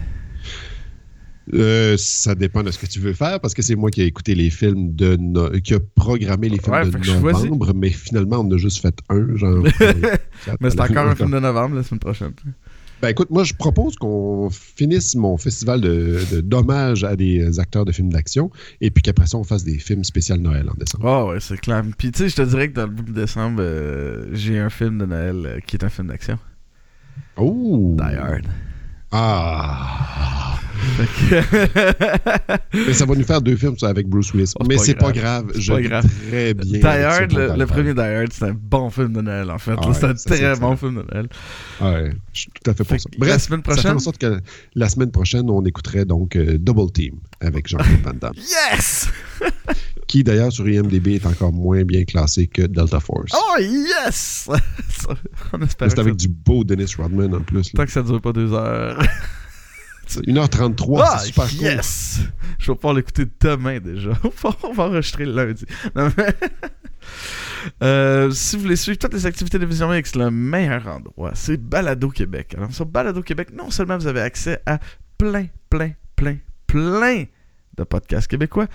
Euh, 1.55 1.97
ça 1.99 2.35
dépend 2.35 2.63
de 2.63 2.71
ce 2.71 2.79
que 2.79 2.87
tu 2.87 3.01
veux 3.01 3.13
faire 3.15 3.41
parce 3.41 3.55
que 3.55 3.63
c'est 3.63 3.75
moi 3.77 3.91
qui 3.91 4.03
ai 4.03 4.07
écouté 4.07 4.35
les 4.35 4.51
films 4.51 4.95
de 4.95 5.17
no- 5.17 5.51
qui 5.63 5.75
a 5.75 5.79
programmé 5.95 6.49
les 6.49 6.59
films 6.59 6.75
Ouais, 6.75 6.85
de 6.87 7.23
novembre, 7.23 7.73
mais 7.75 7.91
finalement 7.91 8.39
on 8.41 8.51
a 8.53 8.57
juste 8.59 8.81
fait 8.81 8.95
un, 9.09 9.35
genre. 9.37 9.63
Mais 10.61 10.71
c'est 10.71 10.81
encore 10.81 11.07
un 11.09 11.15
film 11.15 11.31
de 11.31 11.39
novembre 11.41 11.77
la 11.77 11.83
semaine 11.83 12.01
prochaine. 12.01 12.33
Ben 13.01 13.09
écoute, 13.11 13.31
moi 13.31 13.45
je 13.45 13.55
propose 13.55 13.95
qu'on 13.95 14.51
finisse 14.51 15.15
mon 15.15 15.37
festival 15.37 15.81
de, 15.81 16.19
de- 16.33 16.41
d'hommage 16.41 17.05
à 17.05 17.15
des 17.15 17.61
acteurs 17.61 17.85
de 17.85 17.93
films 17.93 18.13
d'action 18.13 18.51
et 18.81 18.91
puis 18.91 19.03
qu'après 19.03 19.27
ça 19.27 19.39
on 19.39 19.45
fasse 19.45 19.63
des 19.65 19.79
films 19.79 20.03
spécial 20.05 20.41
Noël 20.41 20.69
en 20.69 20.75
décembre. 20.75 21.05
Oh 21.07 21.31
ouais, 21.33 21.39
c'est 21.41 21.59
clair. 21.61 21.85
Puis 21.97 22.11
tu 22.11 22.19
sais, 22.25 22.29
je 22.29 22.35
te 22.37 22.43
dirais 22.43 22.69
que 22.69 22.75
dans 22.75 22.87
le 22.87 22.91
bout 22.93 23.05
de 23.05 23.13
décembre, 23.13 23.59
euh, 23.61 24.27
j'ai 24.33 24.59
un 24.59 24.69
film 24.71 24.99
de 24.99 25.07
Noël 25.07 25.37
euh, 25.47 25.59
qui 25.65 25.77
est 25.77 25.85
un 25.85 25.89
film 25.89 26.09
d'action. 26.09 26.39
Oh! 27.37 27.95
Die 27.97 28.17
Hard. 28.17 28.47
Ah! 29.11 30.55
Mais 32.75 32.93
ça 32.93 33.05
va 33.05 33.15
nous 33.15 33.25
faire 33.25 33.41
deux 33.41 33.57
films 33.57 33.77
ça, 33.79 33.89
avec 33.89 34.07
Bruce 34.09 34.33
Willis. 34.33 34.53
Oh, 34.59 34.65
Mais 34.69 34.79
c'est 34.79 34.95
pas 34.95 35.13
grave. 35.13 35.47
grave. 35.47 35.53
Je 35.59 35.73
pas 35.73 35.81
grave. 35.83 36.07
très 36.29 36.55
bien. 36.55 36.79
Die 36.81 36.87
Hard, 36.87 37.33
le, 37.33 37.67
premier 37.67 37.95
Die 37.95 38.01
Hard, 38.01 38.33
c'est 38.33 38.45
un 38.47 38.55
bon 38.55 38.91
film 38.91 39.13
de 39.13 39.21
Noël 39.21 39.51
en 39.51 39.59
fait. 39.59 39.75
Ah 39.77 39.89
ouais, 39.89 39.95
c'est 39.95 40.05
un 40.07 40.15
très 40.15 40.57
bon 40.57 40.77
film 40.77 41.03
de 41.03 41.07
Noël. 41.13 41.29
Ouais, 41.81 42.13
je 42.33 42.41
suis 42.41 42.51
tout 42.51 42.71
à 42.71 42.75
fait 42.75 42.85
Fait 42.85 42.95
pour 42.97 43.01
ça. 43.03 43.09
que 43.21 43.25
la 43.27 43.39
semaine 43.39 43.61
ça 43.65 43.71
fait 43.71 43.75
prochaine- 43.81 43.97
en 43.97 43.99
sorte 43.99 44.19
que 44.19 44.41
la 44.75 44.89
semaine 44.89 45.11
prochaine, 45.11 45.51
on 45.51 45.65
écouterait 45.65 46.05
donc 46.05 46.37
euh, 46.37 46.59
Double 46.59 46.91
Team 46.93 47.17
avec 47.41 47.67
Jean-Claude 47.69 48.01
Van 48.05 48.13
Damme, 48.21 48.35
Yes! 48.37 49.09
qui 50.09 50.25
d'ailleurs 50.25 50.51
sur 50.51 50.69
IMDb 50.69 51.09
est 51.15 51.27
encore 51.27 51.53
moins 51.53 51.85
bien 51.85 52.05
classé 52.05 52.49
que 52.49 52.63
Delta 52.63 52.99
Force. 52.99 53.31
Oh 53.35 53.59
yes! 53.61 54.49
C'est 55.69 55.83
avec 55.83 55.97
ça- 55.97 56.11
du 56.11 56.29
beau 56.29 56.65
Dennis 56.65 56.95
Rodman 56.99 57.35
en 57.35 57.41
plus. 57.43 57.73
là. 57.73 57.77
Tant 57.77 57.85
que 57.85 57.93
ça 57.93 58.03
dure 58.03 58.21
pas 58.21 58.33
deux 58.33 58.53
heures. 58.53 59.01
C'est 60.11 60.23
1h33, 60.27 61.01
ah, 61.05 61.19
c'est 61.19 61.27
super 61.27 61.47
cool. 61.51 61.61
yes! 61.61 62.21
Je 62.59 62.73
vais 62.73 62.75
pouvoir 62.77 62.95
l'écouter 62.95 63.27
demain 63.41 63.79
déjà. 63.79 64.13
On 64.65 64.73
va 64.73 64.85
enregistrer 64.85 65.27
le 65.27 65.33
lundi. 65.35 65.67
Non, 65.95 66.11
mais- 66.17 66.35
Euh, 67.83 68.31
si 68.31 68.57
vous 68.57 68.63
voulez 68.63 68.77
suivre 68.77 68.99
toutes 68.99 69.13
les 69.15 69.27
activités 69.27 69.59
de 69.59 69.67
Vision 69.67 69.93
X, 69.93 70.15
le 70.15 70.31
meilleur 70.31 70.87
endroit, 70.87 71.33
c'est 71.35 71.57
Balado 71.59 72.09
Québec. 72.09 72.55
Alors, 72.57 72.73
sur 72.73 72.87
Balado 72.87 73.21
Québec, 73.23 73.49
non 73.55 73.71
seulement 73.71 73.99
vous 73.99 74.07
avez 74.07 74.21
accès 74.21 74.61
à 74.65 74.79
plein, 75.19 75.47
plein, 75.69 75.93
plein, 76.17 76.39
plein 76.67 77.25
de 77.77 77.85
podcasts 77.85 78.29
québécois, 78.29 78.67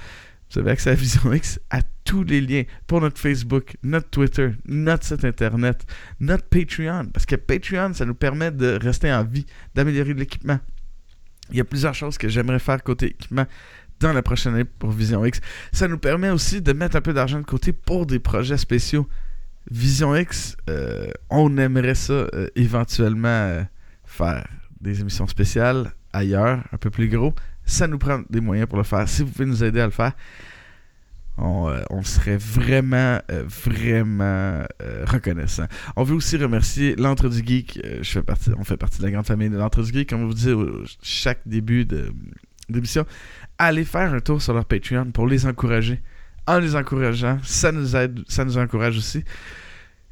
vous 0.54 0.60
avez 0.60 0.72
accès 0.72 0.91
à 0.91 0.95
Vision 0.95 1.34
X, 1.34 1.60
à 1.70 1.82
tous 2.04 2.24
les 2.24 2.39
liens 2.39 2.64
pour 2.86 3.01
notre 3.01 3.20
Facebook, 3.20 3.76
notre 3.82 4.10
Twitter, 4.10 4.51
notre 4.66 5.04
site 5.04 5.26
internet, 5.26 5.86
notre 6.20 6.45
Patreon. 6.45 7.08
Parce 7.08 7.26
que 7.26 7.36
Patreon, 7.36 7.93
ça 7.93 8.06
nous 8.06 8.14
permet 8.14 8.51
de 8.51 8.78
rester 8.82 9.12
en 9.12 9.24
vie, 9.24 9.45
d'améliorer 9.74 10.14
l'équipement. 10.14 10.60
Il 11.49 11.58
y 11.58 11.62
a 11.62 11.64
plusieurs 11.64 11.95
choses 11.95 12.18
que 12.18 12.30
j'aimerais 12.30 12.60
faire 12.60 12.84
côté 12.84 13.08
équipement 13.08 13.45
dans 13.99 14.14
la 14.14 14.22
prochaine 14.22 14.54
année 14.54 14.64
pour 14.64 14.91
Vision 14.91 15.26
X. 15.26 15.39
Ça 15.72 15.88
nous 15.88 15.97
permet 15.97 16.30
aussi 16.30 16.62
de 16.62 16.74
mettre 16.74 16.95
un 16.95 17.01
peu 17.01 17.14
d'argent 17.14 17.39
de 17.39 17.45
côté 17.45 17.74
pour 17.74 18.06
des 18.06 18.20
projets 18.20 18.58
spéciaux. 18.58 19.08
Vision 19.72 20.16
X, 20.16 20.56
euh, 20.70 21.10
on 21.30 21.58
aimerait 21.58 21.95
ça 21.95 22.14
euh, 22.14 22.47
éventuellement 22.56 23.28
euh, 23.28 23.64
faire 24.04 24.45
des 24.82 25.01
émissions 25.01 25.26
spéciales 25.28 25.93
ailleurs, 26.12 26.64
un 26.72 26.78
peu 26.78 26.89
plus 26.89 27.08
gros. 27.08 27.34
Ça 27.66 27.88
nous 27.88 27.97
prend 27.97 28.22
des 28.30 28.41
moyens 28.41 28.68
pour 28.68 28.78
le 28.78 28.84
faire. 28.84 29.07
Si 29.07 29.24
vous 29.24 29.30
pouvez 29.30 29.45
nous 29.45 29.64
aider 29.64 29.80
à 29.80 29.86
le 29.86 29.91
faire, 29.91 30.14
on, 31.38 31.68
euh, 31.68 32.01
serait 32.03 32.38
vraiment, 32.38 33.20
euh, 33.32 33.43
vraiment 33.47 34.64
euh, 34.82 35.05
reconnaissant. 35.05 35.66
On 35.95 36.03
veut 36.03 36.16
aussi 36.16 36.38
remercier 36.38 36.95
l'Entre 36.95 37.30
du 37.30 37.43
Geek. 37.43 37.80
On 38.57 38.64
fait 38.64 38.78
partie 38.78 38.99
de 38.99 39.03
la 39.03 39.11
grande 39.11 39.26
famille 39.26 39.49
de 39.49 39.57
l'Entre 39.57 39.82
du 39.84 39.91
Geek. 39.91 40.09
Comme 40.09 40.24
on 40.24 40.28
vous 40.28 40.34
dit 40.34 40.53
chaque 41.01 41.41
début 41.45 41.86
d'émission, 42.70 43.05
allez 43.57 43.84
faire 43.84 44.14
un 44.14 44.20
tour 44.20 44.41
sur 44.41 44.53
leur 44.53 44.66
Patreon 44.66 45.11
pour 45.11 45.28
les 45.28 45.45
encourager. 45.45 46.01
En 46.45 46.59
les 46.59 46.76
encourageant, 46.76 47.39
ça 47.43 47.72
nous 47.72 47.95
aide, 47.95 48.20
ça 48.28 48.43
nous 48.43 48.57
encourage 48.57 48.97
aussi. 48.97 49.24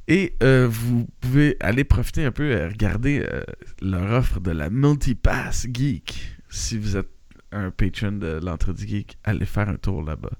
Et 0.08 0.34
vous 0.41 1.08
pouvez 1.20 1.56
aller 1.60 1.84
profiter 1.84 2.26
un 2.26 2.32
peu 2.32 2.49
et 2.49 2.66
regarder 2.66 3.26
leur 3.82 4.12
offre 4.12 4.39
de 4.39 4.52
la 4.52 4.70
Multipass 4.70 5.68
Geek. 5.72 6.38
Si 6.49 6.78
vous 6.78 6.97
êtes 6.97 7.08
un 7.52 7.72
patron 7.72 8.14
de 8.14 8.39
l'Entre 8.43 8.74
du 8.74 8.88
Geek, 8.88 9.18
allez 9.24 9.45
faire 9.45 9.70
un 9.70 9.76
tour 9.76 10.04
là-bas. 10.04 10.32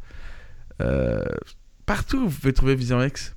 Euh, 0.82 1.24
partout 1.86 2.18
où 2.18 2.30
vous 2.30 2.40
pouvez 2.40 2.54
trouver 2.54 2.76
Vision 2.76 3.04
X, 3.04 3.36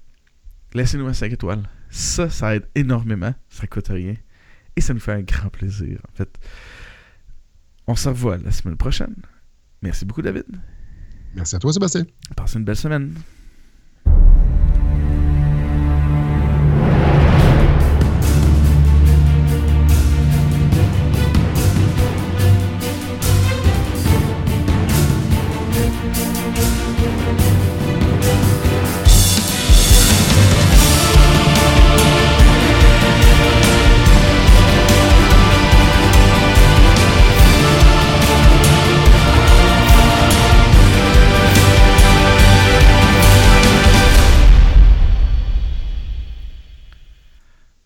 laissez-nous 0.75 1.07
un 1.07 1.13
5 1.13 1.33
étoiles. 1.33 1.63
Ça, 1.91 2.29
ça 2.29 2.57
aide 2.57 2.67
énormément. 2.75 3.35
Ça 3.49 3.67
coûte 3.67 3.89
rien. 3.89 4.15
Et 4.77 4.81
ça 4.81 4.95
nous 4.95 5.01
fait 5.01 5.13
un 5.13 5.23
grand 5.23 5.49
plaisir, 5.49 6.01
en 6.11 6.17
fait. 6.17 6.39
On 7.87 7.95
se 7.95 8.09
revoit 8.09 8.39
la 8.39 8.51
semaine 8.51 8.77
prochaine. 8.77 9.15
Merci 9.83 10.05
beaucoup, 10.05 10.23
David. 10.23 10.47
Merci 11.35 11.57
à 11.57 11.59
toi, 11.59 11.73
Sébastien. 11.73 12.05
Passez 12.37 12.59
une 12.59 12.65
belle 12.65 12.77
semaine. 12.77 13.15